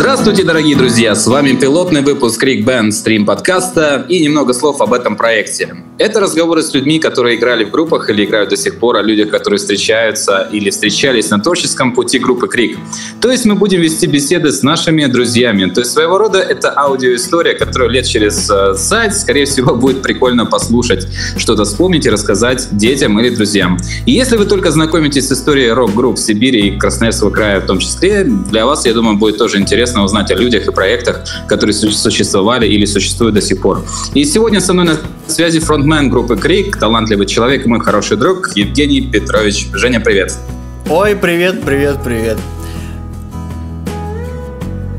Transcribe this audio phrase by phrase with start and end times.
[0.00, 1.16] Здравствуйте, дорогие друзья!
[1.16, 5.74] С вами пилотный выпуск Крик Band стрим подкаста и немного слов об этом проекте.
[5.98, 9.30] Это разговоры с людьми, которые играли в группах или играют до сих пор, о людях,
[9.30, 12.78] которые встречаются или встречались на творческом пути группы Крик.
[13.20, 15.68] То есть мы будем вести беседы с нашими друзьями.
[15.68, 20.46] То есть своего рода это аудиоистория, которую лет через э, сайт, скорее всего, будет прикольно
[20.46, 23.78] послушать, что-то вспомнить и рассказать детям или друзьям.
[24.06, 28.22] И если вы только знакомитесь с историей рок-групп Сибири и Красноярского края в том числе,
[28.22, 32.84] для вас, я думаю, будет тоже интересно узнать о людях и проектах, которые существовали или
[32.84, 33.84] существуют до сих пор.
[34.14, 34.96] И сегодня со мной на
[35.26, 39.68] связи фронт фронтмен группы Крик, талантливый человек и мой хороший друг Евгений Петрович.
[39.72, 40.36] Женя, привет.
[40.90, 42.36] Ой, привет, привет, привет.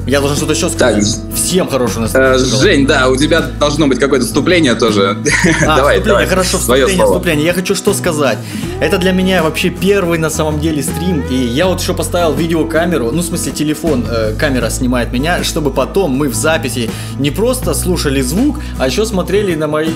[0.08, 1.04] Я должен что-то еще сказать.
[1.04, 1.29] Так.
[1.50, 2.36] Всем хорошего настроения.
[2.36, 5.18] Э, Жень, да, у тебя должно быть какое-то вступление тоже.
[5.66, 6.28] А, давай, вступление, давай.
[6.28, 7.46] хорошо, вступление, вступление.
[7.48, 8.38] Я хочу что сказать.
[8.80, 13.10] Это для меня вообще первый на самом деле стрим, и я вот еще поставил видеокамеру,
[13.12, 17.74] ну, в смысле, телефон, э, камера снимает меня, чтобы потом мы в записи не просто
[17.74, 19.90] слушали звук, а еще смотрели на мои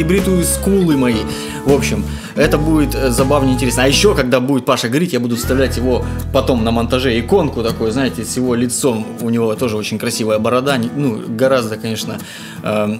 [0.00, 1.22] небритую скулы мои.
[1.64, 2.04] В общем,
[2.36, 3.84] это будет э, забавно интересно.
[3.84, 7.90] А еще, когда будет Паша говорить, я буду вставлять его потом на монтаже иконку такой,
[7.90, 9.06] знаете, с его лицом.
[9.20, 10.78] У него тоже очень красивая борода.
[10.96, 12.18] Ну, гораздо, конечно,
[12.62, 12.96] э,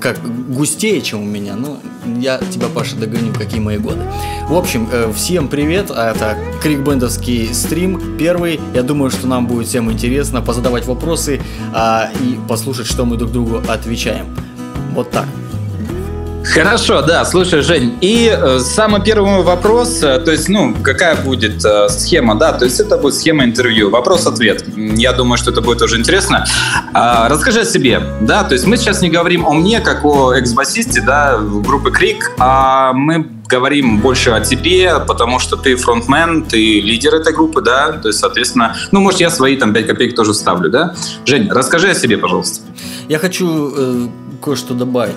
[0.00, 1.56] как густее, чем у меня.
[1.56, 1.78] Но
[2.20, 4.00] я тебя, Паша, догоню, какие мои годы.
[4.48, 5.90] В общем, э, всем привет.
[5.90, 8.16] Это Крикбендовский стрим.
[8.18, 8.60] Первый.
[8.72, 11.40] Я думаю, что нам будет всем интересно позадавать вопросы
[11.74, 14.26] э, и послушать, что мы друг другу отвечаем.
[14.94, 15.26] Вот так.
[16.54, 21.64] Хорошо, да, слушай, Жень, и э, самый первый вопрос, э, то есть, ну, какая будет
[21.64, 24.64] э, схема, да, то есть это будет схема интервью, вопрос-ответ.
[24.76, 26.46] Я думаю, что это будет тоже интересно.
[26.94, 30.34] А, расскажи о себе, да, то есть мы сейчас не говорим о мне, как о
[30.34, 36.80] экс-басисте, да, группы Крик, а мы говорим больше о тебе, потому что ты фронтмен, ты
[36.80, 40.32] лидер этой группы, да, то есть, соответственно, ну, может, я свои там 5 копеек тоже
[40.32, 40.94] ставлю, да.
[41.24, 42.60] Жень, расскажи о себе, пожалуйста.
[43.08, 44.06] Я хочу э,
[44.42, 45.16] кое-что добавить.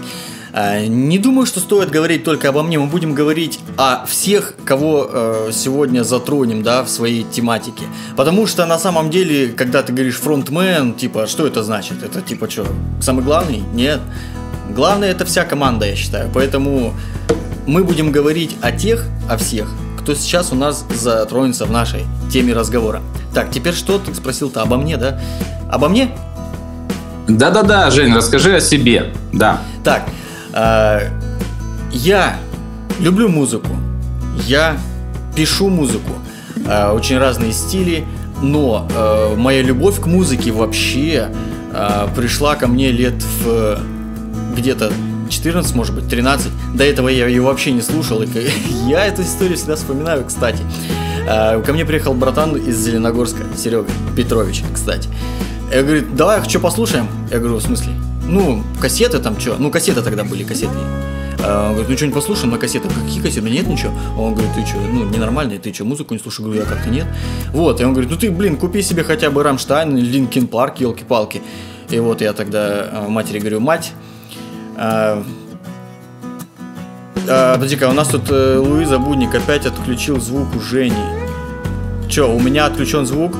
[0.53, 2.79] Э, не думаю, что стоит говорить только обо мне.
[2.79, 7.85] Мы будем говорить о всех, кого э, сегодня затронем, да, в своей тематике.
[8.15, 12.03] Потому что на самом деле, когда ты говоришь фронтмен, типа, что это значит?
[12.03, 12.65] Это типа что,
[13.01, 13.63] самый главный?
[13.73, 13.99] Нет.
[14.69, 16.29] Главное это вся команда, я считаю.
[16.33, 16.93] Поэтому
[17.65, 22.53] мы будем говорить о тех, о всех, кто сейчас у нас затронется в нашей теме
[22.53, 23.01] разговора.
[23.33, 23.99] Так, теперь что?
[23.99, 25.19] Ты спросил-то обо мне, да?
[25.71, 26.09] Обо мне?
[27.27, 29.13] Да-да-да, Жень, расскажи о себе.
[29.31, 29.61] Да.
[29.83, 30.11] Так, а,
[31.91, 32.37] я
[32.99, 33.69] люблю музыку,
[34.45, 34.77] я
[35.35, 36.13] пишу музыку,
[36.67, 38.05] а, очень разные стили,
[38.41, 41.29] но а, моя любовь к музыке вообще
[42.15, 43.79] пришла ко мне лет в
[44.57, 44.91] где-то
[45.29, 46.51] 14, может быть, 13.
[46.73, 48.23] До этого я ее вообще не слушал.
[48.23, 48.27] И
[48.87, 50.63] я эту историю всегда вспоминаю, кстати.
[51.27, 53.87] Ко мне приехал братан из Зеленогорска, Серега
[54.17, 55.09] Петрович, кстати.
[55.71, 57.07] Я говорю, давай, что послушаем?
[57.31, 57.93] Я говорю, в смысле?
[58.29, 60.73] Ну, кассеты там что, ну, кассеты тогда были, кассеты.
[61.41, 62.91] А, он говорит, ну что-нибудь послушаем на кассетах.
[62.93, 63.49] Какие кассеты?
[63.49, 63.91] Нет ничего.
[64.17, 66.45] Он говорит, ты что, ну, ненормальный, ты что, музыку не слушаешь?
[66.45, 67.07] Говорю, я как-то нет.
[67.53, 71.41] Вот, и он говорит, ну ты, блин, купи себе хотя бы Rammstein Linkin Park, елки-палки.
[71.89, 73.93] И вот я тогда а, матери говорю, мать,
[74.77, 75.23] а,
[77.27, 80.93] а, подожди-ка, у нас тут э, Луиза Будник опять отключил звук у Жени.
[82.09, 83.35] Че, у меня отключен звук?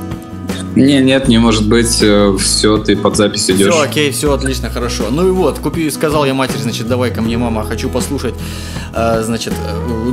[0.76, 1.98] Не, нет, не может быть.
[2.00, 3.72] Э, все, ты под запись идешь.
[3.72, 5.08] Все, окей, все отлично, хорошо.
[5.10, 8.34] Ну и вот, купи, сказал я матери, значит, давай ко мне, мама, хочу послушать,
[8.94, 9.52] э, значит,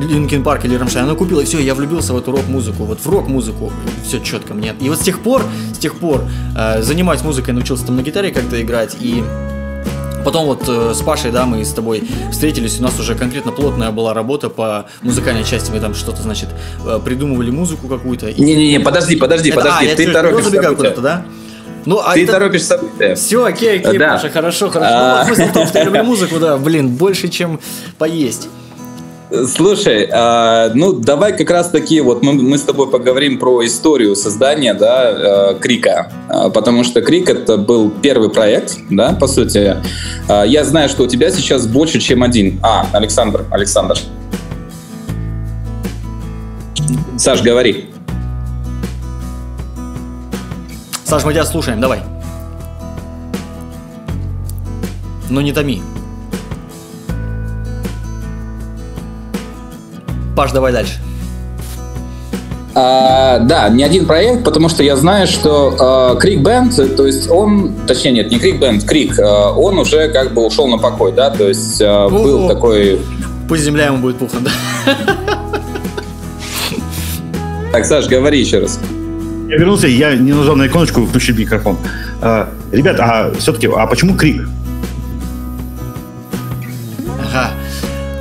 [0.09, 1.06] Linkin Park или Рамшайн.
[1.06, 3.72] Она купила, и все, я влюбился в эту рок-музыку, вот в рок-музыку,
[4.06, 4.73] все четко мне.
[4.81, 6.23] И вот с тех пор, с тех пор
[6.57, 9.24] э, занимаюсь музыкой, научился там на гитаре как-то играть, и
[10.27, 13.91] Потом вот э, с Пашей, да, мы с тобой встретились, у нас уже конкретно плотная
[13.91, 16.49] была работа по музыкальной части, мы там что-то, значит,
[16.85, 18.33] э, придумывали музыку какую-то.
[18.33, 21.25] Не-не-не, подожди, подожди, это, подожди, а, ты торопишь куда-то, да?
[21.85, 22.33] Ну, а ты это...
[22.33, 23.15] торопишь события.
[23.15, 24.15] Все, окей, окей, да.
[24.15, 24.93] Паша, хорошо, хорошо.
[24.93, 25.25] А...
[25.25, 27.61] Ну, смысл в том, что я люблю музыку, да, блин, больше, чем
[27.97, 28.49] поесть.
[29.29, 34.15] Слушай, э, ну давай как раз таки вот мы, мы с тобой поговорим про историю
[34.15, 39.75] создания, да, э, Крика, э, потому что Крик это был первый проект, да, по сути.
[40.29, 42.57] Э, я знаю, что у тебя сейчас больше, чем один.
[42.63, 43.97] А, Александр, Александр.
[47.18, 47.89] Саш, говори.
[51.03, 52.01] Саш, мы тебя слушаем, давай.
[55.30, 55.81] Но не томи.
[60.38, 60.94] Паш, давай дальше.
[62.75, 67.28] А, да, не один проект, потому что я знаю, что Крик uh, Бенд, то есть
[67.31, 71.12] он, точнее нет, не Крик Бенд, Крик, uh, он уже как бы ушел на покой,
[71.12, 73.00] да, то есть uh, был такой...
[73.50, 74.51] Пусть земля ему будет пухом, да?
[77.72, 78.80] Так, Саш, говори еще раз.
[79.50, 81.78] Я вернулся, я не нажал на иконочку включить микрофон.
[82.22, 84.48] А, ребят, а все-таки, а почему крик?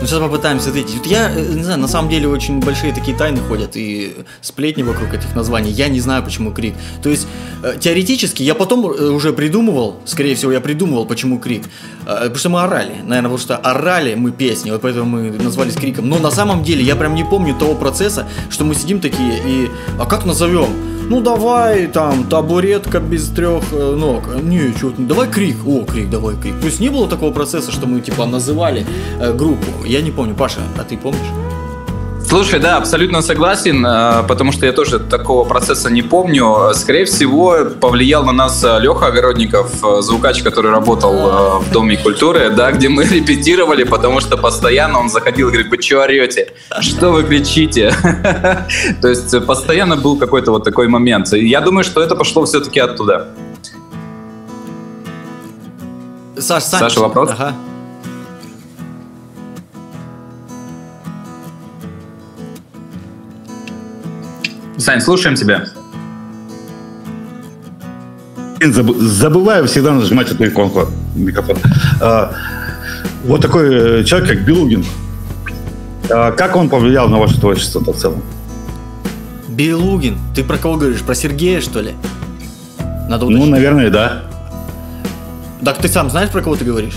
[0.06, 0.94] Ну, сейчас попытаемся ответить.
[0.98, 4.84] Вот я, э, не знаю, на самом деле очень большие такие тайны ходят и сплетни
[4.84, 5.72] вокруг этих названий.
[5.72, 6.74] Я не знаю, почему крик.
[7.02, 7.26] То есть,
[7.64, 11.64] э, теоретически, я потом э, уже придумывал, скорее всего, я придумывал, почему крик.
[12.04, 12.92] Потому что мы орали.
[13.02, 16.08] Наверное, потому что орали мы песни, вот поэтому мы назвались криком.
[16.08, 19.70] Но на самом деле я прям не помню того процесса, что мы сидим такие и...
[19.98, 20.95] А как назовем?
[21.08, 24.22] Ну давай там табуретка без трех э, ног.
[24.42, 25.56] Не, что давай крик.
[25.66, 26.58] О, крик, давай крик.
[26.60, 28.86] То есть не было такого процесса, что мы типа называли
[29.20, 29.84] э, группу.
[29.84, 30.34] Я не помню.
[30.34, 31.55] Паша, а ты помнишь?
[32.28, 36.74] Слушай, да, абсолютно согласен, э, потому что я тоже такого процесса не помню.
[36.74, 42.50] Скорее всего, повлиял на нас э, Леха Огородников, э, звукач, который работал в Доме культуры,
[42.50, 46.52] да, где мы репетировали, потому что постоянно он заходил и говорит, вы что орете?
[46.80, 47.94] Что вы кричите?
[49.00, 51.32] То есть постоянно был какой-то вот такой момент.
[51.32, 53.28] Я думаю, что это пошло все-таки оттуда.
[56.36, 57.30] Саш, Саша, вопрос?
[57.30, 57.54] Ага.
[64.86, 65.64] Сань, слушаем тебя.
[68.62, 70.86] Забываю всегда нажимать эту иконку
[71.16, 71.56] микрофон.
[72.00, 72.32] А,
[73.24, 74.84] вот такой э, человек, как Белугин.
[76.08, 78.22] А, как он повлиял на ваше творчество в целом?
[79.48, 80.18] Белугин?
[80.36, 81.00] Ты про кого говоришь?
[81.00, 81.94] Про Сергея, что ли?
[83.08, 83.44] Надо уточнить.
[83.44, 84.22] Ну, наверное, да.
[85.64, 86.94] Так ты сам знаешь, про кого ты говоришь?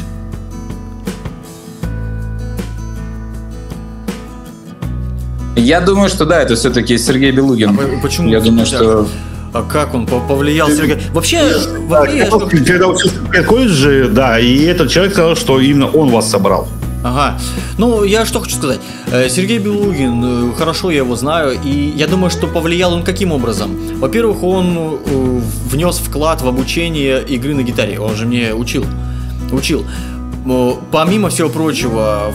[5.60, 7.70] Я думаю, что да, это все-таки Сергей Белугин.
[7.70, 8.30] А почему?
[8.30, 9.08] Я думаю, что...
[9.52, 10.98] А как он повлиял Сергей?
[11.12, 11.42] Вообще,
[11.90, 16.68] да, когда учился в колледже, да, и этот человек сказал, что именно он вас собрал.
[17.04, 17.40] Ага.
[17.78, 18.80] Ну, я что хочу сказать.
[19.12, 23.32] Э, Сергей Белугин, э, хорошо я его знаю, и я думаю, что повлиял он каким
[23.32, 23.72] образом?
[24.00, 28.00] Во-первых, он э, внес вклад в обучение игры на гитаре.
[28.00, 28.86] Он же мне учил.
[29.52, 29.86] Учил.
[30.92, 32.34] Помимо всего прочего,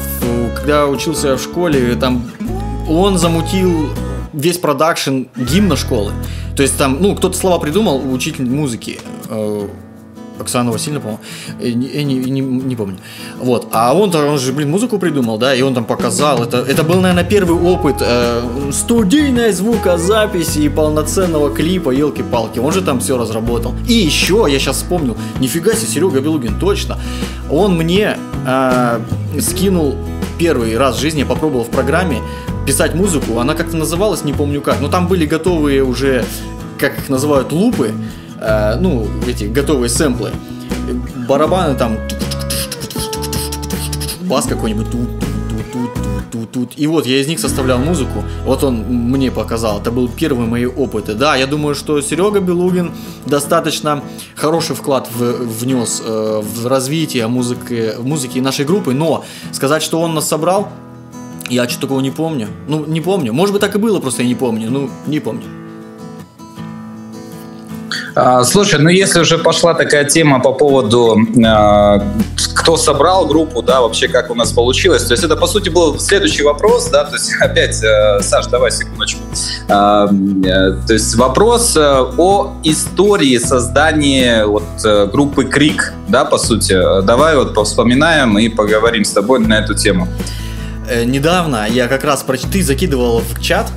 [0.56, 2.24] когда учился в школе, там
[2.88, 3.90] он замутил
[4.32, 6.12] весь продакшн гимна школы.
[6.56, 8.98] То есть там, ну, кто-то слова придумал, учитель музыки.
[9.28, 9.68] Э,
[10.40, 11.20] Оксана Васильевна, по-моему,
[11.60, 12.96] не, не, не помню.
[13.38, 13.68] Вот.
[13.72, 16.42] А он, он же, блин, музыку придумал, да, и он там показал.
[16.42, 18.42] Это, это был, наверное, первый опыт э,
[18.72, 22.58] студийной звукозаписи и полноценного клипа, елки-палки.
[22.58, 23.74] Он же там все разработал.
[23.86, 26.98] И еще, я сейчас вспомнил, нифига себе, Серега Белугин, точно.
[27.48, 29.00] Он мне э,
[29.40, 29.94] скинул
[30.36, 32.20] первый раз в жизни, я попробовал в программе
[32.66, 33.38] писать музыку.
[33.38, 36.24] Она как-то называлась, не помню как, но там были готовые уже,
[36.78, 37.92] как их называют, лупы,
[38.40, 40.30] э, ну, эти готовые сэмплы.
[41.28, 41.98] Барабаны там
[44.22, 44.86] бас какой-нибудь.
[46.76, 48.24] И вот я из них составлял музыку.
[48.44, 49.80] Вот он мне показал.
[49.80, 51.14] Это был первый мои опыты.
[51.14, 52.92] Да, я думаю, что Серега Белугин
[53.26, 54.02] достаточно
[54.34, 58.94] хороший вклад в, внес э, в развитие музыки, музыки нашей группы.
[58.94, 60.68] Но сказать, что он нас собрал,
[61.48, 62.48] я что-то такого не помню.
[62.68, 63.32] Ну, не помню.
[63.32, 64.70] Может быть, так и было, просто я не помню.
[64.70, 65.44] Ну, не помню.
[68.16, 72.00] А, слушай, ну если уже пошла такая тема по поводу, э,
[72.54, 75.98] кто собрал группу, да, вообще как у нас получилось, то есть это, по сути, был
[75.98, 79.20] следующий вопрос, да, то есть опять, э, Саш, давай секундочку.
[79.68, 80.06] Э,
[80.86, 84.62] то есть вопрос о истории создания вот
[85.12, 87.02] группы Крик, да, по сути.
[87.02, 90.06] Давай вот вспоминаем и поговорим с тобой на эту тему.
[90.88, 92.36] Э, недавно я как раз про...
[92.36, 93.70] Ты закидывал в чат,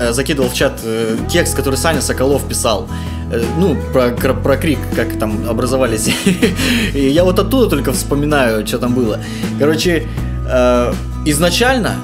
[0.00, 2.88] э, закидывал в чат э, текст, который Саня Соколов писал.
[3.58, 6.08] Ну, про, про, про крик, как там образовались.
[6.94, 9.20] И я вот оттуда только вспоминаю, что там было.
[9.58, 10.08] Короче,
[11.26, 11.96] изначально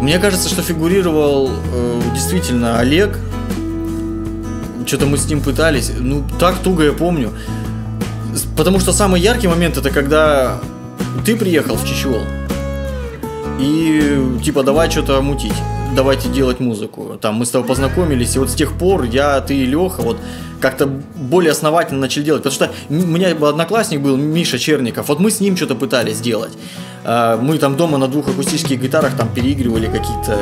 [0.00, 1.50] мне кажется, что фигурировал
[2.12, 3.16] действительно Олег.
[4.86, 5.92] Что-то мы с ним пытались.
[5.96, 7.30] Ну, так туго я помню.
[8.56, 10.58] Потому что самый яркий момент это когда
[11.24, 12.22] ты приехал в Чечевол.
[13.58, 15.54] И типа давай что-то мутить,
[15.94, 17.18] давайте делать музыку.
[17.20, 20.18] Там мы с тобой познакомились, и вот с тех пор я, ты и Леха вот
[20.60, 22.42] как-то более основательно начали делать.
[22.42, 26.52] Потому что у меня одноклассник был Миша Черников, вот мы с ним что-то пытались делать.
[27.04, 30.38] А, мы там дома на двух акустических гитарах там переигрывали какие-то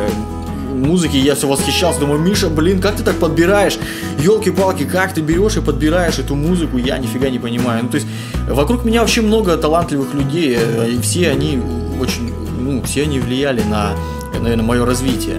[0.74, 3.78] музыки, я все восхищался, думаю, Миша, блин, как ты так подбираешь?
[4.18, 7.84] Елки-палки, как ты берешь и подбираешь эту музыку, я нифига не понимаю.
[7.84, 8.06] Ну, то есть,
[8.48, 11.60] вокруг меня вообще много талантливых людей, э, и все они
[12.00, 13.92] очень ну, все они влияли на,
[14.40, 15.36] наверное, мое развитие.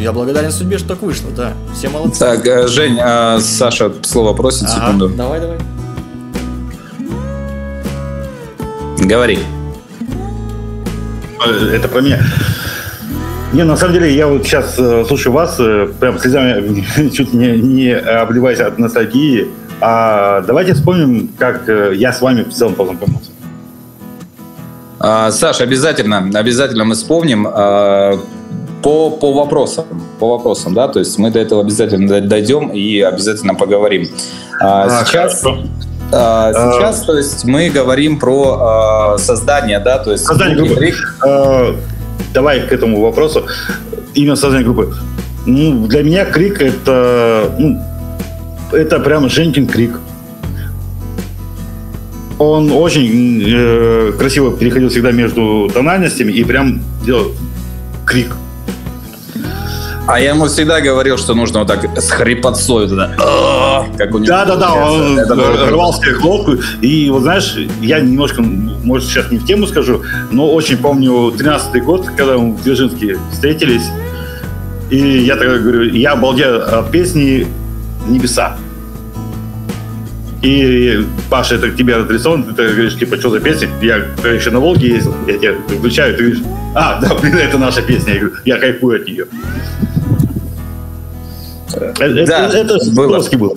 [0.00, 1.52] Я благодарен судьбе, что так вышло, да.
[1.74, 2.18] Все молодцы.
[2.18, 5.08] Так, э, Жень, а Саша слово просит, ага, секунду.
[5.08, 5.58] Давай, давай.
[8.98, 9.38] Говори.
[11.44, 12.20] Э, это про меня.
[13.52, 17.58] Не, на самом деле, я вот сейчас э, слушаю вас, э, прям слезами чуть не,
[17.58, 19.48] не обливаясь от ностальгии.
[19.80, 23.31] А давайте вспомним, как э, я с вами в целом познакомился.
[25.04, 28.20] А, Саш, обязательно, обязательно мы вспомним а,
[28.82, 29.84] по, по вопросам,
[30.20, 34.06] по вопросам, да, то есть мы до этого обязательно дойдем и обязательно поговорим.
[34.60, 35.44] А, а сейчас,
[36.12, 40.92] а, сейчас, то есть мы говорим про а, создание, да, то есть создание группы.
[41.26, 41.74] А,
[42.32, 43.44] давай к этому вопросу.
[44.14, 44.94] Именно создание группы.
[45.46, 47.80] Ну, для меня крик это, ну,
[48.70, 49.98] это прям Женькин крик.
[52.42, 57.30] Он очень э, красиво переходил всегда между тональностями и прям делал
[58.04, 58.34] крик.
[60.08, 63.12] А я ему всегда говорил, что нужно вот так с хрипотцой туда.
[63.96, 65.20] Как у него да, да, да, он
[65.70, 66.56] рвал себе глотку.
[66.80, 71.80] И вот знаешь, я немножко, может, сейчас не в тему скажу, но очень помню 13-й
[71.80, 73.84] год, когда мы в Дзержинске встретились.
[74.90, 77.46] И я тогда говорю, я обалдел от песни
[78.08, 78.56] «Небеса».
[80.42, 83.68] И, Паша, это к тебе адресован, ты говоришь, типа, что за песня?
[83.80, 83.96] Я
[84.28, 86.42] еще на Волге ездил, я тебя включаю, ты говоришь,
[86.74, 88.14] а, да, блин, это наша песня.
[88.14, 89.26] Я говорю, я кайфую от нее.
[91.72, 93.22] Да, это, это было.
[93.38, 93.56] было.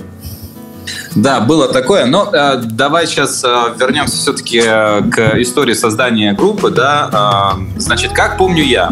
[1.15, 2.05] Да, было такое.
[2.05, 3.47] Но э, давай сейчас э,
[3.79, 6.69] вернемся все-таки э, к истории создания группы.
[6.71, 7.55] Да?
[7.55, 8.91] Э, значит, как помню я.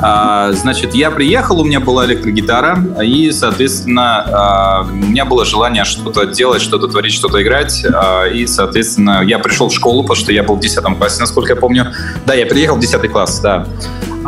[0.00, 5.84] Э, значит, я приехал, у меня была электрогитара, и, соответственно, э, у меня было желание
[5.84, 7.84] что-то делать, что-то творить, что-то играть.
[7.84, 11.52] Э, и, соответственно, я пришел в школу, потому что я был в 10 классе, насколько
[11.52, 11.92] я помню.
[12.26, 13.66] Да, я приехал в 10 класс, да.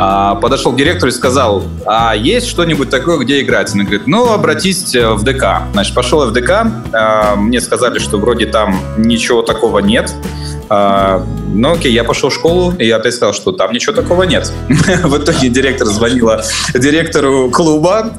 [0.00, 3.72] А, подошел к директору и сказал, а есть что-нибудь такое, где играть?
[3.74, 5.62] Он говорит, ну, обратись э, в ДК.
[5.72, 10.14] Значит, пошел в ДК, а, мне сказали, что вроде там ничего такого нет.
[10.68, 14.24] А, ну окей, я пошел в школу, и я опять сказал, что там ничего такого
[14.24, 14.52] нет.
[14.68, 16.42] в итоге директор звонила
[16.74, 18.12] директору клуба,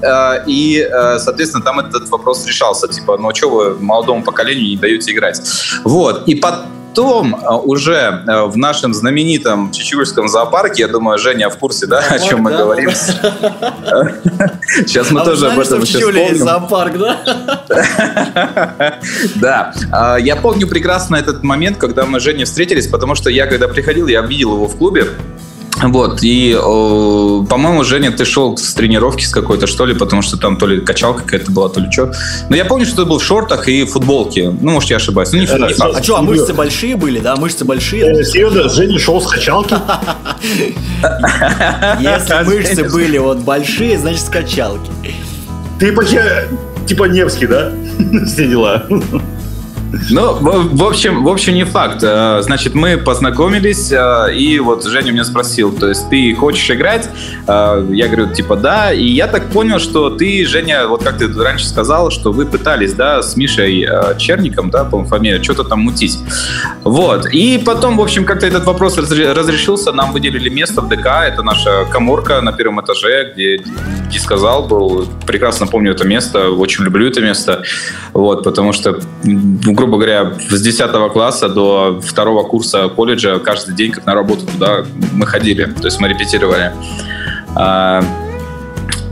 [0.48, 2.88] и, соответственно, там этот вопрос решался.
[2.88, 5.42] Типа, ну что вы молодому поколению не даете играть?
[5.84, 6.28] Вот.
[6.28, 11.58] И потом потом а, уже э, в нашем знаменитом Чечевырском зоопарке, я думаю, Женя в
[11.58, 12.92] курсе, да, о чем мы говорим.
[14.86, 16.36] Сейчас мы а тоже об этом сейчас вспомним.
[16.36, 17.18] зоопарк, да?
[19.36, 19.74] Да.
[19.92, 23.68] А, я помню прекрасно этот момент, когда мы с Женей встретились, потому что я, когда
[23.68, 25.06] приходил, я видел его в клубе,
[25.82, 30.58] вот, и, по-моему, Женя, ты шел с тренировки с какой-то, что ли, потому что там
[30.58, 32.12] то ли качалка какая-то была, то ли что.
[32.50, 34.50] Но я помню, что ты был в шортах и футболке.
[34.50, 35.32] Ну, может, я ошибаюсь.
[35.32, 35.96] Ну, не, не факт.
[35.96, 37.36] А что, а мышцы большие были, да?
[37.36, 38.20] Мышцы большие?
[38.20, 39.76] Э, серьезно, Женя шел с качалки?
[40.42, 44.92] Если мышцы были вот большие, значит, с качалки.
[45.80, 46.18] Ты почти,
[46.88, 47.72] типа Невский, да?
[48.26, 48.86] Все дела.
[50.12, 52.04] Ну, в, общем, в общем, не факт.
[52.04, 57.10] Э, значит, мы познакомились, э, и вот Женя меня спросил, то есть ты хочешь играть?
[57.48, 58.94] Э, я говорю, типа, да.
[58.94, 62.94] И я так понял, что ты, Женя, вот как ты раньше сказал, что вы пытались,
[62.94, 66.20] да, с Мишей Черником, да, по-моему, фамилия, что-то там мутить.
[66.84, 67.26] Вот.
[67.34, 71.86] И потом, в общем, как-то этот вопрос разрешился, нам выделили место в ДК, это наша
[71.92, 77.22] коморка на первом этаже, где, где сказал, был, прекрасно помню это место, очень люблю это
[77.22, 77.64] место,
[78.14, 79.00] вот, потому что
[79.80, 84.84] грубо говоря, с 10 класса до второго курса колледжа каждый день, как на работу туда
[85.14, 86.74] мы ходили, то есть мы репетировали.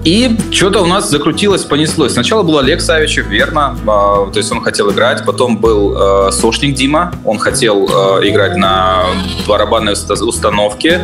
[0.07, 2.13] И что-то у нас закрутилось, понеслось.
[2.13, 5.25] Сначала был Олег Савичев, верно, а, то есть он хотел играть.
[5.25, 9.03] Потом был э, Сошник Дима, он хотел э, играть на
[9.45, 11.01] барабанной установке.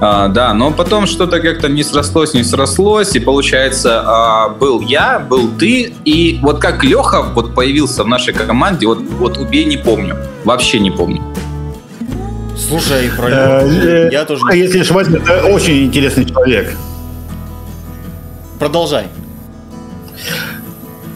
[0.00, 5.18] А, да, но потом что-то как-то не срослось, не срослось, и получается, а, был я,
[5.18, 9.78] был ты, и вот как Леха вот появился в нашей команде, вот, вот убей, не
[9.78, 11.20] помню, вообще не помню.
[12.56, 14.44] Слушай, про э, я тоже...
[14.48, 16.72] А если не ошибаюсь, это очень интересный человек.
[18.58, 19.06] Продолжай.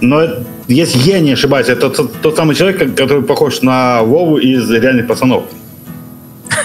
[0.00, 0.22] Но
[0.68, 5.06] если я не ошибаюсь, это тот, тот самый человек, который похож на Вову из «Реальных
[5.06, 5.44] пацанов».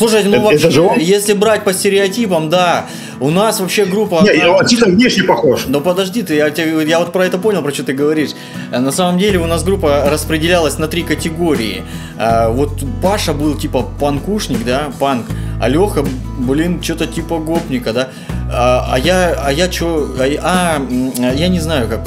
[0.00, 0.98] Слушайте, ну это, вообще, это же он?
[0.98, 2.86] если брать по стереотипам, да,
[3.20, 4.22] у нас вообще группа...
[4.22, 5.66] Не, он чисто внешне похож.
[5.66, 8.30] Но подожди, ты, я, я вот про это понял, про что ты говоришь.
[8.70, 11.82] На самом деле у нас группа распределялась на три категории.
[12.16, 15.26] А, вот Паша был типа панкушник, да, панк,
[15.60, 16.02] а Леха,
[16.38, 18.08] блин, что-то типа гопника, да.
[18.52, 20.82] А, а я, а я что, а,
[21.20, 22.00] а, я не знаю, как,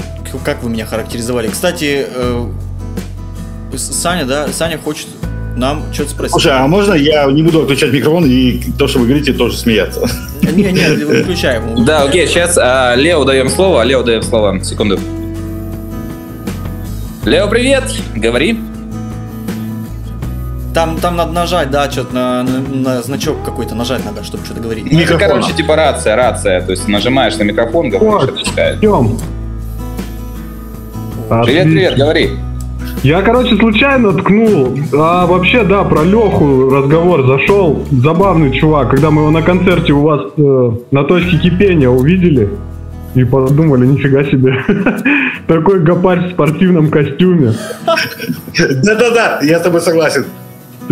[0.44, 1.48] как вы меня характеризовали.
[1.48, 2.46] Кстати, э,
[3.78, 5.08] Саня, да, Саня хочет
[5.56, 6.32] нам что-то спросить.
[6.32, 10.10] Слушай, а можно я не буду отключать микрофон и то, что вы говорите, тоже смеяться?
[10.42, 11.64] Не, не, выключаем.
[11.86, 14.62] Да, окей, сейчас а, Лео даем слово, Лео даем слово.
[14.64, 15.00] Секунду.
[17.26, 17.86] Лео, привет!
[18.16, 18.60] Говори.
[20.74, 24.60] Там, там надо нажать, да, что-то на, на, на значок какой-то нажать надо, чтобы что-то
[24.60, 24.92] говорить.
[24.92, 26.62] Ну, это, короче, типа рация, рация.
[26.62, 28.82] То есть нажимаешь на микрофон, говоришь, отвечает.
[28.82, 29.20] Тем.
[31.30, 32.30] Привет, привет, говори.
[33.04, 34.78] Я, короче, случайно ткнул.
[34.94, 37.86] А вообще, да, про Леху разговор зашел.
[37.92, 42.50] Забавный чувак, когда мы его на концерте у вас э, на точке кипения увидели
[43.14, 44.64] и подумали, нифига себе.
[45.48, 47.54] Такой гопарь в спортивном костюме.
[48.58, 50.26] Да-да-да, я с тобой согласен.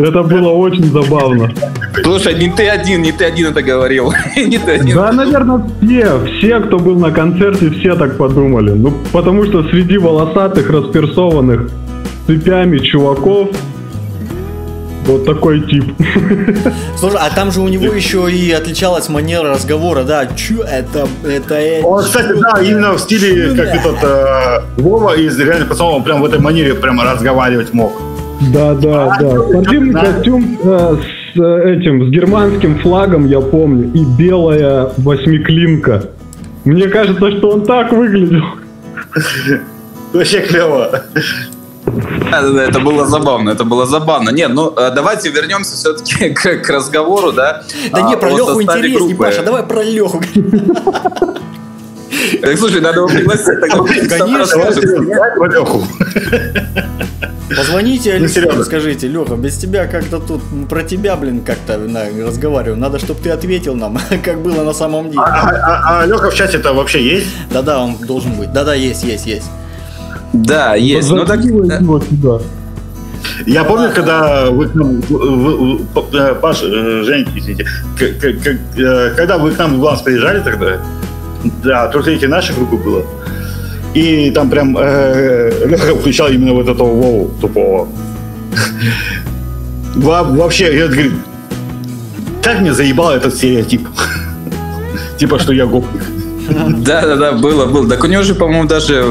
[0.01, 1.51] Это было очень забавно.
[2.03, 4.13] Слушай, не ты один, не ты один это говорил.
[4.35, 4.95] не ты один.
[4.95, 8.71] Да, наверное, все, все, кто был на концерте, все так подумали.
[8.71, 11.69] Ну, потому что среди волосатых, расперсованных
[12.25, 13.49] цепями чуваков
[15.05, 15.85] вот такой тип.
[16.97, 21.85] Слушай, а там же у него еще и отличалась манера разговора, да, чё это, это...
[21.85, 26.21] Он, кстати, да, именно в стиле, как этот э, Вова из реальных пацанов, он прям
[26.21, 28.10] в этой манере прямо разговаривать мог.
[28.49, 29.39] Да, да, да.
[29.39, 30.95] Спортивный костюм э,
[31.33, 36.09] с э, этим, с германским флагом, я помню, и белая восьмиклинка.
[36.65, 38.43] Мне кажется, что он так выглядел.
[40.13, 41.03] Вообще клево.
[41.85, 44.29] Да, да, да, это было забавно, это было забавно.
[44.31, 47.63] Не, ну э, давайте вернемся все-таки к, к разговору, да?
[47.91, 49.15] Да а, не, про Леху интереснее, группы.
[49.15, 50.21] Паша, давай про Леху.
[52.41, 53.59] Так, слушай, надо его пригласить.
[54.09, 54.57] Конечно.
[57.57, 61.79] Позвоните ну, Алексею, скажите, Леха, без тебя как-то тут про тебя, блин, как-то
[62.25, 62.77] разговариваю.
[62.77, 65.21] Надо, чтобы ты ответил нам, как было на самом деле.
[65.21, 67.27] А, а, а, а Леха в чате-то вообще есть?
[67.51, 68.51] Да-да, он должен быть.
[68.51, 69.49] Да-да, есть, есть, есть.
[70.33, 71.09] Да, есть.
[71.09, 71.39] Ну так...
[73.45, 75.01] Я помню, когда вы к нам,
[76.13, 77.65] э, Паш, э, Жень, извините,
[77.99, 80.79] э, когда вы к нам в Глаз приезжали тогда,
[81.63, 83.05] да, только эти наши группы было,
[83.93, 87.87] и там прям э, Леха включал именно вот этого Вову тупого.
[89.95, 91.11] Вообще, я говорю,
[92.41, 93.87] как мне заебал этот стереотип.
[95.17, 96.03] Типа, что я гопник.
[96.49, 97.87] Да, да, да, было, было.
[97.87, 99.05] Так у него же, по-моему, даже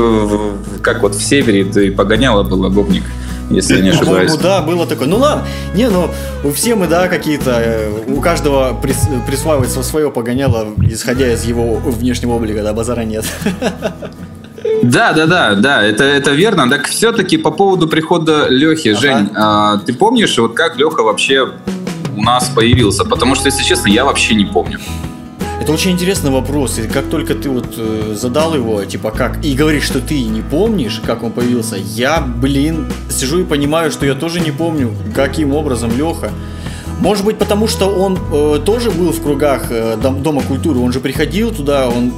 [0.83, 3.05] как вот в севере и погоняло было гопник
[3.51, 4.35] если я не ошибаюсь.
[4.37, 5.09] да, было такое.
[5.09, 6.09] Ну ладно, не, ну
[6.55, 12.35] все мы, да, какие-то, э, у каждого прис, присваивается свое погоняло, исходя из его внешнего
[12.35, 13.25] облика, да, базара нет.
[14.83, 16.69] Да, да, да, да, это, это верно.
[16.69, 19.01] Так все-таки по поводу прихода Лехи, ага.
[19.01, 21.53] Жень, а, ты помнишь, вот как Леха вообще
[22.17, 23.05] у нас появился?
[23.05, 24.79] Потому что, если честно, я вообще не помню.
[25.61, 26.79] Это очень интересный вопрос.
[26.79, 30.41] И как только ты вот э, задал его, типа как, и говоришь, что ты не
[30.41, 35.55] помнишь, как он появился, я, блин, сижу и понимаю, что я тоже не помню, каким
[35.55, 36.31] образом Леха.
[37.01, 41.01] Может быть, потому что он э, тоже был в кругах э, Дома культуры, он же
[41.01, 42.13] приходил туда, он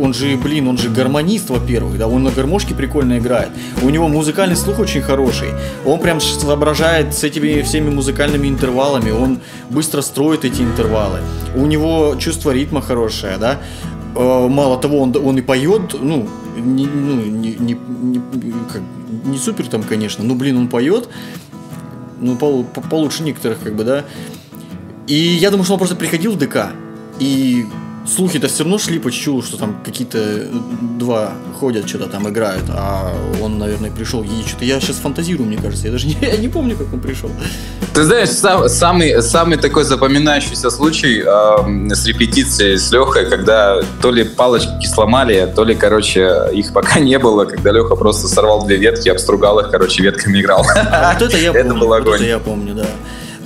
[0.00, 3.50] он же, блин, он же гармонист, во-первых, да, он на гармошке прикольно играет.
[3.82, 5.48] У него музыкальный слух очень хороший.
[5.84, 11.20] Он прям соображает с этими всеми музыкальными интервалами, он быстро строит эти интервалы.
[11.54, 13.58] У него чувство ритма хорошее, да.
[14.14, 18.82] Э, мало того, он, он и поет, ну, не, ну, не, не, не, как,
[19.24, 21.08] не супер там, конечно, но, блин, он поет,
[22.20, 24.04] ну, по, по, получше некоторых, как бы, да.
[25.06, 26.72] И я думаю, что он просто приходил в ДК
[27.18, 27.66] и
[28.08, 30.46] слухи-то все равно шли по чуть что там какие-то э,
[30.98, 34.64] два ходят, что-то там играют, а он, наверное, пришел ей что-то.
[34.64, 37.30] Я сейчас фантазирую, мне кажется, я даже не, я не помню, как он пришел.
[37.94, 44.10] Ты знаешь, сам, самый, самый такой запоминающийся случай э, с репетицией с Лехой, когда то
[44.10, 48.76] ли палочки сломали, то ли, короче, их пока не было, когда Леха просто сорвал две
[48.76, 50.64] ветки, обстругал их, короче, ветками играл.
[50.74, 52.16] А вот это я помню, это был огонь.
[52.16, 52.86] Это я помню, да.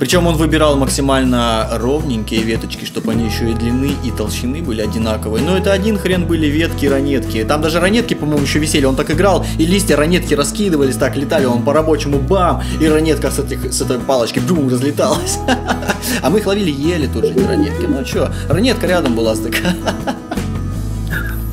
[0.03, 5.41] Причем он выбирал максимально ровненькие веточки, чтобы они еще и длины, и толщины были одинаковые.
[5.41, 7.41] Но это один хрен были ветки, ранетки.
[7.45, 8.83] Там даже ранетки, по-моему, еще висели.
[8.83, 13.39] Он так играл, и листья ранетки раскидывались, так летали, он по-рабочему бам, и ранетка с,
[13.39, 15.39] этих, с этой палочки бум разлеталась.
[16.21, 17.85] А мы их ловили, ели тут же ранетки.
[17.87, 19.73] Ну а что, ранетка рядом была такая.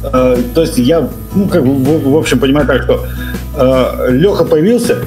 [0.03, 3.07] Э, то есть я, ну, как бы, в, в общем, понимаю так, что
[3.55, 5.05] э, Леха появился,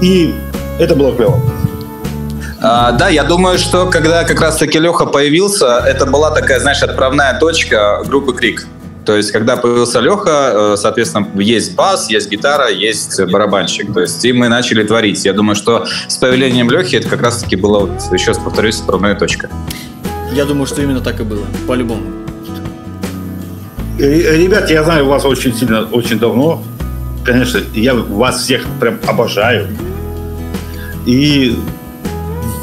[0.00, 0.32] и
[0.78, 1.40] это было клево.
[2.62, 7.38] А, да, я думаю, что когда как раз-таки Леха появился, это была такая, знаешь, отправная
[7.38, 8.66] точка группы Крик.
[9.06, 13.92] То есть, когда появился Леха, э, соответственно, есть бас, есть гитара, есть барабанщик.
[13.94, 15.24] То есть, и мы начали творить.
[15.24, 19.14] Я думаю, что с появлением Лехи это как раз-таки была, вот, еще раз повторюсь, отправная
[19.14, 19.48] точка.
[20.32, 22.02] Я думаю, что именно так и было, по-любому.
[23.98, 26.62] Ребят, я знаю вас очень сильно, очень давно.
[27.24, 29.68] Конечно, я вас всех прям обожаю.
[31.06, 31.58] И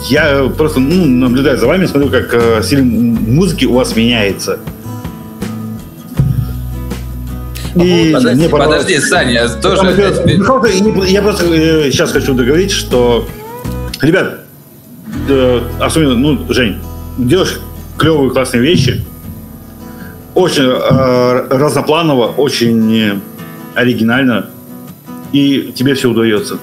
[0.06, 4.60] я просто ну, наблюдаю за вами, смотрю, как э, стиль музыки у вас меняется.
[7.76, 9.82] И подожди, мне подожди, Саня, тоже...
[11.08, 13.28] Я просто э, сейчас хочу договорить, что,
[14.02, 14.40] ребят,
[15.30, 16.78] э, особенно, ну, Жень,
[17.18, 17.60] делаешь
[17.98, 19.04] клевые классные вещи,
[20.34, 23.22] очень э, разнопланово, очень
[23.76, 24.48] оригинально,
[25.32, 26.58] и тебе все удается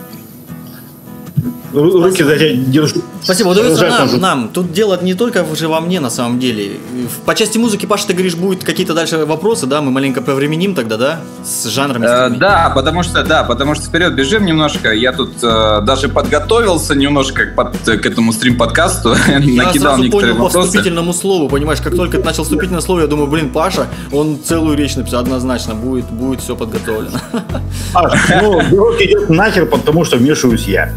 [1.75, 3.03] руки за тебя держу.
[3.23, 4.49] Спасибо, удается нам, нам.
[4.49, 6.79] Тут дело не только уже во мне, на самом деле.
[7.25, 9.81] По части музыки, Паша, ты говоришь, будут какие-то дальше вопросы, да?
[9.81, 11.21] Мы маленько повременим тогда, да?
[11.45, 12.05] С жанрами.
[12.07, 14.93] Э, да, потому что, да, потому что вперед бежим немножко.
[14.93, 19.15] Я тут э, даже подготовился немножко к, под, к этому стрим-подкасту.
[19.29, 20.55] Я накидал сразу понял вопросы.
[20.59, 24.39] по вступительному слову, понимаешь, как только ты начал вступительное слово, я думаю, блин, Паша, он
[24.43, 27.19] целую речь написал, однозначно, будет, будет все подготовлено.
[27.93, 28.61] Паш, ну,
[28.99, 30.93] идет нахер, потому что вмешиваюсь я.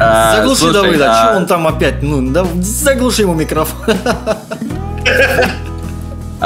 [0.00, 1.26] А, заглуши слушай, Давыда, а...
[1.26, 2.02] что он там опять?
[2.02, 3.94] Ну, да, заглуши ему микрофон.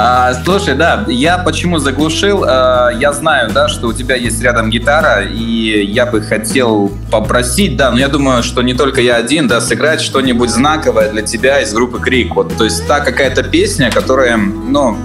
[0.01, 2.45] А, слушай, да, я почему заглушил?
[2.47, 7.75] А, я знаю, да, что у тебя есть рядом гитара, и я бы хотел попросить,
[7.75, 11.59] да, но я думаю, что не только я один, да, сыграть что-нибудь знаковое для тебя
[11.59, 12.33] из группы Крик.
[12.33, 14.97] Вот, то есть та какая-то песня, которая, ну,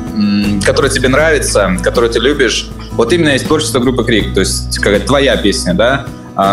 [0.64, 5.08] которая тебе нравится, которую ты любишь, вот именно из творчества группы Крик, то есть какая-то
[5.08, 6.06] твоя песня, да,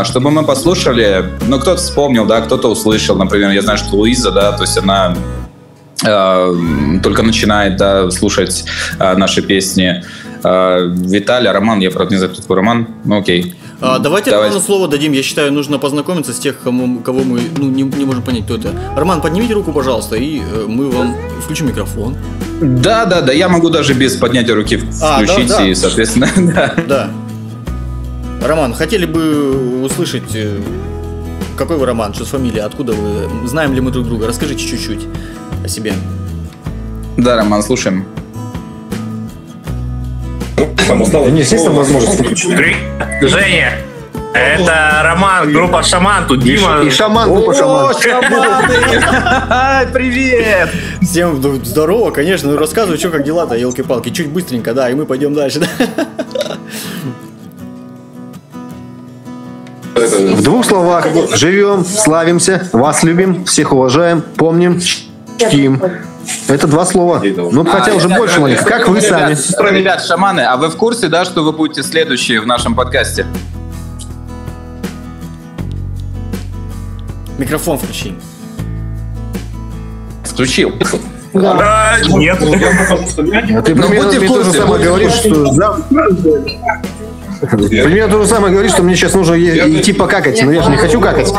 [0.04, 4.52] чтобы мы послушали, ну, кто-то вспомнил, да, кто-то услышал, например, я знаю, что Луиза, да,
[4.52, 5.16] то есть она
[6.06, 6.54] э,
[7.04, 8.66] только начинает, да, слушать
[9.00, 10.04] э, наши песни.
[10.44, 13.56] Э, Виталий, Роман, я, правда, не знаю, кто такой Роман, ну, окей.
[13.82, 15.12] А, давайте, давайте Роману слово дадим.
[15.12, 18.56] Я считаю, нужно познакомиться с тех, кому, кого мы ну, не, не можем понять, кто
[18.56, 18.74] это.
[18.96, 22.16] Роман, поднимите руку, пожалуйста, и э, мы вам включим микрофон.
[22.62, 23.34] Да, да, да.
[23.34, 25.68] Я могу даже без поднятия руки а, включить, да, да.
[25.68, 26.76] и, соответственно, да.
[26.88, 27.10] Да.
[28.42, 30.60] Роман, хотели бы услышать, э,
[31.56, 34.28] какой вы Роман, что с фамилией, откуда вы, знаем ли мы друг друга?
[34.28, 35.06] Расскажите чуть-чуть
[35.64, 35.94] о себе.
[37.18, 38.06] Да, Роман, слушаем.
[41.30, 42.18] Не, естественно, возможность.
[43.22, 43.78] Женя,
[44.34, 46.82] это Роман, группа Шаман, тут Дима.
[46.84, 47.96] И Шаман, группа Шаман.
[49.94, 50.70] Привет!
[51.02, 55.36] Всем здорово, конечно, ну рассказывай, что как дела-то, елки-палки, чуть быстренько, да, и мы пойдем
[55.36, 55.62] дальше.
[59.96, 61.08] В двух словах.
[61.36, 65.82] Живем, славимся, вас любим, всех уважаем, помним, чтим.
[66.48, 67.22] Это два слова.
[67.24, 68.64] Ну, хотя а, уже больше молитв.
[68.64, 69.78] Как вы ребят, сами?
[69.78, 73.26] Ребят, шаманы, а вы в курсе, да, что вы будете следующие в нашем подкасте?
[77.38, 78.16] Микрофон включи.
[80.24, 80.74] Включил.
[81.34, 82.38] Да, нет.
[82.42, 85.78] А ты примерно мне то же самое говоришь, что
[87.42, 90.78] Примерно то же самое говорит, что мне сейчас нужно идти покакать, но я же не
[90.78, 91.32] хочу какать.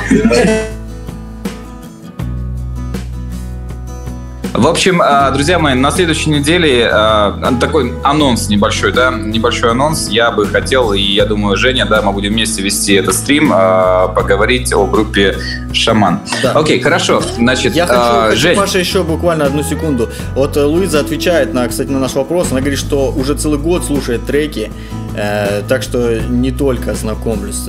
[4.62, 10.08] В общем, а, друзья мои, на следующей неделе а, такой анонс небольшой, да, небольшой анонс.
[10.08, 14.08] Я бы хотел, и я думаю, Женя, да, мы будем вместе вести этот стрим, а,
[14.08, 15.36] поговорить о группе
[15.72, 16.20] Шаман.
[16.42, 16.52] Да.
[16.52, 17.20] Окей, хорошо.
[17.20, 18.56] Значит, я хочу, Жень...
[18.56, 20.10] Паша, еще буквально одну секунду.
[20.36, 22.52] Вот э, Луиза отвечает на, кстати, на наш вопрос.
[22.52, 24.70] Она говорит, что уже целый год слушает треки.
[25.14, 27.62] Э, так что не только знакомлюсь.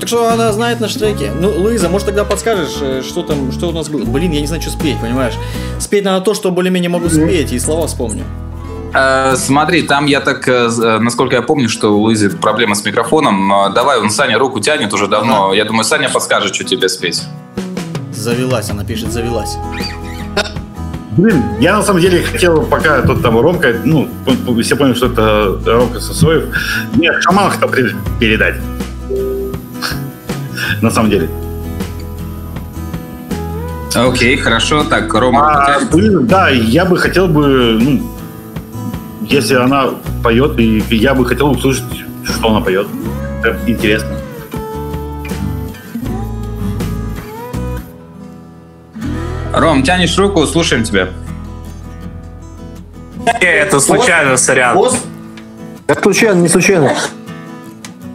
[0.00, 1.30] Так что она знает наши треки.
[1.40, 4.04] Ну, Луиза, может тогда подскажешь, э, что там, что у нас было?
[4.04, 5.34] Блин, я не знаю, что спеть, понимаешь?
[5.78, 8.24] Спеть надо то, что более-менее могу спеть, и слова вспомню.
[8.94, 12.84] Э, смотри, там я так, э, э, насколько я помню, что у Луизы проблема с
[12.84, 13.72] микрофоном.
[13.74, 15.46] Давай, он Саня руку тянет уже давно.
[15.46, 15.56] Ага.
[15.56, 17.22] Я думаю, Саня подскажет, что тебе спеть.
[18.12, 19.56] Завелась, она пишет, завелась.
[21.18, 24.08] Блин, я на самом деле хотел, пока тут там Ромка, ну,
[24.62, 26.44] все поняли, что это Ромка Сосоев,
[26.94, 27.68] нет, шаман хотел
[28.20, 28.54] передать.
[30.80, 31.28] На самом деле.
[33.96, 34.84] Окей, хорошо.
[34.84, 38.16] Так, Рома, а, блин, Да, я бы хотел бы, ну,
[39.22, 39.86] если она
[40.22, 42.86] поет, и я бы хотел услышать, что она поет.
[43.42, 44.17] Это интересно.
[49.58, 51.08] Ром, тянешь руку, слушаем тебя.
[53.40, 54.78] Это случайно, сорян.
[55.88, 56.92] Это случайно, не случайно.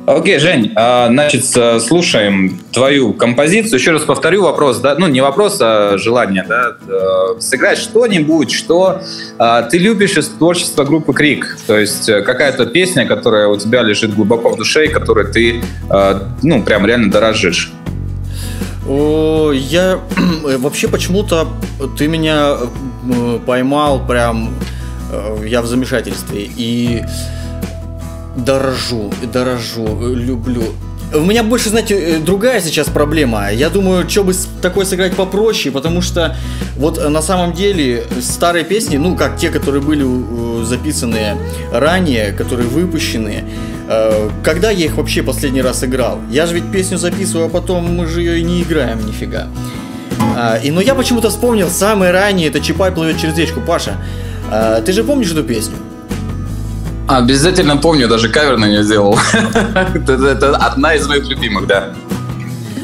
[0.05, 1.45] Окей, Жень, а, значит,
[1.81, 3.79] слушаем твою композицию.
[3.79, 9.01] Еще раз повторю вопрос, да, ну не вопрос, а желание, да, э, сыграть что-нибудь, что
[9.37, 13.81] а, ты любишь из творчества группы Крик, то есть э, какая-то песня, которая у тебя
[13.81, 15.63] лежит глубоко в душе и которой ты,
[16.41, 17.71] ну, прям реально дорожишь.
[18.87, 19.99] О, я
[20.57, 21.47] вообще почему-то
[21.97, 22.57] ты меня
[23.45, 24.53] поймал прям,
[25.11, 27.03] э, я в замешательстве и
[28.35, 30.63] дорожу, дорожу, люблю.
[31.13, 33.51] У меня больше, знаете, э, другая сейчас проблема.
[33.53, 36.35] Я думаю, что бы такое сыграть попроще, потому что
[36.75, 40.05] вот э, на самом деле старые песни, ну как те, которые были
[40.65, 41.37] записаны
[41.71, 43.72] ранее, которые выпущены, Э,
[44.43, 46.19] когда я их вообще последний раз играл?
[46.29, 49.47] Я же ведь песню записываю, а потом мы же ее и не играем нифига.
[50.35, 53.61] А, и, но я почему-то вспомнил самое раннее, это Чапай плывет через речку.
[53.61, 53.97] Паша,
[54.51, 55.75] а, ты же помнишь эту песню?
[57.07, 59.19] Обязательно помню, даже кавер на нее сделал.
[59.93, 61.89] это, это одна из моих любимых, да.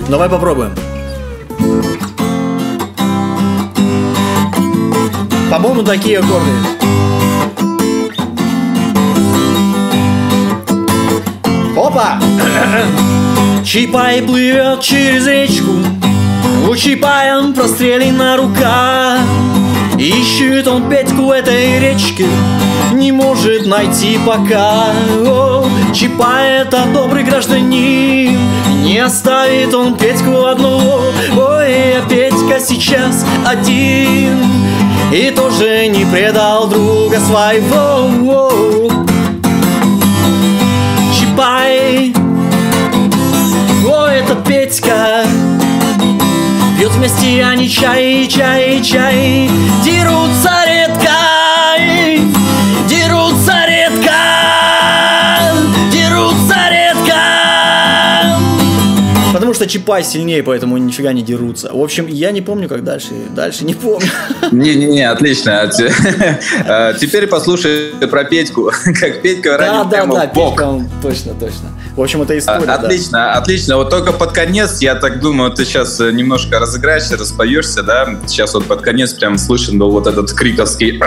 [0.09, 0.75] Давай попробуем.
[5.49, 6.78] По-моему, такие аккорды.
[13.63, 15.71] Чипай плывет через речку,
[16.69, 19.17] у Чипая прострелена рука.
[19.97, 22.25] Ищет он Петьку в этой речке,
[22.93, 24.85] не может найти пока.
[25.25, 28.39] О, Чипай это добрый гражданин,
[28.83, 31.01] не оставит он Петьку одного.
[31.37, 34.39] Ой, а Петька сейчас один
[35.11, 38.78] и тоже не предал друга своего.
[46.99, 49.49] Вместе они чай, чай, чай
[49.85, 51.13] Дерутся редко
[52.89, 54.15] Дерутся редко
[55.93, 57.15] Дерутся редко
[59.31, 61.69] Потому что Чапай сильнее, поэтому нифига не дерутся.
[61.71, 63.11] В общем, я не помню, как дальше.
[63.33, 64.09] Дальше не помню.
[64.51, 65.69] Не-не-не, отлично.
[66.67, 68.71] А, теперь послушай про Петьку.
[68.99, 71.69] Как Петька ранил Да, да, да, Петька, точно, точно.
[71.95, 73.33] В общем, это история, а, Отлично, да.
[73.33, 73.77] отлично.
[73.77, 78.07] Вот только под конец, я так думаю, ты сейчас э, немножко разыграешься, распоешься, да?
[78.27, 81.01] Сейчас вот под конец прям слышен был вот этот криковский.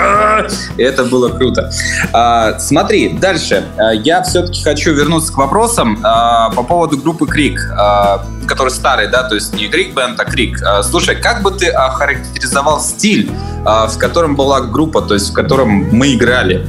[0.76, 1.70] И это было круто.
[2.12, 3.64] А, смотри, дальше.
[3.78, 9.08] А, я все-таки хочу вернуться к вопросам а, по поводу группы Крик, а, который старый,
[9.08, 10.62] да, то есть не Крик Бенд, а Крик.
[10.62, 13.30] А, слушай, как бы ты охарактеризовал стиль,
[13.64, 16.66] а, в котором была группа, то есть в котором мы играли?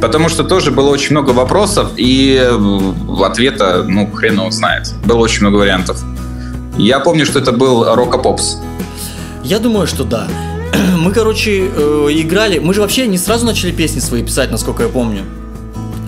[0.00, 4.92] Потому что тоже было очень много вопросов, и э, ответа, ну, хрен его знает.
[5.04, 6.00] Было очень много вариантов.
[6.76, 8.58] Я помню, что это был Рока Попс.
[9.42, 10.28] Я думаю, что да.
[10.98, 12.60] Мы, короче, э, играли.
[12.60, 15.22] Мы же вообще не сразу начали песни свои писать, насколько я помню.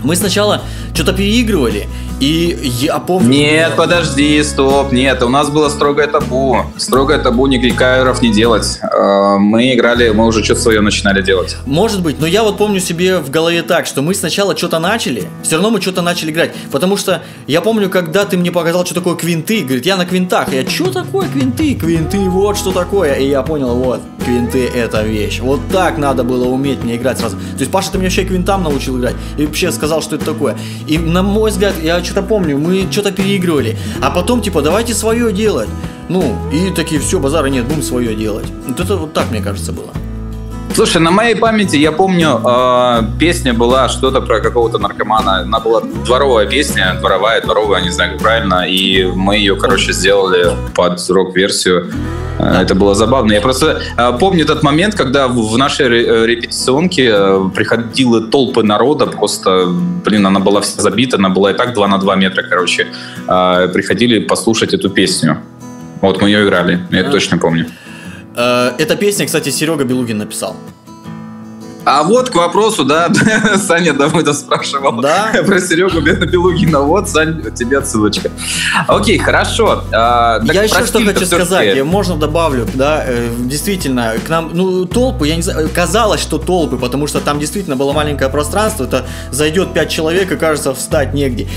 [0.02, 0.62] Мы сначала
[0.94, 1.86] что-то переигрывали,
[2.20, 3.30] и я помню...
[3.30, 6.58] Нет, подожди, стоп, нет, у нас было строгое табу.
[6.76, 8.78] Строгое табу никаких каверов не делать.
[8.82, 11.56] А, мы играли, мы уже что-то свое начинали делать.
[11.64, 15.24] Может быть, но я вот помню себе в голове так, что мы сначала что-то начали,
[15.42, 16.52] все равно мы что-то начали играть.
[16.70, 20.52] Потому что я помню, когда ты мне показал, что такое квинты, говорит, я на квинтах.
[20.52, 21.74] Я, что такое квинты?
[21.74, 23.14] Квинты, вот что такое.
[23.14, 25.40] И я понял, вот, квинты это вещь.
[25.40, 27.36] Вот так надо было уметь мне играть сразу.
[27.36, 29.14] То есть Паша, ты меня вообще квинтам научил играть.
[29.38, 30.57] И вообще сказал, что это такое.
[30.87, 33.76] И на мой взгляд, я что-то помню, мы что-то переигрывали.
[34.00, 35.68] А потом, типа, давайте свое делать.
[36.09, 38.46] Ну, и такие, все, базара нет, будем свое делать.
[38.66, 39.90] Вот это вот так, мне кажется, было.
[40.74, 45.40] Слушай, на моей памяти я помню, э, песня была что-то про какого-то наркомана.
[45.40, 48.66] Она была дворовая песня, дворовая, дворовая, не знаю как правильно.
[48.68, 51.90] И мы ее, короче, сделали под рок-версию.
[52.40, 53.33] Э, это было забавно.
[53.33, 57.12] Я просто э, помню этот момент, когда в нашей э, репетиционке
[57.54, 59.66] приходили толпы народа, просто,
[60.04, 62.87] блин, она была вся забита, она была и так 2 на 2 метра, короче.
[63.26, 65.38] Приходили послушать эту песню.
[66.00, 67.66] Вот мы ее играли, я это точно помню.
[68.79, 70.57] Эта песня, кстати, Серега Белугин написал.
[71.85, 73.09] А вот к вопросу, да,
[73.57, 75.33] Саня Давыдов спрашивал да?
[75.46, 76.81] про Серегу Белугина.
[76.81, 78.31] Вот, Сань, тебе отсылочка.
[78.87, 79.85] Окей, хорошо.
[79.92, 84.85] А, я еще что хочу сказать, я можно добавлю, да, э, действительно, к нам, ну,
[84.85, 89.07] толпы, я не знаю, казалось, что толпы, потому что там действительно было маленькое пространство, это
[89.31, 91.48] зайдет пять человек и кажется встать негде.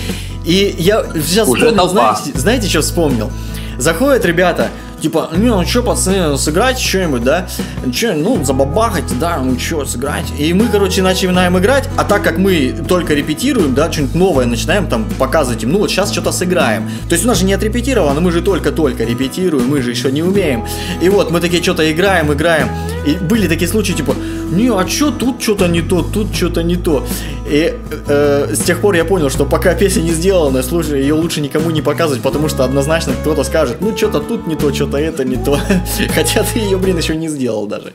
[0.46, 3.30] И я сейчас Уже вспомнил, знаете, знаете, что вспомнил?
[3.78, 4.70] Заходят ребята,
[5.04, 7.46] типа, ну, ну что, пацаны, сыграть что-нибудь, да?
[7.94, 10.32] Че, ну, забабахать, да, ну что, сыграть.
[10.40, 14.88] И мы, короче, начинаем играть, а так как мы только репетируем, да, что-нибудь новое начинаем
[14.88, 16.90] там показывать им, ну вот сейчас что-то сыграем.
[17.10, 20.24] То есть у нас же не отрепетировано, мы же только-только репетируем, мы же еще не
[20.24, 20.66] умеем.
[21.02, 22.70] И вот мы такие что-то играем, играем.
[23.06, 24.16] И были такие случаи, типа,
[24.54, 27.06] не, а что тут что-то не то, тут что-то не то.
[27.50, 27.74] И
[28.08, 31.72] э, с тех пор я понял, что пока песня не сделана, слушай, ее лучше никому
[31.72, 35.36] не показывать, потому что однозначно кто-то скажет, ну что-то тут не то, что-то это не
[35.36, 35.60] то.
[36.16, 37.94] Хотя ты ее, блин, еще не сделал даже.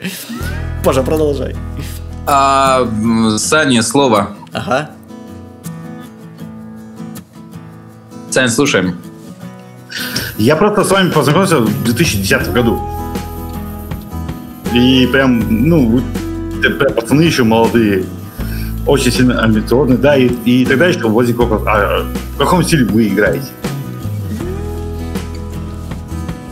[0.83, 1.55] Паша, продолжай.
[2.25, 2.87] А,
[3.37, 4.35] Саня, слово.
[4.53, 4.91] Ага.
[8.29, 8.95] Сань, слушаем.
[10.37, 12.79] Я просто с вами познакомился в 2010 году.
[14.73, 16.01] И прям, ну,
[16.95, 18.05] пацаны еще молодые,
[18.85, 23.07] очень сильно амбициозные, да, и, и тогда еще возник вопрос, а в каком стиле вы
[23.07, 23.47] играете?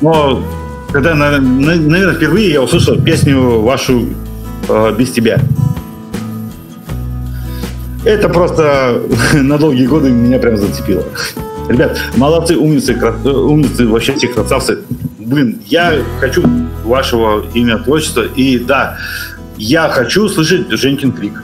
[0.01, 0.43] Но
[0.91, 4.05] когда, наверное, впервые я услышал песню вашу
[4.69, 5.39] э, «Без тебя».
[8.05, 9.01] Это просто
[9.33, 11.03] на долгие годы меня прям зацепило.
[11.67, 14.79] Ребят, молодцы, умницы, умницы, вообще все красавцы.
[15.19, 16.43] блин, я хочу
[16.85, 18.97] вашего имя, творчества, и да,
[19.57, 21.43] я хочу слышать Женькин крик.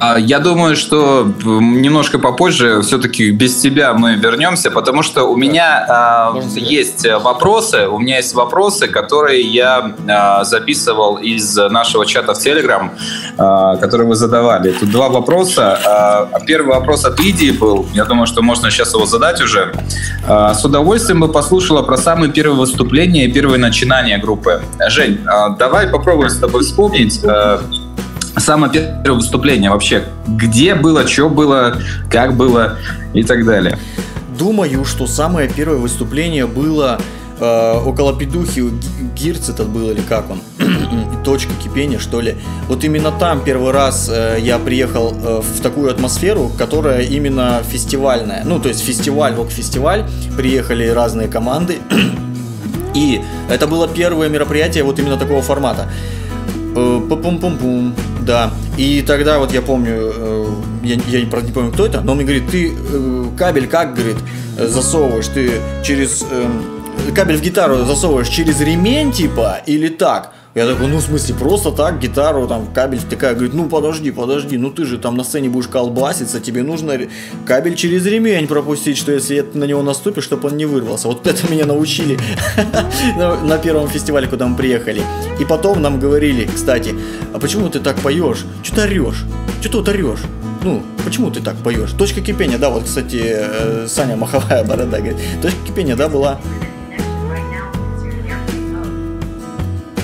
[0.00, 6.32] А, я думаю, что немножко попозже все-таки без тебя мы вернемся, потому что у меня
[6.34, 12.38] э, есть вопросы, у меня есть вопросы, которые я э, записывал из нашего чата в
[12.38, 12.92] Телеграм,
[13.36, 14.72] э, которые вы задавали.
[14.72, 16.30] Тут два вопроса.
[16.46, 19.74] Первый вопрос от Лидии был, я думаю, что можно сейчас его задать уже.
[20.26, 24.62] С удовольствием бы послушала про самые первые выступления и первые начинания группы.
[24.88, 25.20] Жень,
[25.58, 27.20] давай попробуем с тобой вспомнить.
[28.36, 31.76] Самое первое выступление вообще, где было, что было,
[32.10, 32.78] как было
[33.12, 33.78] и так далее.
[34.38, 36.98] Думаю, что самое первое выступление было
[37.40, 38.64] э, около Педухи,
[39.14, 40.40] Гирц этот был или как он,
[41.24, 42.36] точка кипения что ли.
[42.68, 48.42] Вот именно там первый раз э, я приехал э, в такую атмосферу, которая именно фестивальная.
[48.44, 51.78] Ну, то есть фестиваль, рок-фестиваль, приехали разные команды.
[52.94, 55.88] И это было первое мероприятие вот именно такого формата.
[56.74, 58.52] Э, Пум-пум-пум, да.
[58.76, 60.46] И тогда вот я помню, э,
[60.84, 63.94] я, я правда не помню, кто это, но он мне говорит, ты э, кабель как,
[63.94, 64.16] говорит,
[64.56, 65.52] засовываешь, ты
[65.82, 66.24] через
[67.14, 70.32] кабель в гитару засовываешь через ремень типа или так?
[70.52, 73.36] Я такой, ну, в смысле, просто так, гитару, там, кабель втыкаю.
[73.36, 76.98] Говорит, ну, подожди, подожди, ну, ты же там на сцене будешь колбаситься, тебе нужно
[77.46, 81.06] кабель через ремень пропустить, что если на него наступишь, чтобы он не вырвался.
[81.06, 82.18] Вот это меня научили
[83.16, 85.02] на первом фестивале, куда мы приехали.
[85.38, 86.96] И потом нам говорили, кстати,
[87.32, 88.44] а почему ты так поешь?
[88.64, 89.24] Что ты орешь?
[89.60, 90.20] Что ты вот орешь?
[90.62, 91.92] ну, почему ты так поешь?
[91.92, 96.40] Точка кипения, да, вот, кстати, э, Саня Маховая борода говорит, точка кипения, да, была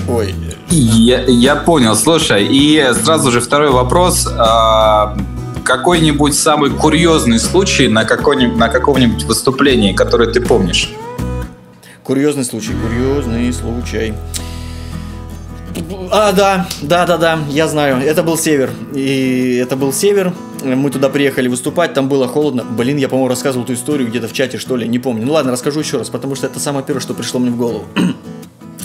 [0.07, 0.33] Ой.
[0.69, 4.27] Я, я понял, слушай, и сразу же второй вопрос.
[4.37, 5.17] А,
[5.63, 10.93] какой-нибудь самый курьезный случай на, на каком-нибудь выступлении, который ты помнишь?
[12.03, 14.13] Курьезный случай, курьезный случай.
[16.09, 17.97] А, да, да, да, да, я знаю.
[18.01, 18.71] Это был север.
[18.93, 20.33] И это был север.
[20.63, 22.63] Мы туда приехали выступать, там было холодно.
[22.63, 25.25] Блин, я, по-моему, рассказывал эту историю где-то в чате, что ли, не помню.
[25.25, 27.85] Ну ладно, расскажу еще раз, потому что это самое первое, что пришло мне в голову.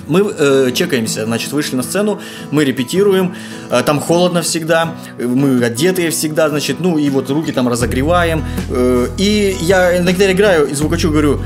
[0.06, 3.34] Мы э, чекаемся, значит, вышли на сцену, мы репетируем,
[3.70, 8.44] э, там холодно всегда, мы одетые всегда, значит, ну и вот руки там разогреваем.
[8.70, 11.40] Э, и я гитаре играю, и звукачу говорю,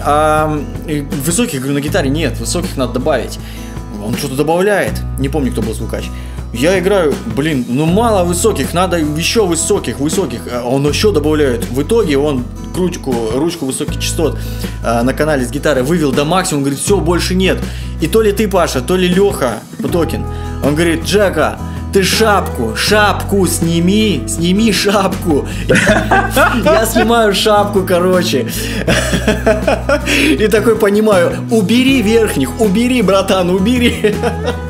[0.00, 0.60] а
[1.24, 3.38] высоких, говорю, на гитаре нет, высоких надо добавить.
[4.04, 6.04] Он что-то добавляет, не помню, кто был звукач.
[6.52, 10.40] Я играю, блин, ну мало высоких, надо еще высоких, высоких.
[10.50, 11.68] А он еще добавляет.
[11.70, 14.38] В итоге он ручку, ручку высоких частот
[14.82, 17.58] э, на канале с гитарой вывел до максимума, говорит, все, больше нет.
[18.00, 20.24] И то ли ты, Паша, то ли Леха Путокин,
[20.64, 21.58] он говорит, Джека,
[21.92, 25.46] ты шапку, шапку сними, сними шапку.
[25.68, 28.48] Я снимаю шапку, короче.
[30.28, 34.14] И такой понимаю, убери верхних, убери, братан, убери.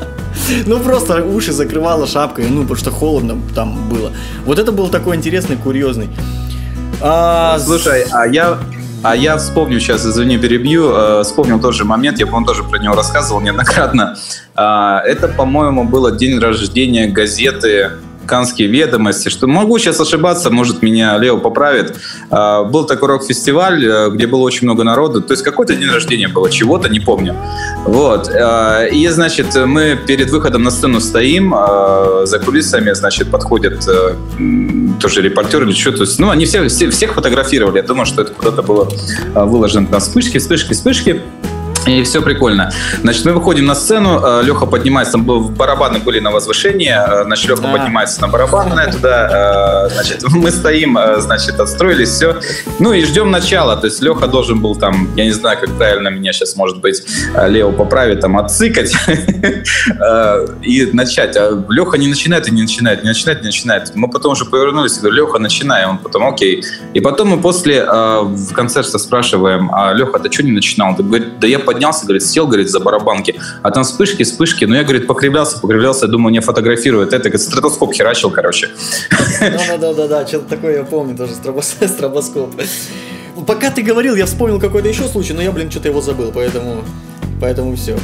[0.65, 4.11] Ну, просто уши закрывала шапкой, ну, потому что холодно там было.
[4.45, 6.09] Вот это был такой интересный, курьезный.
[7.01, 7.57] А...
[7.59, 8.59] Слушай, а я
[9.01, 12.79] а я вспомню сейчас, извини, перебью, э, вспомнил тот же момент, я, по-моему, тоже про
[12.79, 14.17] него рассказывал неоднократно.
[14.57, 17.91] Э, это, по-моему, было день рождения газеты
[18.29, 21.97] «Канские ведомости», что могу сейчас ошибаться, может, меня Лео поправит.
[22.29, 26.27] А, был такой рок-фестиваль, э, где было очень много народу, то есть какой-то день рождения
[26.27, 27.35] было, чего-то, не помню.
[27.85, 28.29] Вот.
[28.29, 34.15] А, и, значит, мы перед выходом на сцену стоим, а, за кулисами, значит, подходят э,
[35.01, 36.05] тоже репортеры или что-то.
[36.19, 37.77] Ну, они все, все, всех фотографировали.
[37.77, 38.87] Я думаю, что это куда-то было
[39.33, 39.87] выложено.
[39.87, 41.21] Там вспышки, вспышки, вспышки.
[41.89, 42.71] И все прикольно.
[43.01, 47.49] Значит, мы выходим на сцену, э, Леха поднимается, там барабаны были на возвышении, э, значит,
[47.49, 47.77] Леха а.
[47.77, 52.35] поднимается на барабаны туда, э, значит, мы стоим, значит, отстроились, все.
[52.79, 56.09] Ну и ждем начала, то есть Леха должен был там, я не знаю, как правильно
[56.09, 57.03] меня сейчас, может быть,
[57.47, 58.93] Лео поправит, там, отцикать
[60.61, 61.37] и начать.
[61.37, 63.95] А Леха не начинает и не начинает, не начинает, не начинает.
[63.95, 65.87] Мы потом уже повернулись и говорю, Леха, начинай.
[65.87, 66.63] Он потом, окей.
[66.93, 70.89] И потом мы после в концерте спрашиваем, а Леха, ты что не начинал?
[70.89, 74.75] Он говорит, да я поднялся, говорит, сел, говорит, за барабанки, а там вспышки, вспышки, ну
[74.75, 78.69] я, говорит, покривлялся, покривлялся, думаю, не фотографирует, это, говорит, стратоскоп херачил, короче.
[79.39, 81.33] Да-да-да, что-то такое я помню тоже,
[81.87, 82.53] стробоскоп.
[83.47, 86.83] Пока ты говорил, я вспомнил какой-то еще случай, но я, блин, что-то его забыл, поэтому,
[87.39, 87.97] поэтому все.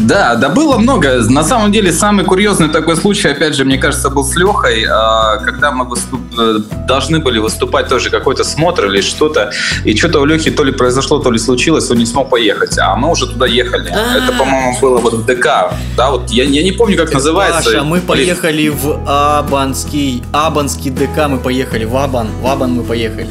[0.00, 1.22] Да, да было много.
[1.28, 5.38] На самом деле, самый курьезный такой случай, опять же, мне кажется, был с Лехой, а,
[5.38, 6.20] когда мы выступ...
[6.38, 9.50] Э, должны были выступать тоже какой-то смотр или что-то,
[9.84, 12.96] и что-то у Лехи то ли произошло, то ли случилось, он не смог поехать, а
[12.96, 13.90] мы уже туда ехали.
[13.90, 14.16] А-а-а.
[14.16, 17.70] Это, по-моему, было вот в ДК, да, вот я, я не помню, как называется.
[17.70, 23.30] Паша, мы поехали в Абанский, Абанский ДК мы поехали, в Абан, в Абан мы поехали.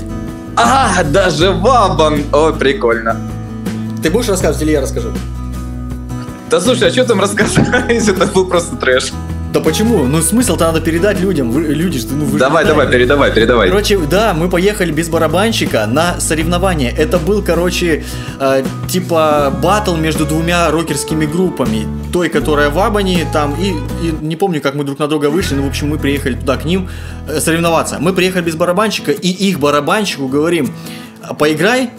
[0.55, 3.17] А, даже в Абан, ой, прикольно.
[4.03, 5.09] Ты будешь рассказывать или я расскажу?
[6.49, 9.11] Да слушай, а что там рассказывать, если это был просто трэш?
[9.53, 10.05] Да почему?
[10.05, 11.51] Ну смысл-то надо передать людям.
[11.51, 13.69] Вы, люди, ну, вы давай, же давай, передавай, передавай.
[13.69, 16.93] Короче, да, мы поехали без барабанщика на соревнования.
[16.97, 18.03] Это был, короче,
[18.39, 21.87] э, типа батл между двумя рокерскими группами.
[22.13, 23.71] Той, которая в Абане, там, и,
[24.05, 26.57] и не помню, как мы друг на друга вышли, но, в общем, мы приехали туда
[26.57, 26.89] к ним
[27.27, 27.97] э, соревноваться.
[27.99, 31.06] Мы приехали без барабанщика, и их барабанщику говорим, «А
[31.37, 31.91] поиграй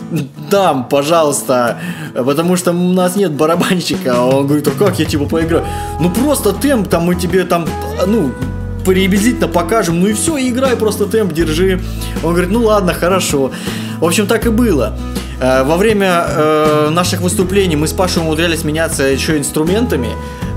[0.51, 1.79] там, пожалуйста,
[2.15, 4.15] потому что у нас нет барабанщика.
[4.17, 5.65] А он говорит, а как я типа поиграю?
[6.01, 7.67] Ну просто темп, там мы тебе там,
[8.07, 8.33] ну,
[8.85, 11.81] приблизительно покажем, ну и все, играй, просто темп держи.
[12.23, 13.53] Он говорит, ну ладно, хорошо.
[14.01, 14.97] В общем, так и было.
[15.41, 20.09] Э, во время э, наших выступлений мы с Пашей умудрялись меняться еще инструментами.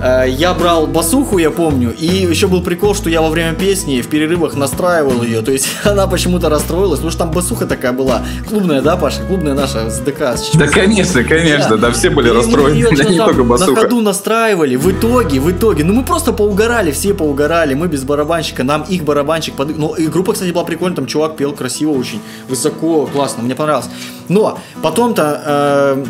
[0.02, 4.02] Э, я брал басуху, я помню, и еще был прикол, что я во время песни
[4.02, 8.24] в перерывах настраивал ее, то есть она почему-то расстроилась, потому что там басуха такая была,
[8.49, 10.36] клубная, да, Паша, клубная наша с ДК.
[10.36, 13.72] С да, конечно, конечно, да, да все были и расстроены, да, не только басуха.
[13.72, 18.04] На ходу настраивали, в итоге, в итоге, ну мы просто поугорали, все поугорали, мы без
[18.04, 19.78] барабанщика, нам их барабанщик, под...
[19.78, 23.89] ну и группа, кстати, была прикольная, там чувак пел красиво очень, высоко, классно, мне понравилось.
[24.30, 26.06] Но потом-то э,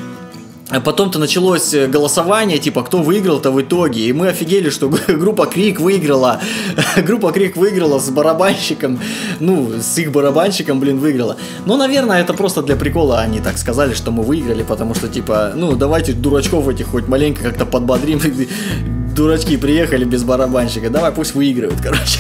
[0.80, 4.08] потом-то началось э, голосование, типа, кто выиграл-то в итоге.
[4.08, 6.40] И мы офигели, что группа Крик выиграла.
[7.06, 9.00] группа Крик выиграла с барабанщиком.
[9.40, 11.36] Ну, с их барабанщиком, блин, выиграла.
[11.66, 15.52] Но, наверное, это просто для прикола они так сказали, что мы выиграли, потому что, типа,
[15.56, 18.22] ну, давайте дурачков этих хоть маленько как-то подбодрим.
[19.16, 20.90] Дурачки приехали без барабанщика.
[20.90, 22.20] Давай, пусть выигрывают, короче.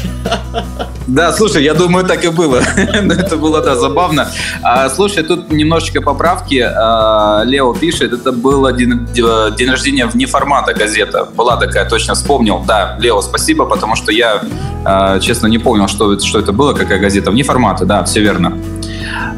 [1.08, 2.62] Да, слушай, я думаю, так и было.
[2.76, 4.30] это было, да, забавно.
[4.62, 6.60] А, слушай, тут немножечко поправки.
[6.60, 11.28] А, Лео пишет, это было день, рождения вне формата газета.
[11.36, 12.64] Была такая, точно вспомнил.
[12.66, 14.42] Да, Лео, спасибо, потому что я,
[14.86, 17.32] а, честно, не понял, что, что это было, какая газета.
[17.32, 18.58] Вне формата, да, все верно.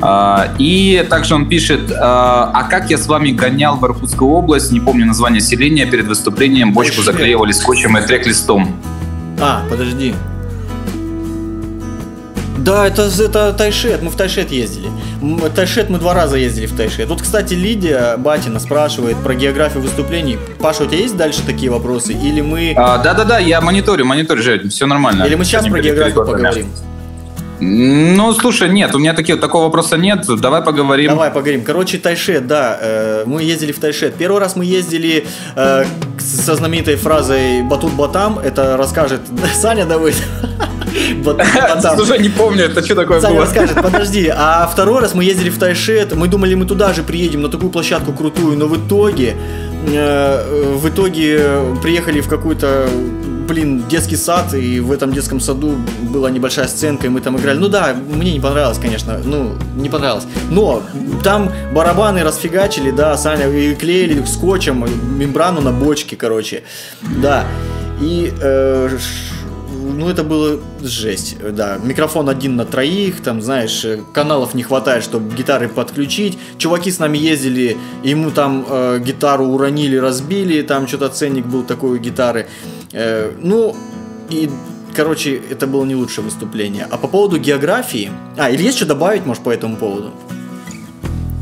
[0.02, 4.72] А, и также он пишет, а, а как я с вами гонял в Иркутскую область,
[4.72, 8.76] не помню название селения, перед выступлением бочку заклеивали скотчем и трек-листом.
[9.40, 10.14] А, подожди.
[12.64, 14.88] Да, это, это Тайшет, мы в Тайшет ездили.
[15.54, 17.10] Тайшет мы два раза ездили в Тайшет.
[17.10, 20.38] Тут, кстати, Лидия Батина спрашивает про географию выступлений.
[20.60, 22.14] Паша, у тебя есть дальше такие вопросы?
[22.14, 22.74] Или мы...
[22.78, 25.24] А, да-да-да, я мониторю, мониторю, Жень, все нормально.
[25.24, 26.68] Или мы сейчас про географию поговорим?
[27.64, 30.26] Ну, слушай, нет, у меня таких, такого вопроса нет.
[30.40, 31.10] Давай поговорим.
[31.10, 31.64] Давай поговорим.
[31.64, 34.16] Короче, Тайшет, да, э, мы ездили в Тайшет.
[34.16, 35.86] Первый раз мы ездили э,
[36.20, 38.40] со знаменитой фразой «Батут Батам».
[38.40, 39.22] Это расскажет
[39.54, 40.16] Саня Давыд.
[42.00, 43.46] Уже не помню, это что такое Саня было.
[43.46, 44.28] расскажет, подожди.
[44.28, 46.14] А второй раз мы ездили в Тайшет.
[46.16, 49.36] Мы думали, мы туда же приедем, на такую площадку крутую, но в итоге
[49.88, 52.88] э, в итоге приехали в какую-то
[53.48, 57.58] блин, детский сад, и в этом детском саду была небольшая сценка, и мы там играли.
[57.58, 60.26] Ну да, мне не понравилось, конечно, ну, не понравилось.
[60.50, 60.82] Но
[61.24, 64.86] там барабаны расфигачили, да, Саня, и клеили скотчем
[65.18, 66.64] мембрану на бочке, короче.
[67.22, 67.46] Да.
[68.02, 68.98] И э,
[69.94, 71.78] ну это было жесть, да.
[71.84, 76.38] Микрофон один на троих, там, знаешь, каналов не хватает, чтобы гитары подключить.
[76.58, 81.92] Чуваки с нами ездили, ему там э, гитару уронили, разбили, там что-то ценник был такой
[81.92, 82.42] у гитары.
[82.42, 83.76] Э, ну,
[84.30, 84.50] и
[84.96, 86.88] короче, это было не лучшее выступление.
[86.90, 88.12] А по поводу географии...
[88.38, 90.12] А, или есть что добавить, может, по этому поводу?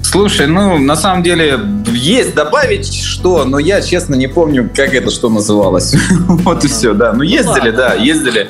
[0.03, 5.09] Слушай, ну, на самом деле, есть добавить что, но я, честно, не помню, как это
[5.09, 5.95] что называлось.
[6.27, 7.13] вот и все, да.
[7.13, 8.49] Ну, ездили, да, ездили.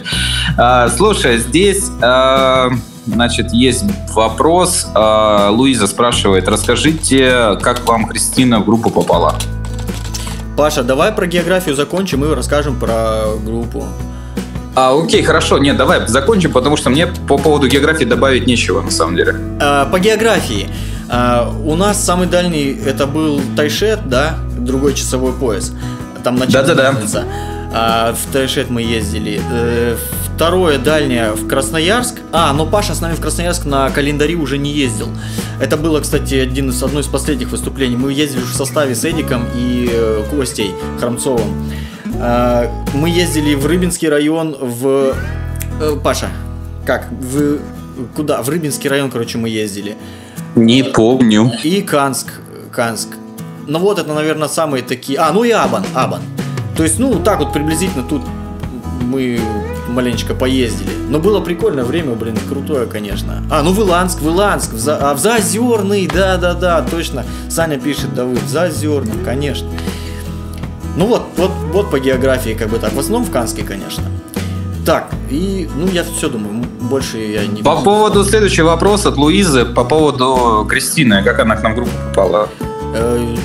[0.57, 2.71] А, слушай, здесь, а,
[3.05, 3.83] значит, есть
[4.13, 4.87] вопрос.
[4.95, 9.35] А, Луиза спрашивает, расскажите, как вам Кристина в группу попала?
[10.57, 13.85] Паша, давай про географию закончим и расскажем про группу.
[14.75, 15.57] А, окей, хорошо.
[15.57, 19.35] Нет, давай закончим, потому что мне по поводу географии добавить нечего, на самом деле.
[19.59, 20.69] А, по географии.
[21.09, 25.73] А, у нас самый дальний это был Тайшет, да, другой часовой пояс.
[26.23, 27.23] Там начало Да-да-да.
[27.73, 29.41] А, в Тайшет мы ездили.
[29.51, 29.97] Э,
[30.41, 32.15] второе дальнее в Красноярск.
[32.31, 35.07] А, но Паша с нами в Красноярск на календаре уже не ездил.
[35.61, 37.95] Это было, кстати, один из, одно из последних выступлений.
[37.95, 41.45] Мы ездили в составе с Эдиком и э, Костей Хромцовым.
[42.15, 45.13] А, мы ездили в Рыбинский район в...
[45.79, 46.29] Э, Паша,
[46.87, 47.07] как?
[47.11, 47.59] В...
[48.15, 48.41] Куда?
[48.41, 49.95] В Рыбинский район, короче, мы ездили.
[50.55, 51.51] Не помню.
[51.63, 52.33] И Канск.
[52.71, 53.09] Канск.
[53.67, 55.19] Ну вот это, наверное, самые такие...
[55.19, 55.83] А, ну и Абан.
[55.93, 56.21] Абан.
[56.75, 58.23] То есть, ну, так вот приблизительно тут
[59.01, 59.39] мы
[59.89, 60.89] маленечко поездили.
[61.09, 63.43] Но было прикольное время, блин, крутое, конечно.
[63.51, 64.97] А, ну в Иланск, в Иланск, в, За...
[64.97, 67.25] а в Заозерный, да-да-да, точно.
[67.49, 69.69] Саня пишет, да вы, в Заозерном, конечно.
[70.95, 72.93] Ну вот, вот, вот по географии как бы так.
[72.93, 74.03] В основном в Канске, конечно.
[74.85, 77.61] Так, и, ну, я все думаю, больше я не...
[77.61, 81.91] По поводу следующего вопроса от Луизы, по поводу Кристины, как она к нам в группу
[82.09, 82.49] попала?
[82.95, 83.35] Э,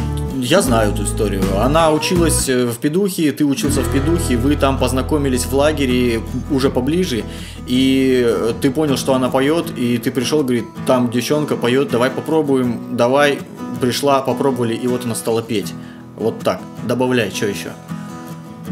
[0.46, 1.42] я знаю эту историю.
[1.60, 6.20] Она училась э, в Педухе, ты учился в Педухе, вы там познакомились в лагере
[6.50, 7.24] уже поближе,
[7.66, 12.96] и ты понял, что она поет, и ты пришел, говорит, там девчонка поет, давай попробуем,
[12.96, 13.40] давай,
[13.80, 15.74] пришла, попробовали, и вот она стала петь.
[16.16, 16.60] Вот так.
[16.86, 17.70] Добавляй, что еще?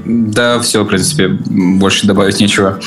[0.05, 2.81] Да, все, в принципе, больше добавить нечего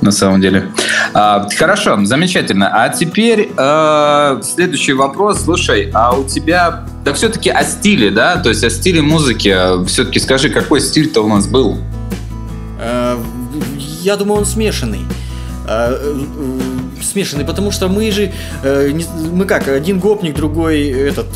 [0.00, 0.70] на самом деле.
[1.14, 2.70] А, хорошо, замечательно.
[2.72, 5.44] А теперь э, следующий вопрос.
[5.44, 8.36] Слушай, а у тебя, да все-таки о стиле, да?
[8.36, 9.84] То есть о стиле музыки.
[9.86, 11.78] Все-таки скажи, какой стиль-то у нас был?
[12.80, 13.16] Э,
[14.02, 15.02] я думаю, он смешанный.
[16.98, 18.32] Э, э, смешанный, потому что мы же,
[18.62, 18.92] э,
[19.32, 21.26] мы как, один гопник, другой этот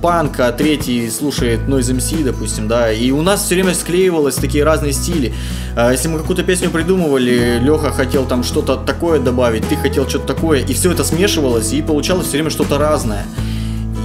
[0.00, 4.64] панк, а третий слушает Noise MC, допустим, да, и у нас все время склеивалось такие
[4.64, 5.32] разные стили.
[5.76, 10.60] Если мы какую-то песню придумывали, Леха хотел там что-то такое добавить, ты хотел что-то такое,
[10.60, 13.24] и все это смешивалось, и получалось все время что-то разное.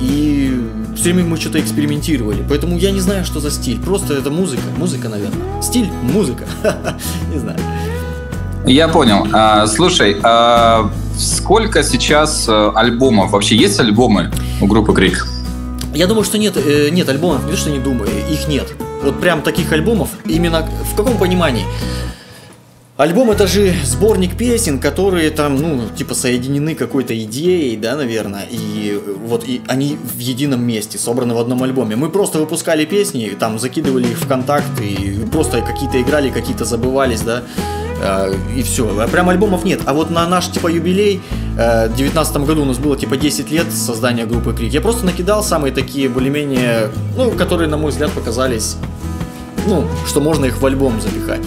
[0.02, 0.54] И
[0.96, 2.44] все время мы что-то экспериментировали.
[2.48, 3.80] Поэтому я не знаю, что за стиль.
[3.82, 4.64] Просто это музыка.
[4.78, 5.62] Музыка, наверное.
[5.62, 6.46] Стиль– музыка.
[7.34, 7.60] Не знаю.
[8.68, 9.28] Я понял.
[9.32, 13.32] А, слушай, а сколько сейчас э, альбомов?
[13.32, 15.28] Вообще есть альбомы у группы Крик?
[15.94, 18.74] Я думаю, что нет, э, нет альбомов, не что не думаю, их нет.
[19.04, 21.64] Вот прям таких альбомов, именно в каком понимании?
[22.98, 29.00] Альбом это же сборник песен, которые там, ну, типа соединены какой-то идеей, да, наверное, и
[29.28, 31.98] вот и они в едином месте, собраны в одном альбоме.
[31.98, 37.22] Мы просто выпускали песни, там закидывали их в контакт и просто какие-то играли, какие-то забывались,
[37.22, 37.44] да.
[38.02, 39.00] А, и все.
[39.00, 39.82] А прям альбомов нет.
[39.86, 41.22] А вот на наш типа юбилей
[41.58, 44.72] э, в девятнадцатом году у нас было типа 10 лет создания группы Крик.
[44.72, 48.78] Я просто накидал самые такие более-менее, ну, которые, на мой взгляд, показались,
[49.68, 51.42] ну, что можно их в альбом запихать.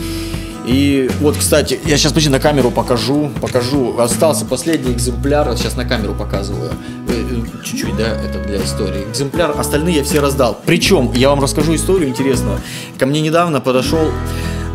[0.69, 3.99] И вот, кстати, я сейчас почти на камеру покажу, покажу.
[3.99, 6.73] Остался последний экземпляр, сейчас на камеру показываю.
[7.09, 9.07] Э, э, чуть-чуть, да, это для истории.
[9.11, 10.61] Экземпляр, остальные я все раздал.
[10.67, 12.61] Причем, я вам расскажу историю интересную.
[12.99, 14.11] Ко мне недавно подошел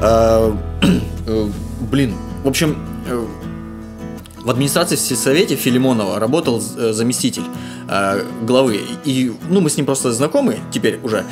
[1.91, 2.77] блин, в общем,
[3.07, 3.25] э,
[4.43, 7.43] в администрации Совете Филимонова работал э, заместитель
[7.87, 8.81] э, главы.
[9.05, 11.23] И, ну, мы с ним просто знакомы теперь уже.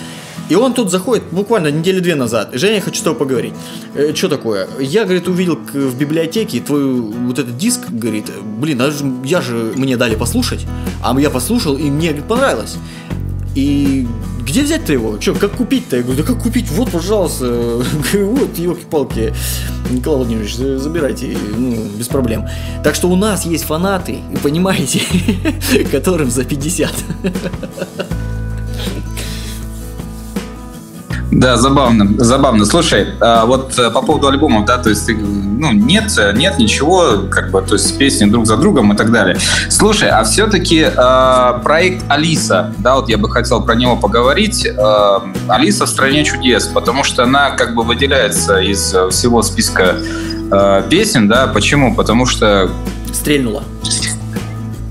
[0.48, 2.50] И он тут заходит буквально недели две назад.
[2.54, 3.54] Женя, я хочу с тобой поговорить.
[3.96, 4.68] Э, что такое?
[4.80, 8.92] Я, говорит, увидел в библиотеке твой вот этот диск, говорит, блин, а
[9.26, 10.66] я же мне дали послушать,
[11.04, 12.78] а я послушал, и мне говорит, понравилось.
[13.56, 14.08] И
[14.52, 15.18] где взять-то его?
[15.18, 15.96] Че, как купить-то?
[15.96, 16.70] Я говорю, да как купить?
[16.70, 17.46] Вот, пожалуйста.
[18.14, 19.34] вот, елки-палки.
[19.90, 22.48] Николай Владимирович, забирайте, ну, без проблем.
[22.84, 25.02] Так что у нас есть фанаты, понимаете,
[25.92, 26.92] которым за 50.
[31.32, 32.66] Да, забавно, забавно.
[32.66, 37.52] Слушай, а вот э, по поводу альбомов, да, то есть, ну, нет, нет ничего, как
[37.52, 39.38] бы, то есть песни друг за другом и так далее.
[39.70, 44.66] Слушай, а все-таки э, проект Алиса, да, вот я бы хотел про него поговорить.
[44.66, 49.96] Э, Алиса в стране чудес, потому что она как бы выделяется из всего списка
[50.52, 51.96] э, песен, да, почему?
[51.96, 52.70] Потому что...
[53.14, 53.64] Стрельнула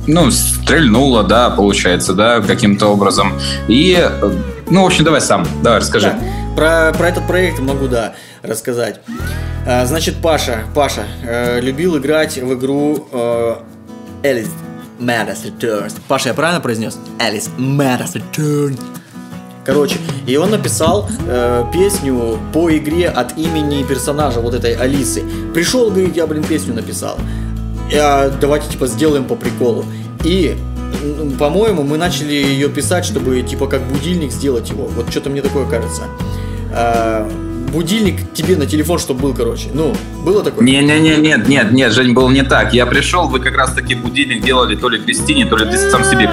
[0.07, 3.34] ну, стрельнула, да, получается, да, каким-то образом.
[3.68, 3.99] И,
[4.71, 6.09] ну, в общем, давай сам, давай, расскажи.
[6.09, 6.55] Да.
[6.57, 9.01] Про, про этот проект могу, да, рассказать.
[9.66, 13.55] А, значит, Паша, Паша э, любил играть в игру э,
[14.23, 14.51] Alice
[14.99, 15.95] Madness Returns.
[16.09, 16.99] Паша, я правильно произнес?
[17.18, 18.81] Alice Madness Returns.
[19.64, 19.97] Короче,
[20.27, 25.23] и он написал э, песню по игре от имени персонажа вот этой Алисы.
[25.53, 27.18] Пришел, говорит, я, блин, песню написал
[27.99, 29.85] а, давайте типа сделаем по приколу.
[30.25, 30.57] И
[31.38, 34.84] по-моему, мы начали ее писать, чтобы типа как будильник сделать его.
[34.86, 36.03] Вот что-то мне такое кажется.
[36.72, 37.30] А,
[37.72, 39.68] будильник тебе на телефон, чтобы был, короче.
[39.72, 40.64] Ну, было такое?
[40.64, 42.74] Не, не, не, нет, нет, нет, Жень, был не так.
[42.74, 46.05] Я пришел, вы как раз таки будильник делали то ли Кристине, то ли ты сам
[46.05, 46.28] себе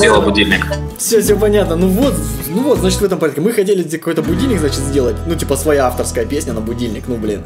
[0.00, 0.66] делал будильник.
[0.98, 1.76] Все, все понятно.
[1.76, 2.14] Ну вот,
[2.48, 3.40] ну вот, значит, в этом порядке.
[3.40, 5.16] Мы хотели какой-то будильник, значит, сделать.
[5.26, 7.04] Ну, типа, своя авторская песня на будильник.
[7.06, 7.42] Ну, блин.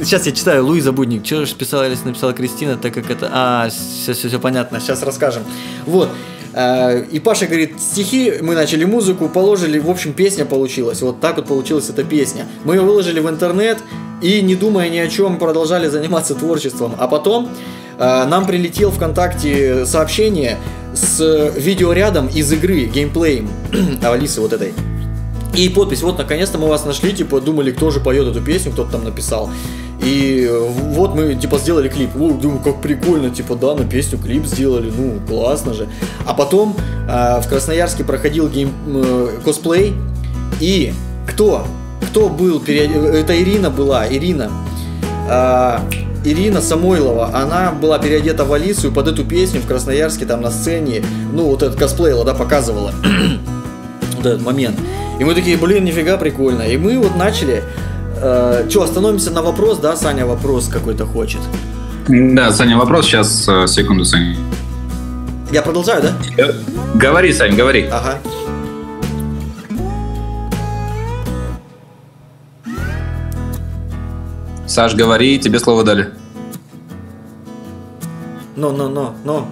[0.00, 1.24] Сейчас я читаю Луиза Будник.
[1.24, 3.28] Что же писала или написала Кристина, так как это...
[3.32, 5.42] А, все, все, все понятно, сейчас расскажем.
[5.86, 6.08] Вот.
[6.54, 11.02] А, и Паша говорит, стихи, мы начали музыку, положили, в общем, песня получилась.
[11.02, 12.46] Вот так вот получилась эта песня.
[12.64, 13.78] Мы ее выложили в интернет
[14.22, 16.94] и, не думая ни о чем, продолжали заниматься творчеством.
[16.98, 17.50] А потом
[17.98, 20.58] а, нам прилетел ВКонтакте сообщение
[20.94, 23.50] с видеорядом из игры, геймплеем
[24.02, 24.72] Алисы вот этой.
[25.54, 28.92] И подпись, вот наконец-то мы вас нашли, типа думали, кто же поет эту песню, кто-то
[28.92, 29.50] там написал.
[30.02, 32.10] И вот мы, типа, сделали клип.
[32.16, 35.88] О, думаю, как прикольно, типа, да, на песню клип сделали, ну, классно же.
[36.26, 36.74] А потом
[37.08, 39.94] э, в Красноярске проходил game, э, косплей,
[40.60, 40.92] и
[41.28, 41.66] кто?
[42.10, 42.90] Кто был перед...
[42.90, 44.50] Это Ирина была, Ирина.
[45.28, 45.78] Э,
[46.24, 50.50] Ирина Самойлова, она была переодета в Алису и под эту песню в Красноярске там на
[50.50, 52.92] сцене, ну вот этот косплеила, да, показывала.
[54.16, 54.78] вот этот момент.
[55.22, 56.62] И мы такие, блин, нифига прикольно.
[56.62, 57.62] И мы вот начали...
[58.20, 61.38] Э, что, остановимся на вопрос, да, Саня вопрос какой-то хочет?
[62.08, 63.06] Да, Саня, вопрос.
[63.06, 64.34] Сейчас, э, секунду, Саня.
[65.52, 66.12] Я продолжаю, да?
[66.38, 66.52] Э,
[66.96, 67.84] говори, Сань, говори.
[67.84, 68.18] Ага.
[74.66, 76.10] Саш, говори, тебе слово дали.
[78.56, 79.48] Но, но, но, но.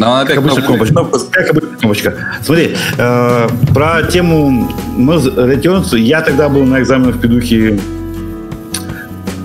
[0.00, 0.86] Но опять Как обычно, кнопка.
[0.86, 1.26] кнопочка.
[1.32, 2.14] Как обычно, кнопочка.
[2.42, 7.78] Смотри, э, про тему Returns я тогда был на экзаменах в педухе.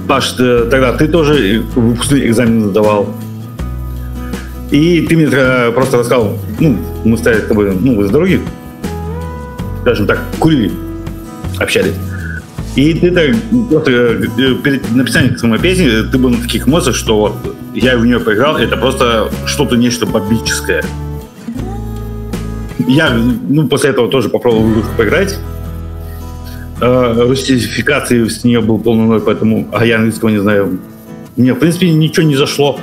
[0.07, 3.09] Паш, ты- тогда ты тоже выпускные экзамены сдавал.
[4.69, 5.27] И ты мне
[5.71, 8.41] просто рассказал, ну, мы стояли с тобой, ну, возле дороги,
[9.81, 10.71] скажем так, курили,
[11.59, 11.93] общались.
[12.75, 14.23] И ты так, вот, э,
[14.63, 18.57] перед написанием самой песни ты был на таких эмоциях, что вот я в нее поиграл,
[18.57, 20.83] это просто что-то нечто бомбическое.
[22.87, 25.37] Я, ну, после этого тоже попробовал в игрушку поиграть.
[26.81, 30.79] Э, русификации с нее был полный ноль, поэтому, а я английского не знаю.
[31.37, 32.79] Мне, в принципе, ничего не зашло.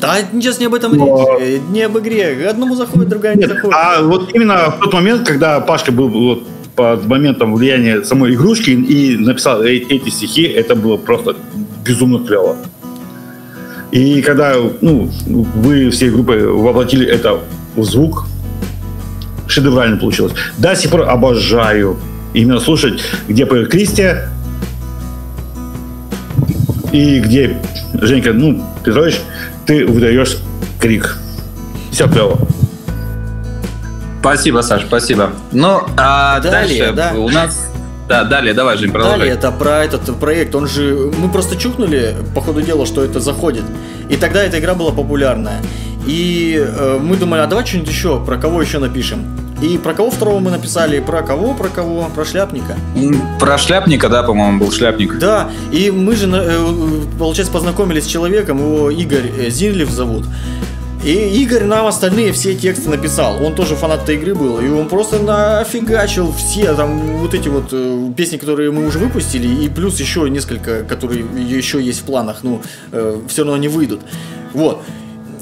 [0.00, 2.48] Да, сейчас не об этом Но- речь, не об игре.
[2.48, 3.76] Одному заходит, другая не Нет, заходит.
[3.78, 6.42] а вот именно в тот момент, когда Пашка был вот
[6.74, 11.36] под моментом влияния самой игрушки и написал эти стихи, это было просто
[11.84, 12.56] безумно клево.
[13.90, 17.40] И когда ну, вы всей группой воплотили это
[17.74, 18.26] в звук,
[19.48, 20.32] шедеврально получилось.
[20.58, 21.98] До сих пор обожаю
[22.32, 24.28] именно слушать, где поет Кристия
[26.92, 27.60] и где
[27.94, 29.20] Женька, ну, Петрович,
[29.66, 30.38] ты выдаешь
[30.80, 31.16] крик.
[31.90, 32.38] Все клево.
[34.20, 35.30] Спасибо, Саш, спасибо.
[35.50, 37.12] Ну, а Далее, дальше да.
[37.18, 37.69] у нас...
[38.10, 39.18] Да, далее, давай, Жень, продолжай.
[39.20, 43.20] Далее это про этот проект, он же, мы просто чукнули по ходу дела, что это
[43.20, 43.62] заходит,
[44.08, 45.62] и тогда эта игра была популярная.
[46.08, 49.24] И э, мы думали, а давай что-нибудь еще, про кого еще напишем.
[49.62, 52.74] И про кого второго мы написали, про кого, про кого, про шляпника.
[53.38, 55.16] Про шляпника, да, по-моему, был шляпник.
[55.20, 56.66] Да, и мы же, э,
[57.16, 60.24] получается, познакомились с человеком, его Игорь э, Зинлев зовут.
[61.02, 63.42] И Игорь нам остальные все тексты написал.
[63.42, 64.60] Он тоже фанат этой игры был.
[64.60, 69.64] И он просто нафигачил все там вот эти вот э, песни, которые мы уже выпустили,
[69.64, 72.60] и плюс еще несколько, которые еще есть в планах, ну,
[73.28, 74.00] все равно не выйдут.
[74.52, 74.82] Вот.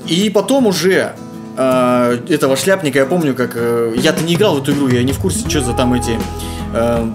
[0.07, 1.13] И потом уже
[1.57, 3.53] э, этого шляпника, я помню, как...
[3.57, 6.19] э, я-то не играл в эту игру, я не в курсе, что за там эти...
[6.73, 7.07] э,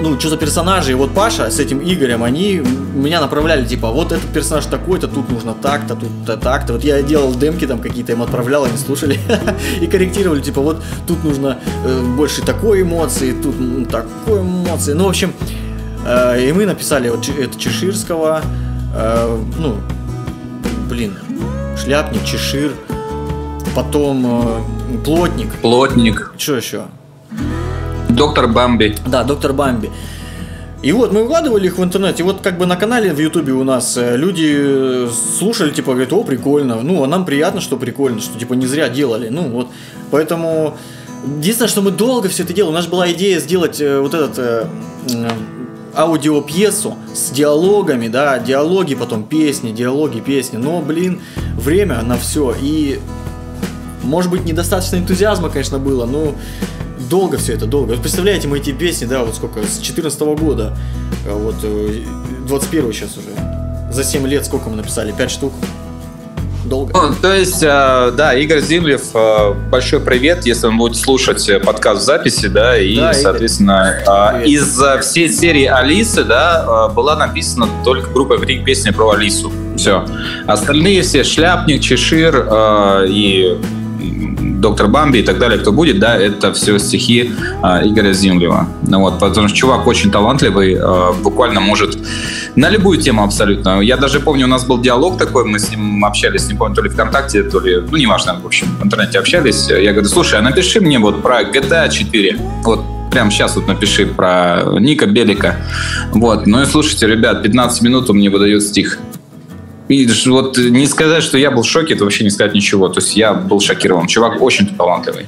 [0.00, 2.56] ну, что за персонажи, и вот Паша с этим Игорем, они
[2.94, 6.72] меня направляли, типа, вот этот персонаж такой-то, тут нужно так-то, тут-то так-то.
[6.74, 9.18] Вот я делал демки там какие-то, им отправлял, они слушали
[9.80, 14.92] и корректировали, типа, вот тут нужно э, больше такой эмоции, тут м, такой эмоции.
[14.92, 15.32] Ну, в общем,
[16.06, 18.42] э, и мы написали вот это Чеширского,
[18.94, 19.76] э, ну,
[20.88, 21.14] блин,
[21.76, 22.72] Шляпник, Чешир,
[23.74, 26.82] потом э, Плотник, Плотник, что еще?
[28.14, 28.94] Доктор Бамби.
[29.06, 29.90] Да, доктор Бамби.
[30.82, 32.22] И вот мы выкладывали их в интернете.
[32.24, 35.08] Вот как бы на канале в Ютубе у нас э, люди э,
[35.38, 36.82] слушали, типа, говорят, о, прикольно.
[36.82, 39.30] Ну, а нам приятно, что прикольно, что типа не зря делали.
[39.30, 39.68] Ну, вот.
[40.10, 40.76] Поэтому
[41.38, 42.72] единственное, что мы долго все это делали.
[42.72, 44.66] У нас была идея сделать э, вот этот э,
[45.96, 50.58] аудиопьесу с диалогами, да, диалоги, потом песни, диалоги, песни.
[50.58, 51.22] Но, блин,
[51.56, 52.54] время на все.
[52.60, 53.00] И
[54.02, 56.34] может быть, недостаточно энтузиазма, конечно, было, но
[57.08, 57.90] долго все это, долго.
[57.92, 60.76] Вот представляете, мы эти песни, да, вот сколько, с 14 года,
[61.26, 62.02] а вот э,
[62.46, 63.28] 21 сейчас уже.
[63.92, 65.12] За 7 лет сколько мы написали?
[65.12, 65.52] 5 штук.
[66.64, 66.92] Долго.
[66.94, 71.60] Ну, то есть, э, да, Игорь Зимлев, э, большой привет, если он будет слушать э,
[71.60, 73.22] подкаст в записи, да, и, Да, Игорь.
[73.22, 74.48] соответственно, э, Привет.
[74.48, 79.52] из э, всей серии Алисы, да, э, была написана только группа Крик песня про Алису.
[79.76, 80.06] Все.
[80.46, 83.58] Остальные все Шляпник, Чешир э, и
[84.60, 87.30] Доктор Бамби и так далее, кто будет, да, это все стихи
[87.62, 88.68] э, Игоря Зимлева.
[88.88, 91.98] Ну вот, потому что чувак очень талантливый, э, буквально может
[92.56, 93.80] на любую тему абсолютно.
[93.80, 96.82] Я даже помню, у нас был диалог такой, мы с ним общались, не помню, то
[96.82, 99.68] ли ВКонтакте, то ли, ну, неважно, в общем, в интернете общались.
[99.68, 102.38] Я говорю, слушай, а напиши мне вот про GTA 4.
[102.64, 102.80] Вот
[103.10, 105.56] прямо сейчас вот напиши про Ника Белика.
[106.12, 108.98] Вот, ну и слушайте, ребят, 15 минут он мне выдает стих.
[109.88, 112.88] И вот не сказать, что я был в шоке, это вообще не сказать ничего.
[112.88, 114.06] То есть я был шокирован.
[114.06, 115.26] Чувак очень талантливый.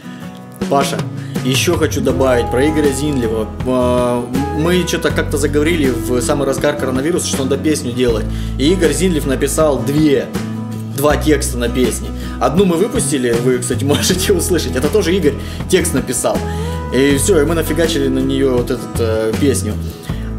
[0.71, 0.99] Паша,
[1.45, 3.49] еще хочу добавить про Игоря Зинлева.
[3.67, 4.25] А,
[4.59, 8.25] Мы что-то как-то заговорили в самый разгар коронавируса, что надо песню делать.
[8.59, 10.27] И Игорь Зинлев написал две,
[10.97, 12.09] два текста на песне.
[12.41, 14.75] Одну мы выпустили, вы, кстати, можете услышать.
[14.75, 15.35] Это тоже Игорь
[15.69, 16.39] текст написал.
[16.95, 19.75] И все, и мы нафигачили на нее вот эту э, песню.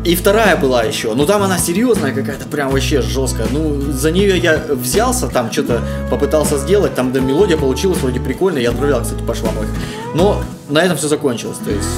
[0.07, 1.13] И вторая была еще.
[1.15, 3.45] Ну там она серьезная какая-то, прям вообще жесткая.
[3.51, 8.61] Ну, за нее я взялся, там что-то попытался сделать, там да, мелодия получилась вроде прикольная.
[8.61, 9.67] Я отправлял, кстати, по швам их.
[10.15, 11.57] Но на этом все закончилось.
[11.57, 11.89] То есть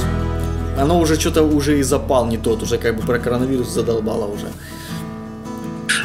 [0.75, 4.47] оно уже что-то уже и запал не тот, уже как бы про коронавирус задолбало уже.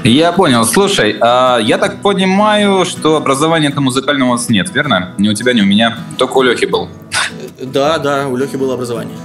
[0.03, 0.67] Я понял.
[0.67, 5.15] Слушай, а я так понимаю, что образования-то музыкального у вас нет, верно?
[5.17, 5.97] Ни у тебя, ни у меня.
[6.19, 6.91] Только у Лехи был.
[7.63, 9.17] Да, да, у Лехи было образование.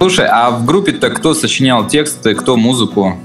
[0.00, 3.18] Слушай, а в группе-то кто сочинял тексты, кто музыку?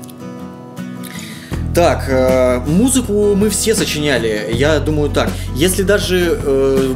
[1.73, 4.49] Так, э, музыку мы все сочиняли.
[4.51, 5.29] Я думаю так.
[5.55, 6.93] Если даже, э,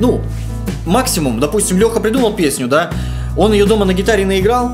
[0.00, 0.20] ну,
[0.84, 2.90] максимум, допустим, Леха придумал песню, да,
[3.36, 4.72] он ее дома на гитаре наиграл,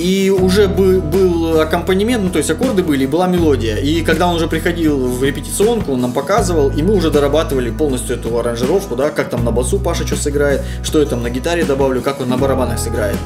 [0.00, 3.76] и уже был, был аккомпанемент, ну то есть аккорды были, и была мелодия.
[3.76, 8.16] И когда он уже приходил в репетиционку, он нам показывал, и мы уже дорабатывали полностью
[8.16, 11.64] эту аранжировку, да, как там на басу Паша что сыграет, что я там на гитаре
[11.64, 13.16] добавлю, как он на барабанах сыграет.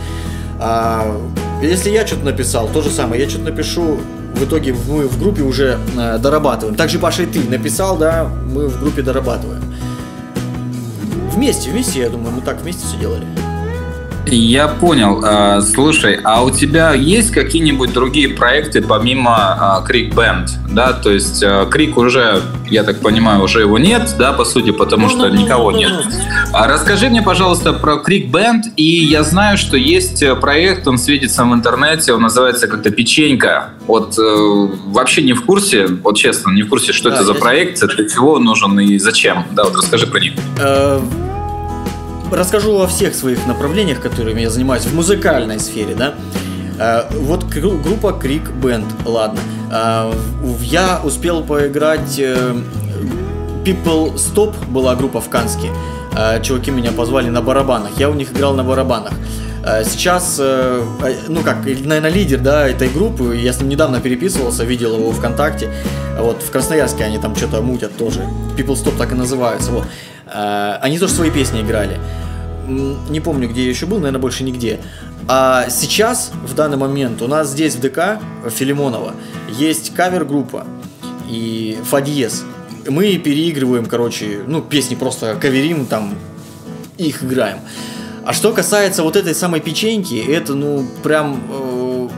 [0.58, 1.20] А,
[1.62, 3.98] если я что-то написал, то же самое, я что-то напишу,
[4.34, 6.76] в итоге мы в группе уже э, дорабатываем.
[6.76, 9.62] Также, Паша, и ты написал, да, мы в группе дорабатываем.
[11.30, 13.24] Вместе, вместе, я думаю, мы так вместе все делали.
[14.26, 15.20] Я понял.
[15.24, 20.50] А, слушай, а у тебя есть какие-нибудь другие проекты помимо Крик Бенд?
[20.70, 25.08] Да, то есть Крик уже, я так понимаю, уже его нет, да, по сути, потому
[25.08, 25.92] что никого нет.
[26.52, 28.66] А расскажи мне, пожалуйста, про Крик Бенд.
[28.76, 33.70] И я знаю, что есть э, проект, он светится в интернете, он называется как-то Печенька.
[33.86, 37.34] Вот э, вообще не в курсе, вот честно, не в курсе, что да, это за
[37.34, 39.44] проект, для чего он нужен и зачем.
[39.52, 40.32] Да, вот расскажи про них.
[42.34, 46.14] Расскажу о всех своих направлениях, которыми я занимаюсь в музыкальной сфере, да.
[46.80, 49.38] Э, вот группа Крик Band, ладно.
[49.70, 50.12] Э,
[50.60, 52.56] я успел поиграть э,
[53.64, 55.70] People Stop была группа в Канске.
[56.42, 57.92] Чуваки меня позвали на барабанах.
[57.98, 59.12] Я у них играл на барабанах.
[59.84, 65.10] Сейчас, ну как, наверное, лидер, да, этой группы, я с ним недавно переписывался, видел его
[65.10, 65.70] ВКонтакте.
[66.18, 68.20] Вот, в Красноярске они там что-то мутят тоже.
[68.56, 69.84] People Stop так и называются, вот.
[70.32, 71.98] Они тоже свои песни играли
[72.66, 74.80] не помню, где я еще был, наверное, больше нигде.
[75.26, 79.14] А сейчас, в данный момент, у нас здесь в ДК Филимонова
[79.48, 80.66] есть кавер-группа
[81.28, 82.44] и Фадьес.
[82.86, 86.14] Мы переигрываем, короче, ну, песни просто каверим, там,
[86.98, 87.58] их играем.
[88.24, 92.08] А что касается вот этой самой печеньки, это, ну, прям э,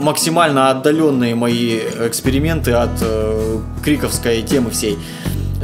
[0.00, 4.98] максимально отдаленные мои эксперименты от э, криковской темы всей.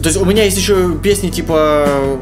[0.03, 2.19] То есть у меня есть еще песни типа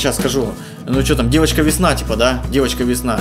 [0.00, 0.52] сейчас скажу.
[0.86, 2.42] Ну что там, девочка весна, типа, да?
[2.50, 3.20] Девочка весна.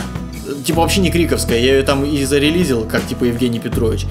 [0.65, 4.05] Типа вообще не криковская, я ее там и зарелизил, как типа Евгений Петрович.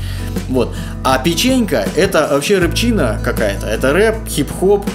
[0.49, 0.75] Вот.
[1.03, 3.67] А печенька это вообще рэпчина какая-то.
[3.67, 4.87] Это рэп, хип-хоп.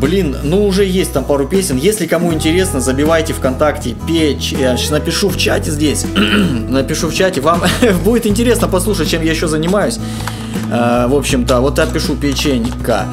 [0.00, 1.76] Блин, ну уже есть там пару песен.
[1.76, 4.52] Если кому интересно, забивайте ВКонтакте печь.
[4.52, 6.04] Я сейчас напишу в чате здесь.
[6.68, 7.40] напишу в чате.
[7.40, 7.62] Вам
[8.04, 9.98] будет интересно послушать, чем я еще занимаюсь.
[10.70, 13.06] А, в общем-то, вот я пишу печенька.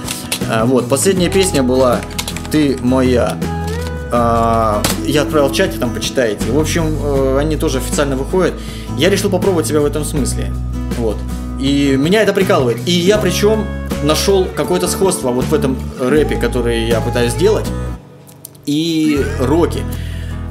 [0.50, 2.00] А, вот, последняя песня была
[2.52, 3.38] ты моя.
[4.12, 6.52] А, я отправил в чате, там почитаете.
[6.52, 8.54] В общем, э, они тоже официально выходят.
[8.98, 10.52] Я решил попробовать себя в этом смысле.
[10.98, 11.18] Вот.
[11.60, 12.78] И меня это прикалывает.
[12.86, 13.66] И я причем
[14.04, 17.66] нашел какое-то сходство вот в этом рэпе, который я пытаюсь сделать,
[18.66, 19.80] и роки.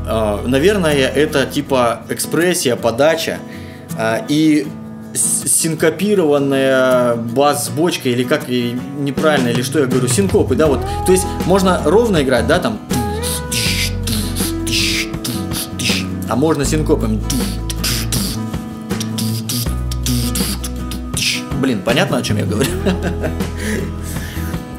[0.08, 3.38] А, наверное, это типа экспрессия, подача.
[4.28, 4.66] И
[5.14, 10.80] синкопированная бас-бочка, или как неправильно, или что я говорю, синкопы, да, вот.
[11.06, 12.78] То есть можно ровно играть, да, там.
[16.28, 17.20] А можно синкопом.
[21.60, 22.70] Блин, понятно, о чем я говорю?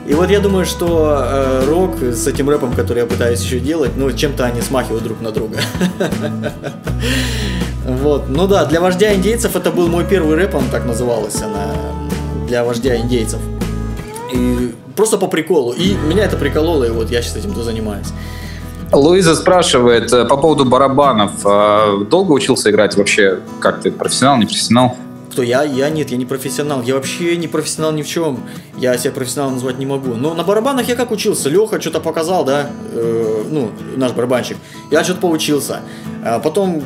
[0.05, 3.91] И вот я думаю, что э, рок с этим рэпом, который я пытаюсь еще делать,
[3.95, 5.59] ну, чем-то они смахивают друг на друга.
[7.85, 11.73] Вот, ну да, для вождя индейцев это был мой первый рэп, он так назывался, она
[12.47, 13.39] для вождя индейцев.
[14.31, 15.73] И просто по приколу.
[15.73, 18.07] И меня это прикололо, и вот я сейчас этим-то занимаюсь.
[18.93, 21.31] Луиза спрашивает э, по поводу барабанов.
[21.45, 23.39] А долго учился играть вообще?
[23.59, 24.95] Как ты, профессионал, не профессионал?
[25.33, 25.63] Кто я?
[25.63, 26.83] Я нет, я не профессионал.
[26.83, 28.43] Я вообще не профессионал ни в чем.
[28.77, 30.13] Я себя профессионалом назвать не могу.
[30.13, 31.49] Но на барабанах я как учился.
[31.49, 32.69] Леха что-то показал, да?
[32.91, 34.57] Э, ну, наш барабанщик.
[34.91, 35.79] Я что-то поучился.
[36.23, 36.83] А потом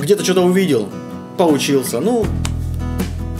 [0.00, 0.88] где-то что-то увидел,
[1.36, 2.00] поучился.
[2.00, 2.26] Ну,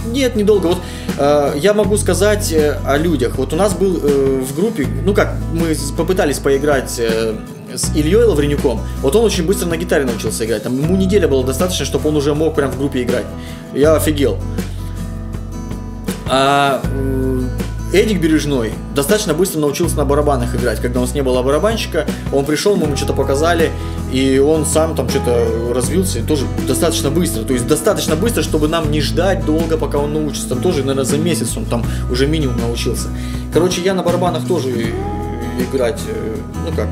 [0.07, 0.69] нет, недолго.
[0.69, 0.79] Вот
[1.19, 3.39] э, я могу сказать э, о людях.
[3.39, 7.35] Вот у нас был э, в группе, ну как, мы попытались поиграть э,
[7.75, 8.81] с Ильей Лавренюком.
[9.03, 10.63] Вот он очень быстро на гитаре научился играть.
[10.63, 13.27] Там ему неделя было достаточно, чтобы он уже мог прям в группе играть.
[13.75, 14.39] Я офигел.
[16.31, 17.43] А э,
[17.93, 20.79] Эдик Бережной достаточно быстро научился на барабанах играть.
[20.81, 23.71] Когда у нас не было барабанщика, он пришел, мы ему что-то показали,
[24.13, 27.45] и он сам там что-то развился, и тоже достаточно быстро.
[27.45, 30.51] То есть достаточно быстро, чтобы нам не ждать долго, пока он научится.
[30.51, 33.09] Там тоже, наверное, за месяц он там уже минимум научился.
[33.55, 34.71] Короче, я на барабанах тоже
[35.59, 36.89] играть, э, ну как,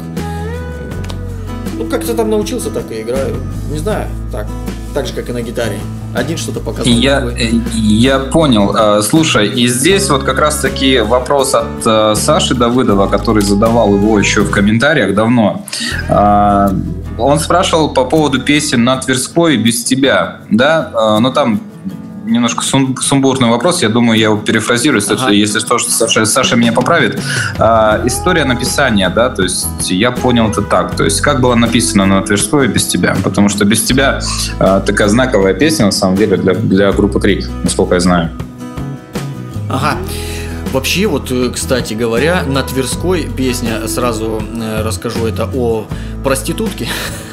[1.77, 3.37] ну как-то там научился, так и играю.
[3.71, 4.47] Не знаю, так,
[4.95, 5.79] так же, как и на гитаре.
[6.15, 6.93] Один что-то показал.
[6.93, 8.75] Я, э, я понял.
[8.75, 14.19] А, слушай, и здесь вот как раз-таки вопрос от э, Саши Давыдова, который задавал его
[14.19, 15.67] еще в комментариях давно.
[17.19, 21.19] Он спрашивал по поводу песен на Тверской без тебя, да?
[21.21, 21.63] Но там
[22.27, 25.31] немножко сум, сумбурный вопрос, я думаю, я его перефразирую, ага.
[25.31, 27.21] если что, Саша, Саша меня поправит.
[27.59, 32.07] А, история написания, да, то есть я понял это так, то есть как было написано
[32.07, 34.21] на Тверской без тебя, потому что без тебя
[34.59, 38.31] а, такая знаковая песня, на самом деле, для, для группы Крик, насколько я знаю.
[39.69, 39.97] Ага.
[40.73, 45.87] Вообще, вот, э, кстати говоря, на Тверской песня, сразу э, расскажу, это о
[46.23, 46.89] проститутке.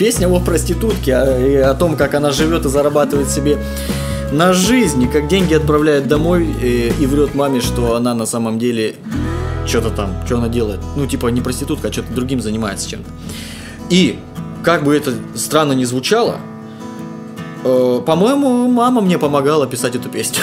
[0.00, 3.58] Песня о проститутке, о, и о том, как она живет и зарабатывает себе
[4.32, 8.58] на жизнь, и как деньги отправляет домой и, и врет маме, что она на самом
[8.58, 8.94] деле
[9.66, 10.80] что-то там, что она делает.
[10.96, 13.10] Ну, типа не проститутка, а что-то другим занимается чем-то.
[13.90, 14.18] И,
[14.64, 16.38] как бы это странно не звучало,
[17.64, 20.40] э, по-моему, мама мне помогала писать эту песню.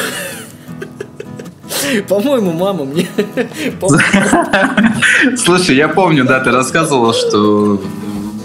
[2.07, 3.07] По-моему, мама мне...
[5.35, 7.81] Слушай, я помню, да, ты рассказывал, что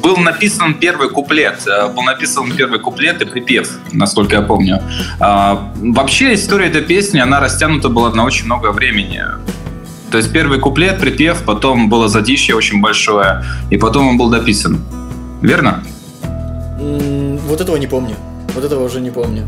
[0.03, 4.83] был написан первый куплет, э, был написан первый куплет и припев, насколько я помню.
[5.21, 9.23] А, вообще история этой песни, она растянута была на очень много времени.
[10.11, 14.81] То есть первый куплет, припев, потом было задишье очень большое, и потом он был дописан.
[15.41, 15.83] Верно?
[16.79, 18.17] Вот этого не помню.
[18.55, 19.47] Вот этого уже не помню.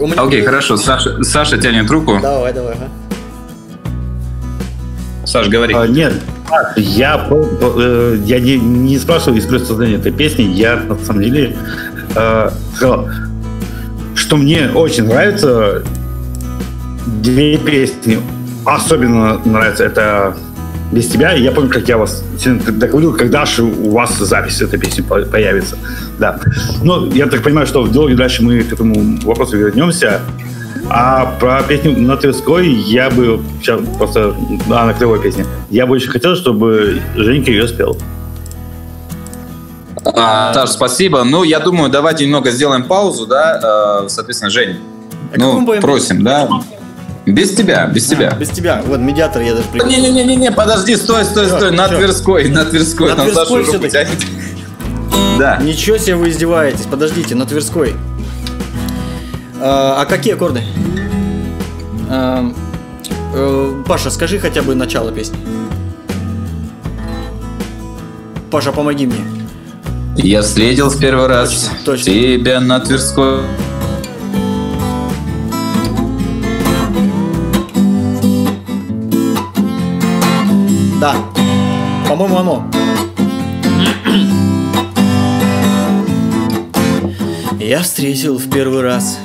[0.00, 0.76] Окей, okay, хорошо.
[0.76, 2.18] Саша, Саша тянет руку.
[2.20, 2.74] Давай, давай.
[2.74, 2.88] Ага.
[5.24, 5.74] Саш, говори.
[5.74, 6.14] А, нет,
[6.76, 11.56] я, э, я не, не спрашивал из создания этой песни, я на самом деле
[12.14, 13.08] э, сказал,
[14.14, 15.82] что мне очень нравится
[17.22, 18.18] две песни.
[18.64, 20.36] Особенно нравится это
[20.92, 21.32] без тебя.
[21.32, 25.76] Я помню, как я вас договорил, когда же у вас запись этой песни появится.
[26.18, 26.38] Да.
[26.82, 30.20] Но я так понимаю, что в диалоге дальше мы к этому вопросу вернемся.
[30.90, 34.34] А про песню на Тверской я бы сейчас просто
[34.68, 35.46] да, на клевой песне.
[35.70, 37.96] Я бы очень хотел, чтобы Женька ее спел.
[40.04, 41.24] А, Саш, спасибо.
[41.24, 44.02] Ну, я думаю, давайте немного сделаем паузу, да.
[44.04, 44.78] Э, соответственно, Жень.
[45.34, 46.48] А ну, просим, да.
[47.26, 48.30] Без тебя, без тебя.
[48.32, 48.82] А, без тебя.
[48.86, 51.70] Вот медиатор я даже Не-не-не-не, подожди, стой, стой, стой.
[51.70, 53.14] На Тверской, на Тверской.
[53.14, 54.08] На Тверской все-таки.
[55.38, 55.56] Да.
[55.56, 56.86] Ничего себе вы издеваетесь.
[56.86, 57.94] Подождите, на Тверской.
[59.66, 60.62] А, а какие аккорды?
[62.10, 62.52] А,
[63.34, 65.38] э, Паша, скажи хотя бы начало песни.
[68.50, 69.24] Паша, помоги мне.
[70.16, 72.12] Я встретил в первый раз точно, точно.
[72.12, 73.40] тебя на Тверской.
[81.00, 81.16] Да,
[82.06, 82.70] по-моему, оно.
[87.58, 89.18] Я встретил в первый раз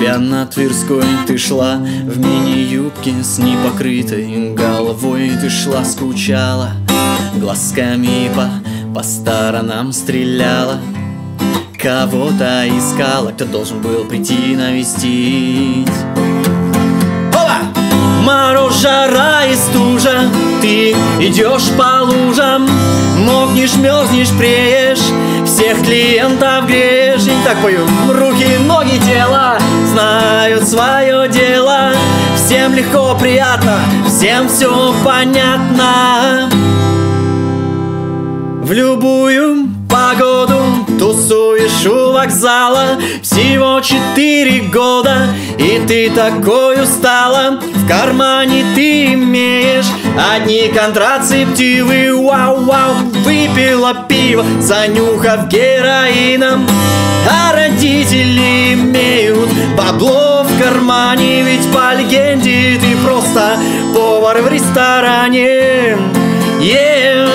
[0.00, 6.70] тебя на Тверской ты шла В мини-юбке с непокрытой головой Ты шла, скучала,
[7.36, 8.48] глазками по,
[8.94, 10.78] по сторонам стреляла
[11.78, 15.88] Кого-то искала, кто должен был прийти навестить.
[18.24, 20.30] Мороз, жара и стужа
[20.60, 22.66] Ты идешь по лужам
[23.18, 25.00] Мокнешь, мерзнешь, преешь
[25.60, 27.86] Всех клиентов греешь И так пою.
[28.08, 29.58] Руки, ноги, тело
[29.92, 31.92] Знают свое дело.
[32.34, 36.48] Всем легко, приятно Всем все понятно.
[38.62, 40.60] В любую погоду
[40.98, 42.98] Тусуешь у вокзала.
[43.20, 45.26] Всего четыре года
[45.58, 47.60] И ты такой устала.
[47.60, 49.84] В кармане ты имеешь
[50.16, 52.94] Одни контрацептивы Вау-вау
[53.24, 56.66] Выпила пиво Занюхав героином.
[57.28, 63.56] А родители имеют Бабло в кармане Ведь по легенде Ты просто
[63.94, 65.96] повар в ресторане.
[66.60, 67.28] Yeah,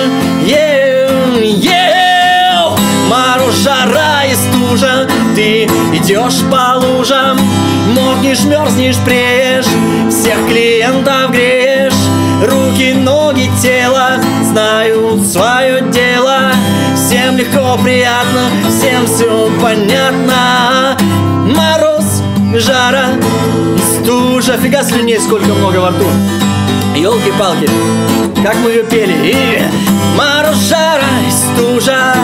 [0.44, 1.96] yeah, yeah
[3.08, 5.64] Мороз, жара и стужа Ты
[5.94, 7.38] идешь по лужам
[7.94, 9.66] Мокнешь, мерзнешь, преешь
[10.10, 11.65] Всех клиентов греешь
[12.42, 16.52] Руки, ноги, тело Знают свое дело
[16.94, 20.96] Всем легко, приятно Всем все понятно
[21.54, 22.22] Мороз,
[22.54, 23.06] жара
[24.06, 24.56] стужа.
[24.58, 26.06] Фига слюней, сколько много во рту.
[26.94, 27.68] Елки-палки,
[28.42, 29.14] как мы ее пели.
[29.24, 29.62] И
[30.16, 32.14] мороз, жара стужа.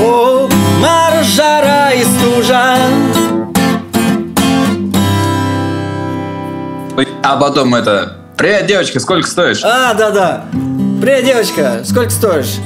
[0.00, 0.48] О,
[0.80, 2.76] мороз, жара и стужа.
[7.22, 8.17] А потом это...
[8.38, 9.62] Привет, девочка, сколько стоишь?
[9.64, 10.44] А, да-да.
[11.02, 12.58] Привет, девочка, сколько стоишь?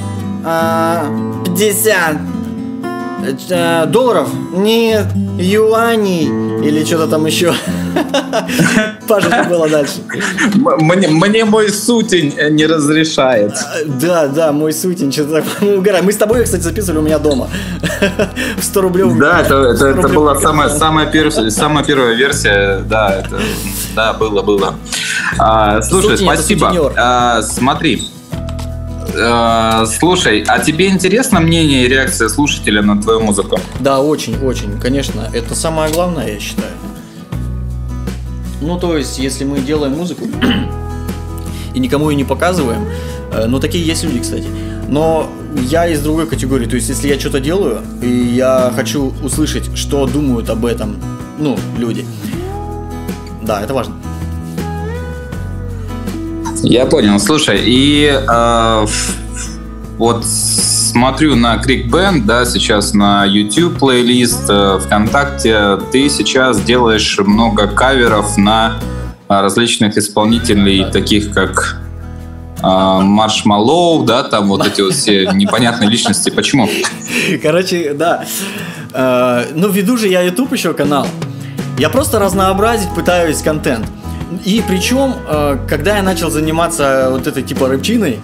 [0.45, 1.07] А,
[1.45, 2.17] 50
[3.49, 4.29] э, долларов?
[4.53, 5.07] Нет,
[5.37, 6.25] юаней
[6.63, 7.53] или что-то там еще.
[9.07, 9.95] Паша, что было дальше?
[10.55, 13.53] Мне, мне мой сутень не разрешает.
[13.53, 16.05] А, Да, да, мой сутень, что-то мы угораем.
[16.05, 17.49] Мы с тобой, кстати, записывали у меня дома.
[18.57, 19.05] В 100 рублей.
[19.19, 22.79] Да, это, это, 100 это была самая, самая, первая, самая первая версия.
[22.87, 23.39] Да, это,
[23.95, 24.75] да, было, было.
[25.37, 26.93] А, слушай, Сутень спасибо.
[26.95, 28.01] А, смотри.
[29.15, 33.59] А, слушай, а тебе интересно мнение и реакция слушателя на твою музыку?
[33.79, 35.29] Да, очень, очень, конечно.
[35.33, 36.71] Это самое главное, я считаю.
[38.61, 40.25] Ну, то есть, если мы делаем музыку
[41.73, 42.87] и никому ее не показываем,
[43.31, 44.47] э, ну, такие есть люди, кстати.
[44.87, 45.29] Но
[45.69, 46.65] я из другой категории.
[46.65, 50.95] То есть, если я что-то делаю, и я хочу услышать, что думают об этом,
[51.37, 52.05] ну, люди.
[53.41, 53.95] Да, это важно.
[56.63, 57.19] Я понял.
[57.19, 58.85] Слушай, и э,
[59.97, 65.77] вот смотрю на Крик Band, да, сейчас на YouTube плейлист, э, ВКонтакте.
[65.91, 68.79] Ты сейчас делаешь много каверов на
[69.27, 71.79] а, различных исполнителей, таких как
[72.61, 76.29] Маршмаллоу, да, там вот эти вот все непонятные личности.
[76.29, 76.69] Почему?
[77.41, 78.23] Короче, да.
[78.93, 81.05] Э, Ну, веду же я YouTube еще канал.
[81.77, 83.85] Я просто разнообразить пытаюсь контент.
[84.45, 88.19] И причем, э, когда я начал заниматься вот этой типа рыбчиной,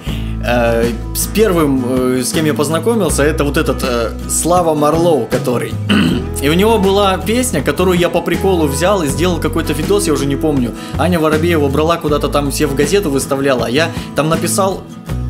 [0.46, 0.86] э,
[1.16, 3.84] с первым, э, с кем я познакомился, это вот этот
[4.30, 5.74] Слава Марлоу, который.
[6.42, 10.14] И у него была песня, которую я по приколу взял и сделал какой-то видос, я
[10.14, 10.72] уже не помню.
[10.98, 14.84] Аня Воробеева брала куда-то там все в газету выставляла, а я там написал...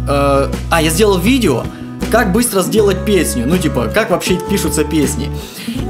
[0.07, 0.49] а,
[0.79, 1.63] я сделал видео,
[2.11, 5.31] как быстро сделать песню, ну типа, как вообще пишутся песни.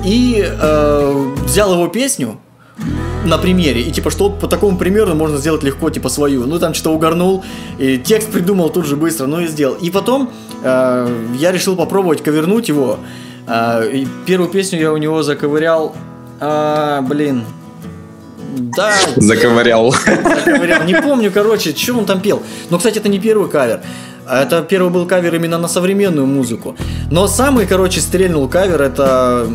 [0.05, 2.39] И э, взял его песню,
[3.25, 3.81] на примере.
[3.81, 6.45] И типа, что по такому примеру можно сделать легко, типа, свою.
[6.45, 7.43] Ну, там что-то угорнул,
[7.77, 9.75] и текст придумал тут же быстро, ну и сделал.
[9.75, 10.31] И потом
[10.63, 11.07] э,
[11.37, 12.99] я решил попробовать ковернуть его.
[13.47, 15.95] Э, и первую песню я у него заковырял.
[16.39, 17.43] А, блин.
[18.57, 18.93] Да.
[19.17, 19.91] Заковырял.
[19.91, 20.83] заковырял.
[20.83, 22.41] Не помню, короче, что он там пел.
[22.69, 23.81] Но, кстати, это не первый кавер.
[24.29, 26.75] Это первый был кавер именно на современную музыку.
[27.11, 29.47] Но самый, короче, стрельнул кавер это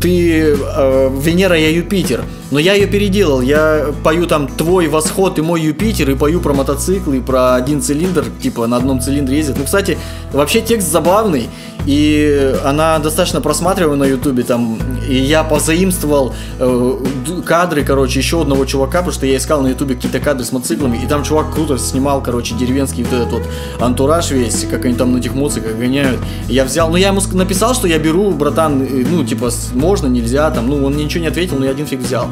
[0.00, 2.24] ты э, Венера, я Юпитер.
[2.50, 3.42] Но я ее переделал.
[3.42, 7.82] Я пою там твой восход и мой Юпитер, и пою про мотоциклы, и про один
[7.82, 9.56] цилиндр, типа на одном цилиндре ездит.
[9.58, 9.98] Ну, кстати,
[10.32, 11.48] вообще текст забавный,
[11.88, 14.78] и она достаточно просматриваемая на Ютубе там.
[15.08, 16.98] И я позаимствовал э,
[17.46, 20.98] кадры, короче, еще одного чувака, потому что я искал на Ютубе какие-то кадры с мотоциклами,
[21.02, 23.42] и там чувак круто снимал, короче, деревенский вот этот вот
[23.80, 26.20] антураж весь, как они там на этих моциках гоняют.
[26.48, 29.50] Я взял, ну я ему написал, что я беру, братан, э, ну типа
[29.88, 32.28] можно, нельзя, там, ну он ничего не ответил, но я один фиг взял.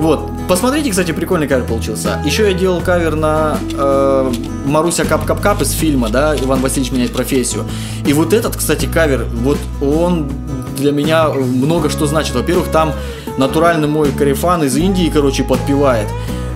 [0.00, 2.18] Вот, посмотрите, кстати, прикольный кавер получился.
[2.24, 4.32] Еще я делал кавер на э,
[4.64, 7.64] Маруся Кап Кап Кап из фильма, да, Иван Васильевич меняет профессию.
[8.06, 10.30] И вот этот, кстати, кавер, вот он
[10.78, 12.34] для меня много что значит.
[12.34, 12.94] Во-первых, там
[13.36, 16.08] натуральный мой карифан из Индии, короче, подпевает.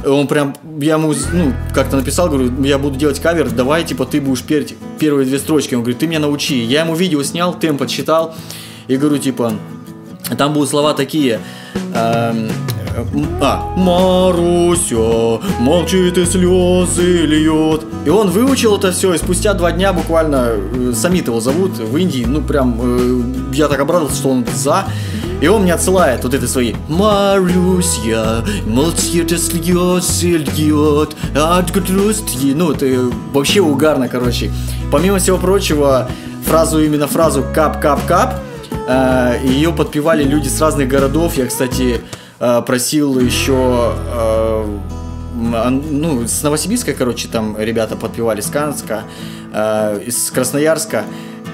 [0.07, 4.19] Он прям, я ему, ну, как-то написал, говорю, я буду делать кавер, давай, типа, ты
[4.21, 5.75] будешь петь первые две строчки.
[5.75, 6.59] Он говорит, ты меня научи.
[6.59, 8.35] Я ему видео снял, темп подсчитал,
[8.89, 9.53] и говорю, типа,
[10.37, 11.41] там будут слова такие.
[11.95, 12.51] эм,
[13.41, 17.83] а, Маруся, молчит и слезы льет.
[18.05, 21.97] И он выучил это все, и спустя два дня буквально, э, Самит его зовут, в
[21.97, 23.23] Индии, ну прям, э,
[23.55, 24.85] я так обрадовался, что он за.
[25.41, 32.53] И он мне отсылает вот это свои Маруся, молчит и слезы льет от грусти.
[32.55, 34.53] Ну, это вообще угарно, короче.
[34.93, 36.09] Помимо всего прочего,
[36.47, 38.35] фразу, именно фразу кап-кап-кап,
[39.45, 41.37] Ее подпевали люди с разных городов.
[41.37, 42.01] Я, кстати,
[42.41, 43.95] э, просил еще,
[45.55, 49.05] ан- ну, с Новосибирска, короче, там ребята подпевали с Канска,
[50.07, 51.05] из Красноярска.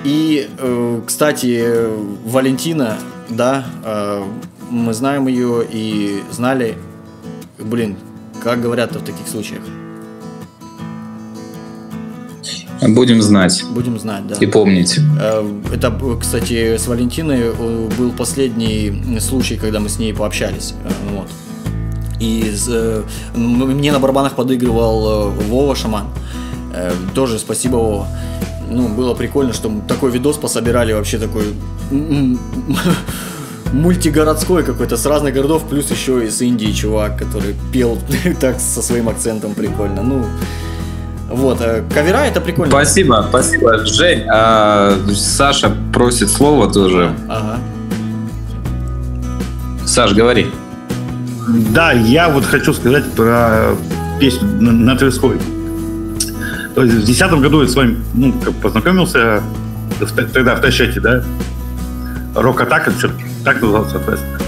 [0.05, 1.65] И, э, кстати,
[2.25, 2.97] Валентина,
[3.29, 3.65] да,
[4.71, 6.77] мы знаем ее и знали,
[7.59, 7.97] блин,
[8.43, 9.63] как говорят в таких случаях.
[12.81, 14.37] Будем знать Будем знать, да.
[14.37, 14.99] и помнить.
[15.21, 20.75] Э, Это, кстати, с Валентиной э, был последний случай, когда мы с ней пообщались.
[20.85, 21.29] Э, Вот.
[22.21, 22.53] И
[23.35, 26.07] мне на барабанах подыгрывал Вова Шаман.
[27.15, 28.09] Тоже спасибо, Вова.
[28.71, 31.45] Ну, было прикольно, что такой видос пособирали, вообще такой...
[33.73, 37.99] мультигородской какой-то с разных городов, плюс еще из Индии чувак, который пел
[38.41, 40.03] так со своим акцентом прикольно.
[40.03, 40.25] Ну,
[41.29, 42.71] вот, э, кавера это прикольно.
[42.71, 43.85] Спасибо, спасибо.
[43.85, 47.13] Жень, а, Саша просит слово тоже.
[47.29, 47.59] Ага.
[49.85, 50.47] Саш, говори.
[51.71, 53.75] Да, я вот хочу сказать про
[54.19, 55.39] песню на, на Тверской.
[56.75, 59.43] То есть в 2010 году я с вами ну, познакомился
[60.01, 61.23] в, тогда в Тащете, да?
[62.35, 62.93] Рок-атака,
[63.45, 64.48] так назывался, соответственно.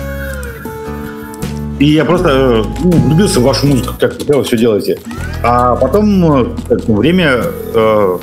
[1.81, 4.99] И я просто ну, влюбился в вашу музыку, как вы все делаете.
[5.43, 7.43] А потом как, ну, время
[7.74, 8.18] э,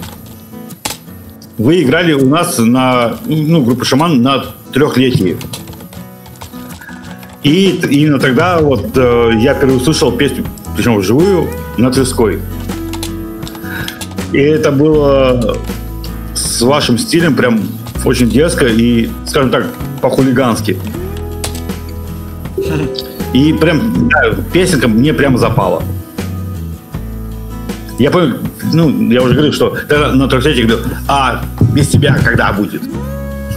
[1.58, 5.38] вы играли у нас на ну, группа Шаман на трехлетии.
[7.41, 10.45] И именно тогда вот э, я впервые услышал песню,
[10.76, 11.47] причем вживую,
[11.78, 12.39] на Тверской.
[14.34, 15.58] И это было
[16.36, 17.68] с вашим стилем прям
[18.05, 19.66] очень дерзко и, скажем так,
[19.99, 20.78] по-хулигански.
[23.38, 25.83] И прям да, песенка мне прям запала.
[27.99, 28.39] Я помню,
[28.73, 32.81] ну, я уже говорил, что на трехсете говорил, а без тебя когда будет?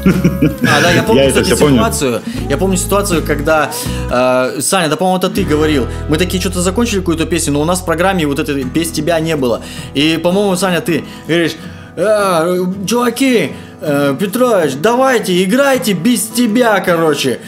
[0.05, 2.21] А, да, я помню, я кстати, ситуацию.
[2.21, 2.51] Помню.
[2.51, 3.71] Я помню ситуацию, когда
[4.11, 5.87] э, Саня, да, по-моему, это ты говорил.
[6.11, 9.19] Мы такие что-то закончили какую-то песню, но у нас в программе вот этой без тебя
[9.19, 9.63] не было.
[9.95, 11.53] И, по-моему, Саня, ты говоришь,
[11.97, 17.41] э, чуваки, э, Петрович, давайте, играйте без тебя, короче.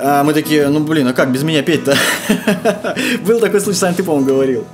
[0.00, 1.96] А мы такие, ну блин, а как без меня петь-то?
[3.26, 4.64] Был такой случай, Саня, ты, по-моему, говорил.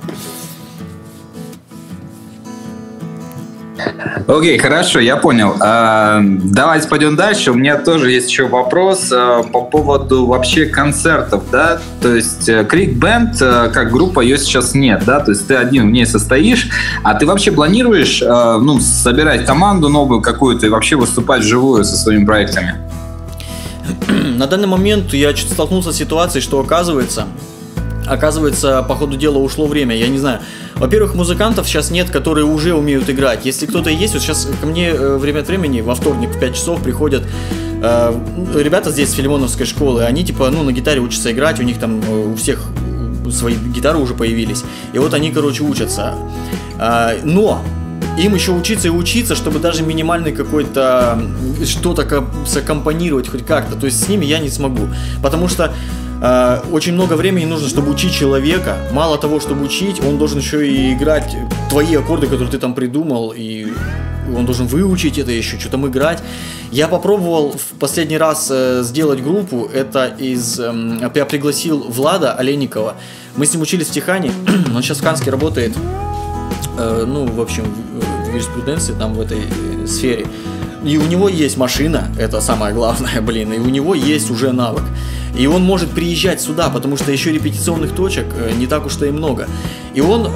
[4.27, 5.55] Окей, okay, хорошо, я понял.
[5.59, 7.51] А, давайте пойдем дальше.
[7.51, 11.79] У меня тоже есть еще вопрос а, по поводу вообще концертов, да.
[12.01, 15.19] То есть Крик Бенд как группа ее сейчас нет, да.
[15.19, 16.69] То есть ты один в ней состоишь,
[17.03, 21.95] а ты вообще планируешь, а, ну, собирать команду новую какую-то и вообще выступать вживую со
[21.95, 22.79] своими проектами?
[24.37, 27.27] На данный момент я столкнулся с ситуацией, что оказывается,
[28.07, 29.95] оказывается, по ходу дела ушло время.
[29.95, 30.39] Я не знаю.
[30.75, 33.45] Во-первых, музыкантов сейчас нет, которые уже умеют играть.
[33.45, 36.55] Если кто-то есть, вот сейчас ко мне э, время от времени во вторник в 5
[36.55, 37.23] часов приходят
[37.81, 38.13] э,
[38.55, 40.03] ребята здесь с Филимоновской школы.
[40.03, 42.61] Они типа, ну, на гитаре учатся играть, у них там э, у всех
[43.31, 44.63] свои гитары уже появились.
[44.93, 46.13] И вот они, короче, учатся.
[46.77, 47.61] Э, но
[48.17, 51.19] им еще учиться и учиться, чтобы даже минимальный какой-то
[51.65, 53.75] что-то саккомпонировать хоть как-то.
[53.75, 54.87] То есть с ними я не смогу.
[55.21, 55.73] Потому что
[56.21, 58.77] э, очень много времени нужно, чтобы учить человека.
[58.93, 61.35] Мало того, чтобы учить, он должен еще и играть
[61.69, 63.67] твои аккорды, которые ты там придумал, и
[64.35, 66.19] он должен выучить это еще, что там играть.
[66.71, 70.59] Я попробовал в последний раз э, сделать группу, это из...
[70.59, 72.95] Э, я пригласил Влада Олейникова.
[73.35, 74.31] Мы с ним учились в Тихане,
[74.75, 75.75] он сейчас в Канске работает
[76.77, 80.27] ну, в общем, в юриспруденции, там, в этой э, сфере.
[80.83, 84.83] И у него есть машина, это самое главное, блин, и у него есть уже навык.
[85.37, 89.11] И он может приезжать сюда, потому что еще репетиционных точек э, не так уж и
[89.11, 89.47] много.
[89.93, 90.27] И он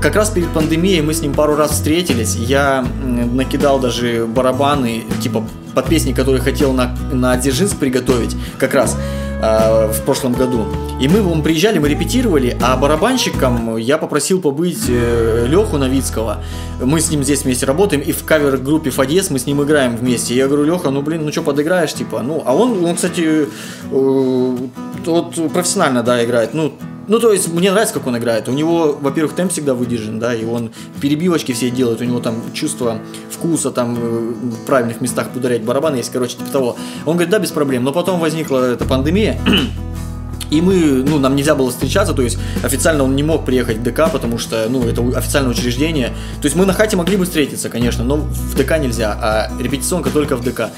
[0.00, 2.36] как раз перед пандемией мы с ним пару раз встретились.
[2.36, 5.44] Я накидал даже барабаны, типа
[5.74, 8.96] под песни, которые хотел на, на Дзержинск приготовить, как раз
[9.44, 10.66] э, в прошлом году.
[11.00, 16.42] И мы вон приезжали, мы репетировали, а барабанщиком я попросил побыть э, Леху Новицкого.
[16.80, 20.34] Мы с ним здесь вместе работаем, и в кавер-группе Фадес мы с ним играем вместе.
[20.34, 22.22] Я говорю, Леха, ну блин, ну что, подыграешь, типа?
[22.22, 23.48] Ну, а он, он кстати,
[23.90, 24.56] э,
[25.04, 26.54] вот профессионально, да, играет.
[26.54, 26.72] Ну,
[27.08, 28.48] ну, то есть, мне нравится, как он играет.
[28.48, 32.36] У него, во-первых, темп всегда выдержан, да, и он перебивочки все делает, у него там
[32.52, 32.98] чувство
[33.30, 34.32] вкуса, там, э,
[34.62, 36.76] в правильных местах ударять барабаны есть, короче, типа того.
[37.04, 37.84] Он говорит, да, без проблем.
[37.84, 39.38] Но потом возникла эта пандемия,
[40.50, 43.82] и мы, ну, нам нельзя было встречаться, то есть официально он не мог приехать в
[43.82, 46.08] ДК, потому что, ну, это официальное учреждение.
[46.40, 50.10] То есть мы на хате могли бы встретиться, конечно, но в ДК нельзя, а репетиционка
[50.10, 50.70] только в ДК.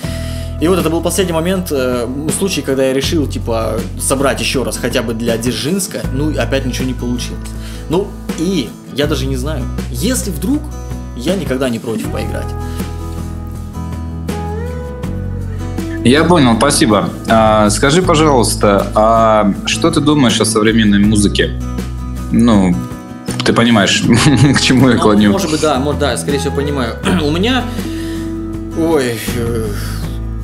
[0.60, 2.08] И вот это был последний момент, э,
[2.38, 6.86] случай, когда я решил, типа, собрать еще раз хотя бы для Дзержинска, ну, опять ничего
[6.86, 7.50] не получилось.
[7.90, 8.08] Ну,
[8.38, 10.62] и я даже не знаю, если вдруг,
[11.16, 12.46] я никогда не против поиграть.
[16.04, 17.10] Я понял, спасибо.
[17.28, 21.60] А, скажи, пожалуйста, а что ты думаешь о современной музыке?
[22.32, 22.74] Ну,
[23.44, 24.02] ты понимаешь,
[24.56, 25.32] к чему я ну, клоню?
[25.32, 26.94] Может быть, да, может, да, скорее всего, понимаю.
[27.22, 27.64] У меня,
[28.78, 29.66] ой, э,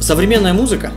[0.02, 0.90] современная музыка,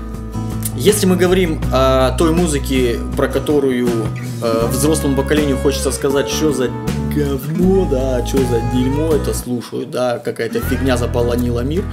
[0.75, 6.69] если мы говорим о той музыке, про которую э, взрослому поколению хочется сказать, что за
[7.15, 11.83] говно, да, что за дерьмо это слушают, да, какая-то фигня заполонила мир.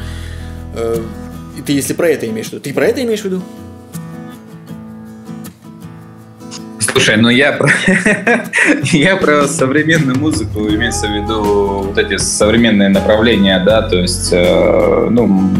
[0.74, 0.96] Э,
[1.64, 3.42] ты если про это имеешь в виду, ты про это имеешь в виду?
[6.80, 7.70] Слушай, ну я про,
[8.92, 15.08] я про современную музыку, имеется в виду вот эти современные направления, да, то есть, э,
[15.10, 15.50] ну,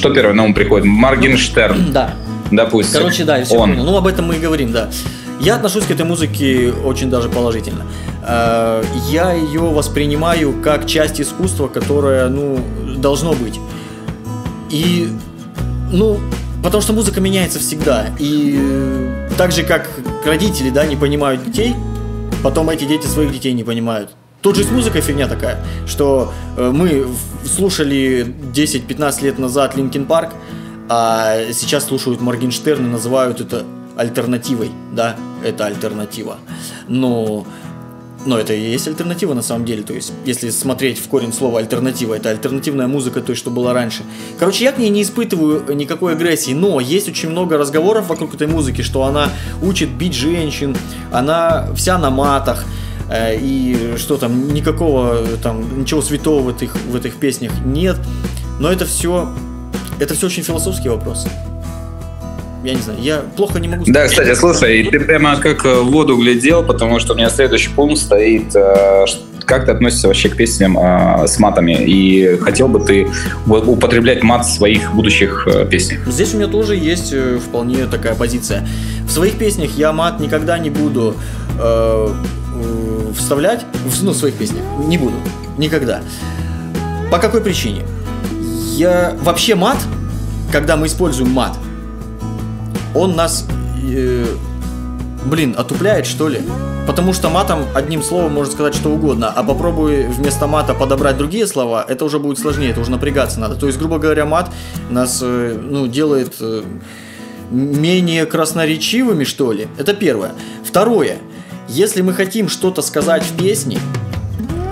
[0.00, 0.86] что первое на ум приходит?
[0.86, 1.92] Моргенштерн.
[1.92, 2.14] Да.
[2.50, 3.00] допустим.
[3.00, 3.70] Короче, да, я все он.
[3.70, 3.84] понял.
[3.84, 4.88] Ну, об этом мы и говорим, да.
[5.40, 7.84] Я отношусь к этой музыке очень даже положительно.
[8.26, 12.58] Э, Я ее воспринимаю как часть искусства, которое, ну,
[12.98, 13.58] должно быть.
[14.70, 15.08] И,
[15.92, 16.18] ну,
[16.62, 18.06] потому что музыка меняется всегда.
[18.18, 19.88] И э, так же, как
[20.26, 21.74] родители, да, не понимают детей,
[22.42, 24.10] потом эти дети своих детей не понимают.
[24.42, 27.06] Тут же с музыкой фигня такая, что э, мы
[27.44, 30.30] слушали 10-15 лет назад Linkin Park,
[30.88, 33.64] а сейчас слушают Моргенштерн и называют это
[33.96, 34.70] альтернативой.
[34.92, 35.14] Да,
[35.44, 36.38] это альтернатива.
[36.88, 37.46] Но,
[38.24, 39.82] но это и есть альтернатива на самом деле.
[39.82, 44.04] То есть, если смотреть в корень слова альтернатива, это альтернативная музыка той, что была раньше.
[44.38, 48.46] Короче, я к ней не испытываю никакой агрессии, но есть очень много разговоров вокруг этой
[48.46, 49.28] музыки, что она
[49.62, 50.74] учит бить женщин,
[51.12, 52.64] она вся на матах,
[53.12, 57.96] и что там, никакого э, там, ничего святого в этих, в этих песнях нет.
[58.60, 59.28] Но это все,
[59.98, 61.26] это все очень философский вопрос.
[62.62, 65.90] Я не знаю, я плохо не могу Да, кстати, слушай, ты прямо как э, в
[65.90, 68.54] воду глядел, потому что у меня следующий пункт стоит.
[68.54, 69.06] э,
[69.46, 71.72] Как ты относишься вообще к песням э, с матами?
[71.72, 73.08] И хотел бы ты
[73.46, 76.06] употреблять мат в своих будущих э, песнях?
[76.06, 78.68] Здесь у меня тоже есть э, вполне такая позиция.
[79.06, 81.16] В своих песнях я мат никогда не буду
[81.58, 82.08] э,
[82.62, 85.16] э, вставлять, в, ну, своих песнях, не буду,
[85.58, 86.02] никогда.
[87.10, 87.84] По какой причине?
[88.76, 89.78] Я вообще мат,
[90.52, 91.56] когда мы используем мат,
[92.94, 93.46] он нас,
[93.82, 94.26] э,
[95.24, 96.40] блин, отупляет что ли?
[96.86, 101.46] Потому что матом одним словом можно сказать что угодно, а попробуй вместо мата подобрать другие
[101.46, 103.54] слова, это уже будет сложнее, это уже напрягаться надо.
[103.54, 104.50] То есть, грубо говоря, мат
[104.88, 106.62] нас э, ну, делает э,
[107.50, 109.68] менее красноречивыми, что ли.
[109.78, 110.32] Это первое.
[110.64, 111.18] Второе.
[111.70, 113.78] Если мы хотим что-то сказать в песне,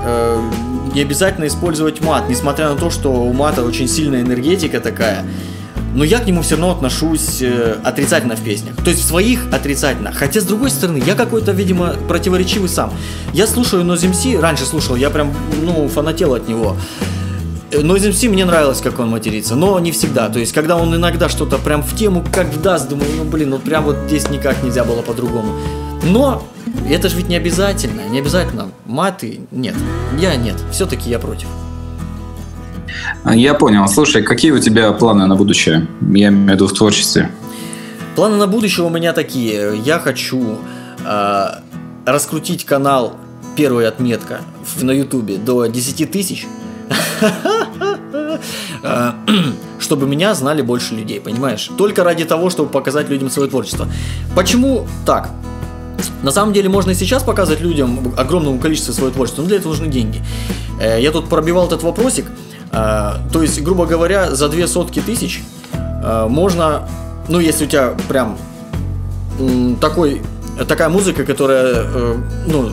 [0.04, 0.50] э,
[0.92, 5.24] не обязательно использовать мат, несмотря на то, что у мата очень сильная энергетика такая.
[5.94, 8.74] Но я к нему все равно отношусь э, отрицательно в песнях.
[8.82, 10.10] То есть в своих отрицательно.
[10.12, 12.92] Хотя, с другой стороны, я какой-то, видимо, противоречивый сам.
[13.32, 16.76] Я слушаю Noise MC, раньше слушал, я прям, ну, фанател от него.
[17.70, 20.28] Noise MC мне нравилось, как он матерится, но не всегда.
[20.30, 23.62] То есть, когда он иногда что-то прям в тему как вдаст, думаю, ну, блин, вот
[23.62, 25.54] прям вот здесь никак нельзя было по-другому.
[26.02, 26.42] Но
[26.88, 28.70] это же ведь не обязательно, не обязательно.
[28.86, 29.74] Маты нет,
[30.18, 31.48] я нет, все-таки я против.
[33.24, 33.86] А, Я понял.
[33.88, 35.86] Слушай, какие у тебя планы на будущее?
[36.00, 37.30] Я имею в виду в творчестве.
[38.16, 39.78] Планы на будущее у меня такие.
[39.84, 40.58] Я хочу
[41.04, 41.46] э,
[42.06, 43.16] раскрутить канал
[43.56, 44.40] первая отметка
[44.80, 46.46] на ютубе до 10 тысяч.
[48.82, 49.12] Э,
[49.78, 51.70] Чтобы меня знали больше людей, понимаешь?
[51.76, 53.86] Только ради того, чтобы показать людям свое творчество.
[54.34, 55.30] Почему так?
[56.22, 59.72] На самом деле можно и сейчас показывать людям огромному количеству свое творчество, но для этого
[59.72, 60.22] нужны деньги.
[60.80, 62.26] Э, Я тут пробивал этот вопросик.
[62.72, 65.42] Э, То есть, грубо говоря, за две сотки тысяч
[65.72, 66.88] э, можно,
[67.28, 68.36] ну, если у тебя прям
[69.80, 70.20] такой,
[70.66, 71.84] такая музыка, которая,
[72.46, 72.70] ну,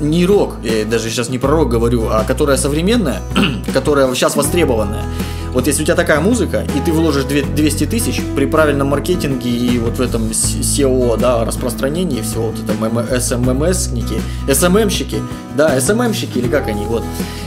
[0.00, 3.20] не рок, я даже сейчас не про рок говорю, а которая современная,
[3.74, 5.04] которая сейчас востребованная.
[5.52, 9.50] Вот если у тебя такая музыка, и ты вложишь две- 200 тысяч при правильном маркетинге
[9.50, 15.20] и вот в этом SEO, да, распространении всего, вот это SMMS-ники, SMM-щики,
[15.56, 17.02] да, SMM-щики или как они, вот.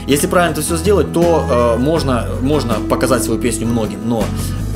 [0.07, 4.23] Если правильно это все сделать, то э, можно, можно показать свою песню многим, но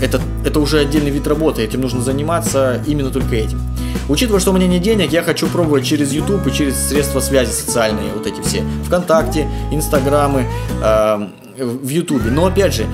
[0.01, 3.59] это, это уже отдельный вид работы, этим нужно заниматься именно только этим.
[4.07, 7.49] Учитывая, что у меня нет денег, я хочу пробовать через YouTube и через средства связи
[7.51, 10.45] социальные, вот эти все, ВКонтакте, Инстаграмы,
[10.81, 11.27] э,
[11.57, 12.31] в Ютубе.
[12.31, 12.85] Но опять же,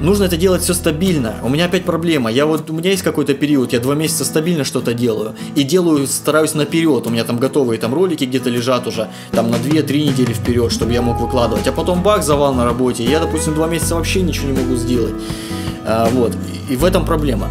[0.00, 1.34] нужно это делать все стабильно.
[1.42, 2.30] У меня опять проблема.
[2.30, 5.34] Я вот у меня есть какой-то период, я два месяца стабильно что-то делаю.
[5.54, 7.06] И делаю, стараюсь наперед.
[7.06, 10.92] У меня там готовые там ролики где-то лежат уже, там на 2-3 недели вперед, чтобы
[10.92, 11.66] я мог выкладывать.
[11.66, 13.04] А потом бах, завал на работе.
[13.04, 15.14] Я, допустим, два месяца вообще ничего не могу сделать.
[15.84, 16.32] А, вот.
[16.68, 17.48] И, и в этом проблема.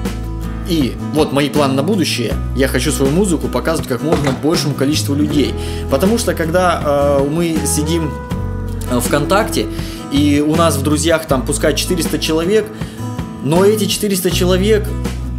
[0.68, 2.34] И вот мои планы на будущее.
[2.56, 5.54] Я хочу свою музыку показывать как можно большему количеству людей.
[5.92, 8.12] Потому что когда э, мы сидим
[8.90, 9.68] э, ВКонтакте,
[10.16, 12.66] и у нас в друзьях там пускай 400 человек,
[13.44, 14.88] но эти 400 человек,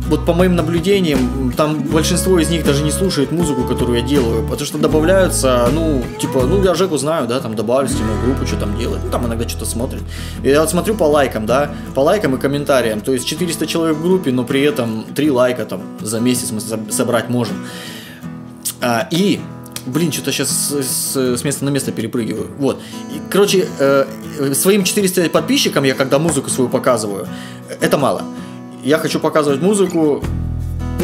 [0.08, 4.42] вот по моим наблюдениям, там большинство из них даже не слушает музыку, которую я делаю,
[4.42, 8.46] потому что добавляются, ну, типа, ну, я Жеку знаю, да, там добавлюсь в ему группу,
[8.46, 10.02] что там делает, ну, там иногда что-то смотрит.
[10.44, 13.96] И я вот смотрю по лайкам, да, по лайкам и комментариям, то есть 400 человек
[13.96, 17.56] в группе, но при этом 3 лайка там за месяц мы со- собрать можем.
[18.82, 19.40] А, и,
[19.86, 22.50] блин, что-то сейчас с, с места на место перепрыгиваю.
[22.58, 22.80] Вот.
[23.10, 24.06] И, короче, э,
[24.38, 27.26] э, своим 400 подписчикам я, когда музыку свою показываю,
[27.80, 28.22] это мало.
[28.84, 30.22] Я хочу показывать музыку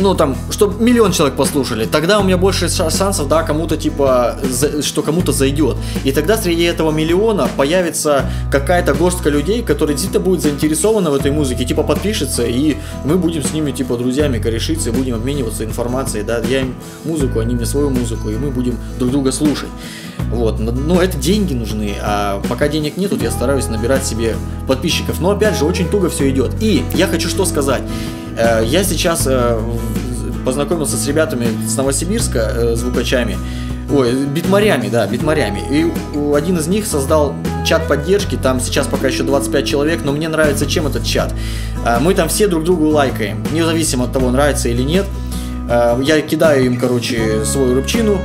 [0.01, 4.83] ну там, чтобы миллион человек послушали, тогда у меня больше шансов, да, кому-то типа, за,
[4.83, 5.77] что кому-то зайдет.
[6.05, 11.31] И тогда среди этого миллиона появится какая-то горстка людей, которые действительно будут заинтересованы в этой
[11.31, 16.25] музыке, типа подпишется, и мы будем с ними типа друзьями корешиться, и будем обмениваться информацией,
[16.25, 16.75] да, я им
[17.05, 19.69] музыку, они мне свою музыку, и мы будем друг друга слушать.
[20.31, 24.35] Вот, но это деньги нужны, а пока денег нет, я стараюсь набирать себе
[24.67, 25.21] подписчиков.
[25.21, 26.55] Но опять же, очень туго все идет.
[26.61, 27.83] И я хочу что сказать.
[28.37, 29.61] Э, я сейчас э,
[30.45, 33.37] познакомился с ребятами с Новосибирска, э, звукачами,
[33.91, 35.61] ой, битмарями, да, битмарями.
[35.71, 35.93] И
[36.35, 37.35] один из них создал
[37.67, 41.33] чат поддержки, там сейчас пока еще 25 человек, но мне нравится чем этот чат.
[42.01, 45.05] Мы там все друг другу лайкаем, независимо от того, нравится или нет.
[45.69, 48.19] Я кидаю им, короче, свою рыбчину,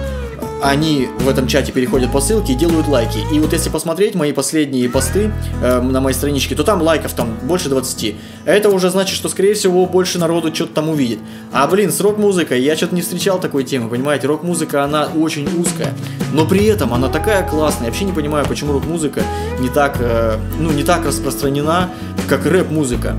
[0.61, 3.19] они в этом чате переходят по ссылке и делают лайки.
[3.33, 5.31] И вот если посмотреть мои последние посты
[5.61, 8.15] э, на моей страничке, то там лайков там больше 20.
[8.45, 11.19] Это уже значит, что, скорее всего, больше народу что-то там увидит.
[11.51, 14.27] А, блин, с рок-музыкой я что-то не встречал такой темы, понимаете?
[14.27, 15.93] Рок-музыка, она очень узкая,
[16.33, 17.85] но при этом она такая классная.
[17.85, 19.21] Я вообще не понимаю, почему рок-музыка
[19.59, 21.89] не так, э, ну, не так распространена,
[22.27, 23.15] как рэп-музыка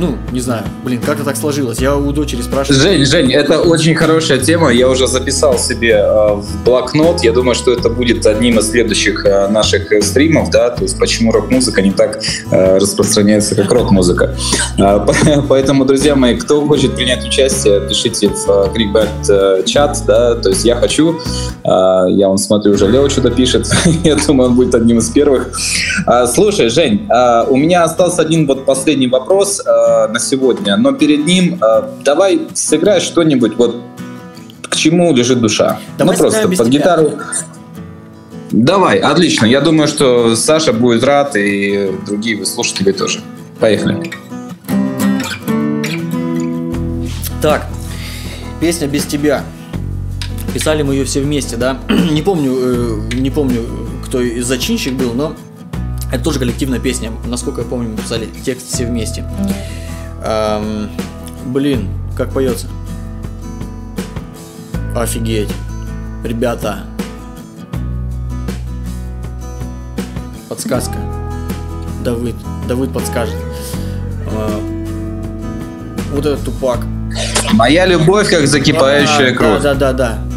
[0.00, 1.78] ну, не знаю, блин, как-то так сложилось.
[1.78, 2.80] Я у дочери спрашиваю.
[2.80, 4.70] Жень, Жень, это очень хорошая тема.
[4.70, 7.22] Я уже записал себе э, в блокнот.
[7.22, 10.98] Я думаю, что это будет одним из следующих э, наших э, стримов, да, то есть
[10.98, 14.34] почему рок-музыка не так э, распространяется, как рок-музыка.
[14.78, 15.06] Э,
[15.48, 20.64] поэтому, друзья мои, кто хочет принять участие, пишите в э, э, чат, да, то есть
[20.64, 21.18] я хочу.
[21.64, 23.70] Э, я вон смотрю, уже Лео что-то пишет.
[24.04, 25.50] я думаю, он будет одним из первых.
[26.06, 29.29] Э, слушай, Жень, э, у меня остался один вот последний вопрос.
[29.30, 33.76] Э, Э, на сегодня, но перед ним э, давай сыграй что-нибудь, вот
[34.62, 35.78] к чему лежит душа.
[35.98, 36.66] Давай ну, просто под тебя.
[36.68, 37.12] гитару.
[38.50, 39.46] Давай, отлично.
[39.46, 43.20] Я думаю, что Саша будет рад, и другие слушатели тоже.
[43.60, 44.10] Поехали.
[47.40, 47.66] Так,
[48.60, 49.44] песня «Без тебя».
[50.52, 51.78] Писали мы ее все вместе, да?
[51.88, 53.64] не помню, э, не помню,
[54.04, 55.36] кто из зачинщик был, но
[56.12, 57.12] это тоже коллективная песня.
[57.24, 59.24] Насколько я помню, мы писали текст все вместе.
[60.24, 60.90] Эм,
[61.46, 62.66] блин, как поется?
[64.94, 65.50] Офигеть.
[66.24, 66.80] Ребята.
[70.48, 70.96] Подсказка.
[72.04, 72.34] Давыд.
[72.66, 73.36] Давыд подскажет.
[74.32, 74.60] Э,
[76.12, 76.80] вот этот тупак.
[77.52, 79.62] Моя любовь как закипающая а, кровь.
[79.62, 80.29] Да, да, да, да.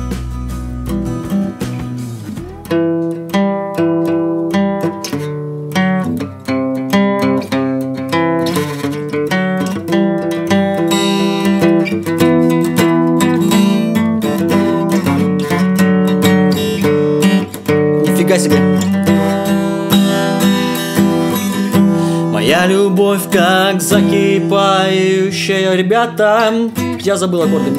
[22.67, 26.53] Любовь как закипающая, ребята.
[26.99, 27.71] Я забыл аккорды.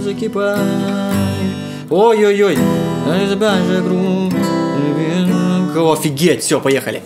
[0.00, 0.58] Закипает.
[1.88, 2.58] Ой-ой-ой.
[5.92, 7.02] Офигеть, все, поехали.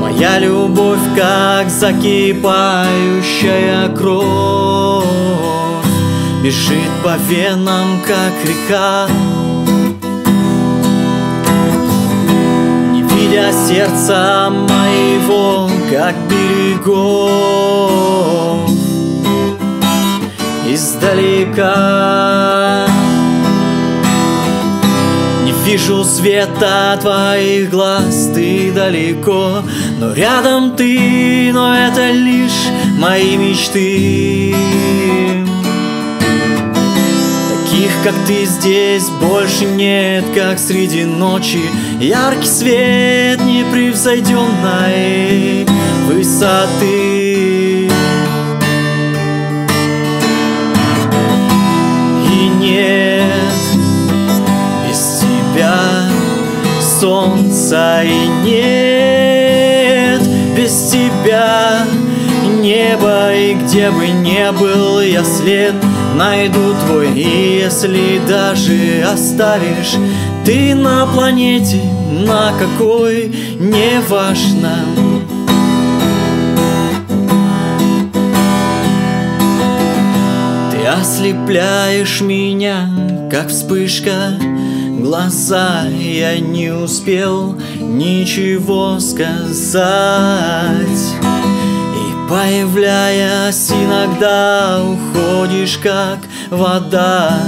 [0.00, 5.04] Моя любовь как закипающая кровь
[6.42, 9.08] Бежит по венам, как река
[13.34, 17.10] видя сердца моего, как берегов
[20.68, 21.74] издалека.
[25.44, 29.62] Не вижу света твоих глаз, ты далеко,
[29.98, 34.54] но рядом ты, но это лишь мои мечты.
[38.04, 41.62] Как ты, здесь больше нет, как среди ночи.
[41.98, 45.66] Яркий свет непревзойденной
[46.06, 47.88] высоты.
[52.30, 53.32] И нет
[54.86, 56.10] без тебя
[57.00, 60.20] солнца И нет.
[60.54, 61.86] Без тебя
[62.60, 65.74] неба И где бы не был я след
[66.14, 69.96] найду твой если даже оставишь.
[70.44, 71.80] Ты на планете,
[72.10, 74.84] на какой, не важно
[80.70, 82.90] Ты ослепляешь меня,
[83.30, 84.38] как вспышка.
[84.98, 89.74] Глаза я не успел ничего сказать
[92.28, 96.20] Появляясь иногда, уходишь как
[96.50, 97.38] вода,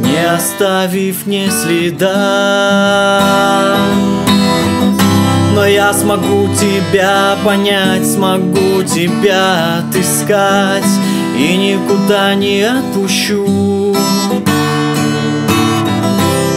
[0.00, 3.20] Не оставив ни следа.
[5.54, 10.82] Но я смогу тебя понять, смогу тебя отыскать
[11.38, 13.94] и никуда не отпущу.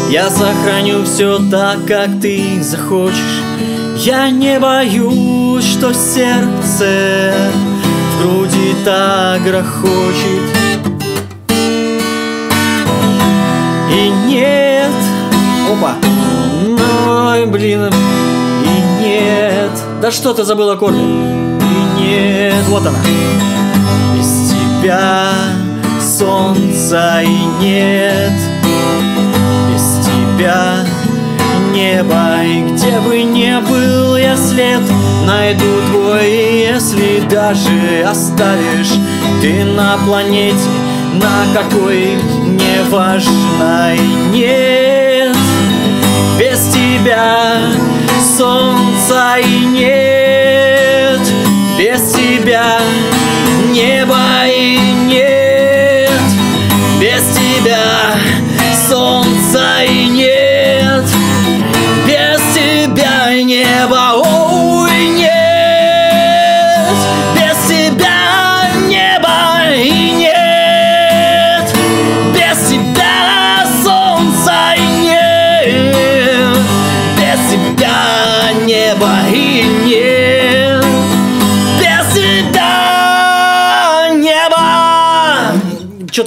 [0.09, 3.43] Я сохраню все так, как ты захочешь.
[3.97, 10.43] Я не боюсь, что сердце в груди так грохочет.
[13.91, 14.91] И нет,
[15.71, 15.95] опа,
[17.31, 17.89] ой, блин,
[18.63, 19.71] и нет,
[20.01, 20.99] да что ты забыл аккорды?
[20.99, 22.99] И нет, вот она.
[24.15, 25.31] Без тебя
[25.99, 28.33] солнца и нет,
[29.71, 30.85] без тебя
[31.77, 34.81] небо И где бы не был я след
[35.25, 36.46] Найду твой,
[36.77, 38.93] если даже оставишь
[39.41, 40.69] Ты на планете,
[41.13, 45.35] на какой не важно и нет.
[46.37, 47.57] Без тебя
[48.37, 51.19] солнца и нет.
[51.79, 52.77] Без тебя
[53.73, 54.77] неба и
[55.07, 55.36] нет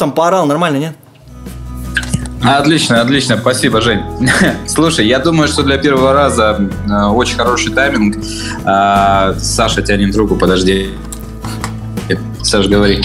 [0.00, 0.96] там поорал, нормально, нет?
[2.42, 4.02] Отлично, отлично, спасибо, Жень.
[4.66, 6.58] Слушай, я думаю, что для первого раза
[6.88, 8.16] э, очень хороший тайминг.
[8.64, 10.90] А, Саша тянет руку, подожди.
[12.42, 13.04] Саш, говори.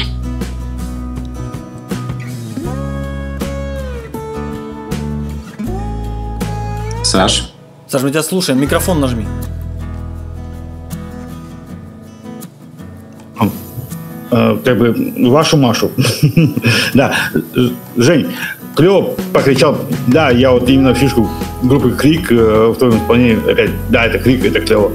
[7.04, 7.52] Саш.
[7.88, 9.28] Саш, мы тебя слушаем, микрофон нажми.
[14.36, 15.92] Э, как бы вашу Машу.
[16.94, 17.14] да,
[17.96, 18.28] Жень,
[18.76, 19.78] клево покричал.
[20.08, 21.30] Да, я вот именно фишку
[21.64, 23.50] группы Крик э, в твоем исполнении.
[23.50, 24.92] Опять, да, это Крик, это клево.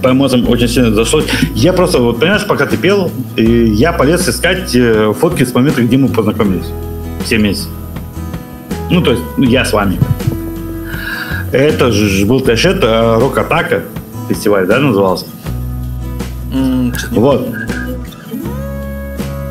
[0.00, 1.22] По эмоциям очень сильно зашло.
[1.54, 5.96] Я просто, вот понимаешь, пока ты пел, я полез искать э, фотки с момента, где
[5.96, 6.66] мы познакомились.
[7.24, 7.68] Все вместе.
[8.90, 9.98] Ну, то есть, я с вами.
[11.50, 13.82] Это же был Ташет, э, Рок-Атака
[14.28, 15.26] фестиваль, да, назывался?
[16.52, 17.63] Не Вот.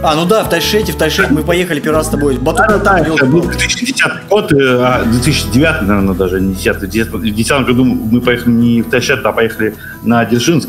[0.05, 2.37] А, ну да, в Тайшете, в Тайшете мы поехали первый раз с тобой.
[2.37, 3.57] Батут Да, да, это был ёлки-палки.
[3.57, 8.81] 2010 год, э, а 2009, наверное, даже, не 10 В 2010 году мы поехали не
[8.81, 10.67] в Тайшет, а поехали на Дзержинск.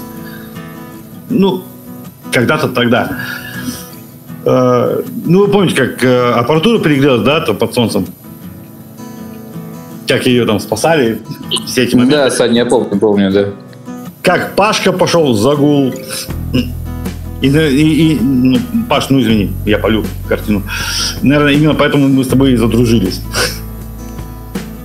[1.30, 1.64] Ну,
[2.30, 3.10] когда-то тогда.
[4.44, 8.06] Э, Ну, вы помните, как э, аппаратура перегрелась, да, там под солнцем?
[10.06, 11.18] Как ее там спасали,
[11.66, 12.16] все эти моменты.
[12.18, 13.46] Да, Саня, я помню, помню, да.
[14.22, 15.92] Как Пашка пошел в загул.
[17.44, 18.58] И, и- и, ну,
[18.88, 20.62] Паш, ну извини, я полю картину.
[21.22, 23.20] Наверное, именно поэтому мы с тобой и задружились.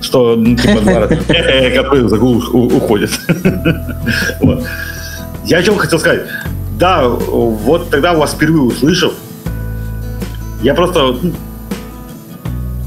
[0.02, 1.16] Что, ну, типа, два раза,
[1.74, 3.10] который у- уходит.
[5.46, 6.20] Я о чем хотел сказать.
[6.78, 9.12] Да, вот тогда вас впервые услышал,
[10.62, 11.32] я просто ну,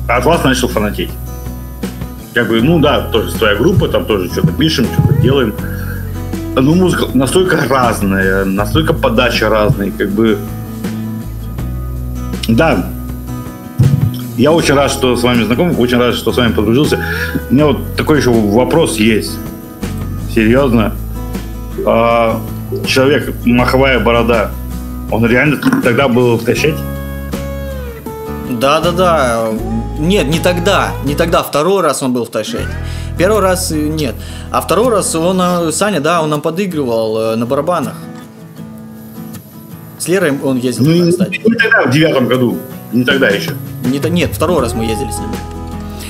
[0.08, 1.10] от вас начал фанатеть.
[2.34, 5.54] Как бы, ну да, тоже своя группа, там тоже что-то пишем, что-то делаем.
[6.56, 10.38] Ну, музыка настолько разная, настолько подача разная, как бы...
[12.48, 12.90] Да,
[14.38, 17.00] я очень рад, что с вами знаком, очень рад, что с вами подружился.
[17.50, 19.38] У меня вот такой еще вопрос есть.
[20.34, 20.94] Серьезно.
[21.86, 22.42] А,
[22.88, 24.52] человек, маховая борода,
[25.12, 26.78] он реально тогда был в Ташете?
[28.50, 29.50] Да, да, да.
[30.00, 30.92] Нет, не тогда.
[31.06, 31.44] Не тогда.
[31.44, 32.68] Второй раз он был в Тайшете.
[33.18, 34.16] Первый раз э, нет.
[34.52, 37.96] А второй раз он, э, Саня, да, он нам подыгрывал э, на барабанах.
[40.00, 41.42] С Лерой он ездил, Ну, кстати.
[41.46, 42.58] не тогда, в девятом году.
[42.92, 43.52] Не тогда еще.
[43.86, 45.30] Не, нет, второй раз мы ездили с ним.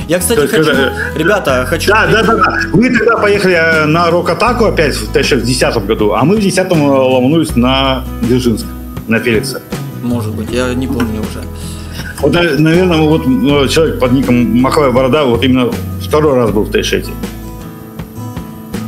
[0.07, 0.65] Я, кстати, есть, хочу...
[0.65, 1.91] когда- Ребята, хочу...
[1.91, 2.59] Да, да, да, да.
[2.73, 6.71] Вы тогда поехали на рок-атаку опять в Таше в 2010 году, а мы в 2010
[6.71, 8.65] ломанулись на Дзержинск,
[9.07, 9.61] на Феликса.
[10.01, 11.41] Может быть, я не помню уже.
[12.23, 15.69] Вот, на- наверное, вот ну, человек под ником Маховая Борода вот именно
[16.01, 17.11] второй раз был в Тайшете.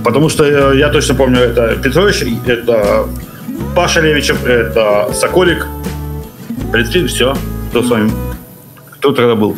[0.03, 3.05] Потому что э, я точно помню, это Петрович, это
[3.75, 5.67] Паша Левичев, это Соколик.
[6.71, 7.35] Принципе, все.
[7.71, 8.11] Кто с вами?
[8.91, 9.55] Кто тогда был?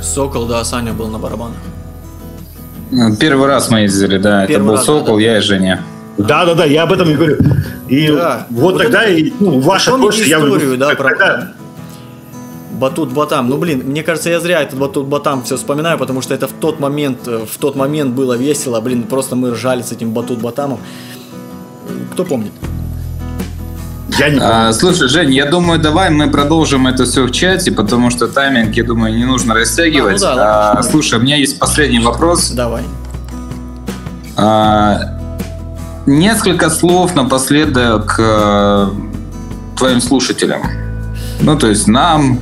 [0.00, 1.56] Сокол, да, Саня был на барабанах.
[3.20, 4.42] Первый раз мы ездили, да.
[4.44, 5.22] Это Первый был раз, Сокол, да.
[5.22, 5.82] я и Женя.
[6.18, 7.36] Да, да, да, я об этом и говорю.
[7.88, 8.46] И Да.
[8.50, 11.52] вот, Вот тогда это- и ну, ваша помните почта, я говорю, историю, да, про- тогда-
[12.72, 13.48] Батут Батам.
[13.48, 16.52] Ну, блин, мне кажется, я зря этот Батут Батам все вспоминаю, потому что это в
[16.52, 18.80] тот момент, э, в тот момент было весело.
[18.80, 20.80] Блин, просто мы ржали с этим Батут Батамом.
[22.12, 22.52] Кто помнит?
[24.18, 28.10] Я не а, слушай, Жень, я думаю, давай мы продолжим это все в чате, потому
[28.10, 30.22] что тайминг, я думаю, не нужно растягивать.
[30.22, 32.50] А, ну да, а, слушай, у меня есть последний вопрос.
[32.50, 32.82] Давай.
[34.36, 35.18] А,
[36.06, 38.88] несколько слов напоследок э,
[39.76, 40.81] твоим слушателям.
[41.42, 42.38] Ну, то есть нам,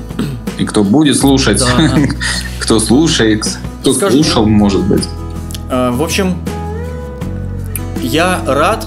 [0.59, 1.91] и кто будет слушать, да,
[2.61, 3.47] кто слушает,
[3.81, 5.09] кто Скажи, слушал, может быть.
[5.71, 6.37] Э, в общем,
[8.03, 8.87] я рад,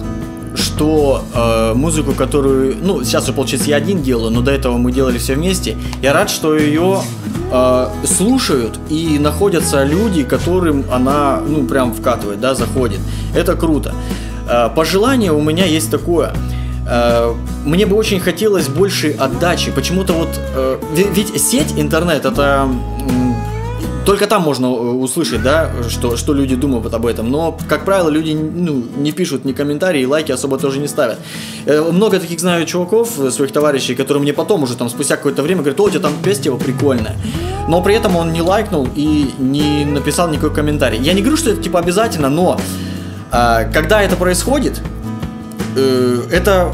[0.56, 4.92] что э, музыку, которую, ну, сейчас уже получается я один делаю, но до этого мы
[4.92, 7.02] делали все вместе, я рад, что ее
[7.52, 13.00] э, слушают и находятся люди, которым она, ну, прям вкатывает, да, заходит.
[13.36, 13.96] Это круто.
[14.48, 16.34] Э, пожелание у меня есть такое.
[16.88, 17.34] Э,
[17.66, 19.72] мне бы очень хотелось больше отдачи.
[19.72, 22.68] Почему-то вот, э, ведь сеть, интернет, это
[24.06, 27.32] только там можно э, услышать, да, что, что люди думают об этом.
[27.32, 31.20] Но, как правило, люди ну, не пишут ни комментарии, лайки особо тоже не ставят.
[31.66, 35.80] Много таких знаю чуваков, своих товарищей, которые мне потом уже там спустя какое-то время говорят,
[35.80, 37.16] о, у тебя там песня его прикольная.
[37.70, 41.00] Но при этом он не лайкнул и не написал никакой комментарий.
[41.00, 42.60] Я не говорю, что это типа обязательно, но
[43.32, 44.82] когда это происходит,
[45.76, 46.74] э, это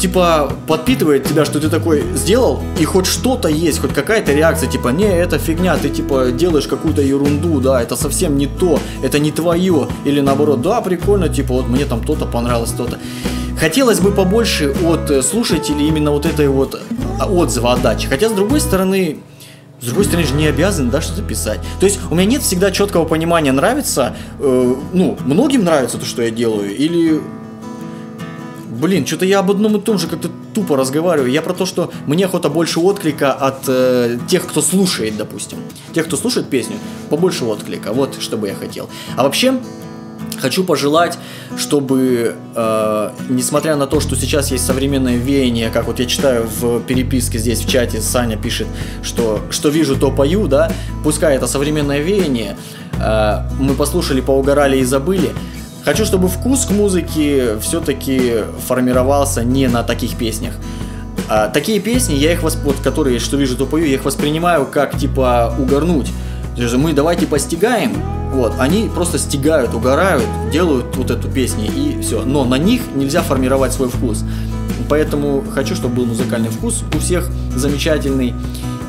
[0.00, 4.88] типа подпитывает тебя, что ты такой сделал, и хоть что-то есть, хоть какая-то реакция, типа,
[4.88, 9.30] не, это фигня, ты типа делаешь какую-то ерунду, да, это совсем не то, это не
[9.30, 12.98] твое, или наоборот, да, прикольно, типа, вот мне там то-то понравилось, то-то.
[13.58, 16.80] Хотелось бы побольше от э, слушателей именно вот этой вот
[17.18, 18.08] а, отзыва отдачи.
[18.08, 19.18] Хотя, с другой стороны,
[19.82, 21.60] с другой стороны, же не обязан, да, что-то писать.
[21.78, 26.22] То есть у меня нет всегда четкого понимания, нравится, э, ну, многим нравится то, что
[26.22, 27.20] я делаю, или
[28.80, 31.30] Блин, что-то я об одном и том же как-то тупо разговариваю.
[31.30, 35.58] Я про то, что мне охота больше отклика от э, тех, кто слушает, допустим.
[35.92, 36.76] Тех, кто слушает песню,
[37.10, 37.92] побольше отклика.
[37.92, 38.88] Вот что бы я хотел.
[39.16, 39.60] А вообще,
[40.40, 41.18] Хочу пожелать,
[41.58, 46.80] чтобы, э, несмотря на то, что сейчас есть современное веяние, как вот я читаю в
[46.80, 48.66] переписке здесь в чате, Саня пишет,
[49.02, 50.72] что что вижу, то пою, да,
[51.04, 52.56] пускай это современное веяние,
[52.98, 55.30] э, мы послушали, поугорали и забыли,
[55.84, 60.54] Хочу, чтобы вкус к музыке все-таки формировался не на таких песнях.
[61.28, 64.98] А, такие песни, я их, вот, которые, что вижу, то пою, я их воспринимаю как,
[64.98, 66.08] типа, угорнуть.
[66.56, 67.92] То есть мы давайте постигаем,
[68.32, 72.24] вот, они просто стигают, угорают, делают вот эту песню и все.
[72.24, 74.24] Но на них нельзя формировать свой вкус.
[74.88, 78.34] Поэтому хочу, чтобы был музыкальный вкус у всех замечательный.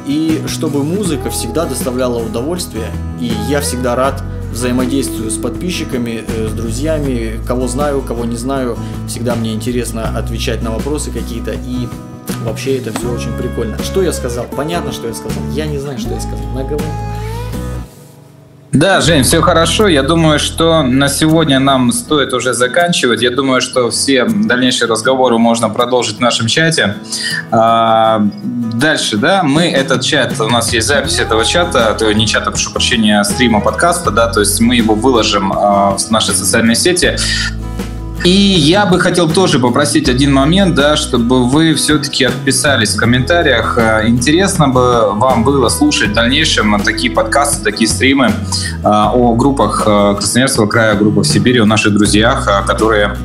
[0.07, 2.88] И чтобы музыка всегда доставляла удовольствие.
[3.19, 8.78] И я всегда рад взаимодействую с подписчиками, э, с друзьями, кого знаю, кого не знаю.
[9.07, 11.88] Всегда мне интересно отвечать на вопросы какие-то и
[12.44, 13.78] вообще это все очень прикольно.
[13.80, 14.45] Что я сказал?
[14.56, 15.44] Понятно, что я сказал.
[15.52, 16.45] Я не знаю, что я сказал.
[16.53, 16.88] Наговорил.
[18.72, 19.88] Да, Жень, все хорошо.
[19.88, 23.22] Я думаю, что на сегодня нам стоит уже заканчивать.
[23.22, 26.95] Я думаю, что все дальнейшие разговоры можно продолжить в нашем чате.
[27.52, 32.49] А, дальше, да, мы этот чат, у нас есть запись этого чата, то не чата,
[32.49, 36.76] прошу прощения, а стрима подкаста, да, то есть мы его выложим а, в наши социальные
[36.76, 37.18] сети.
[38.23, 43.80] И я бы хотел тоже попросить один момент, да, чтобы вы все-таки отписались в комментариях.
[43.80, 48.31] Э, интересно бы вам было слушать в дальнейшем такие подкасты, такие стримы э,
[48.84, 53.18] о группах э, Красноярского края, группах Сибири, о наших друзьях, которые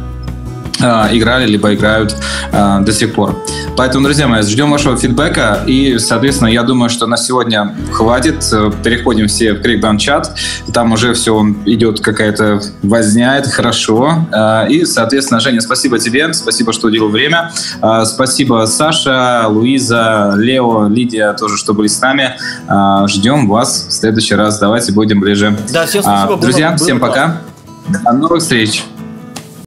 [0.80, 2.14] играли, либо играют
[2.52, 3.36] э, до сих пор.
[3.76, 5.62] Поэтому, друзья мои, ждем вашего фидбэка.
[5.66, 8.44] И, соответственно, я думаю, что на сегодня хватит.
[8.82, 10.36] Переходим все в Крикбан чат.
[10.72, 14.26] Там уже все идет какая-то возня, это хорошо.
[14.32, 16.32] Э, и, соответственно, Женя, спасибо тебе.
[16.32, 17.52] Спасибо, что уделил время.
[17.82, 22.36] Э, спасибо Саша, Луиза, Лео, Лидия тоже, что были с нами.
[22.68, 24.58] Э, ждем вас в следующий раз.
[24.58, 25.56] Давайте будем ближе.
[25.72, 26.36] Да, всем спасибо.
[26.36, 27.40] Друзья, было, всем было пока.
[28.04, 28.82] До новых встреч.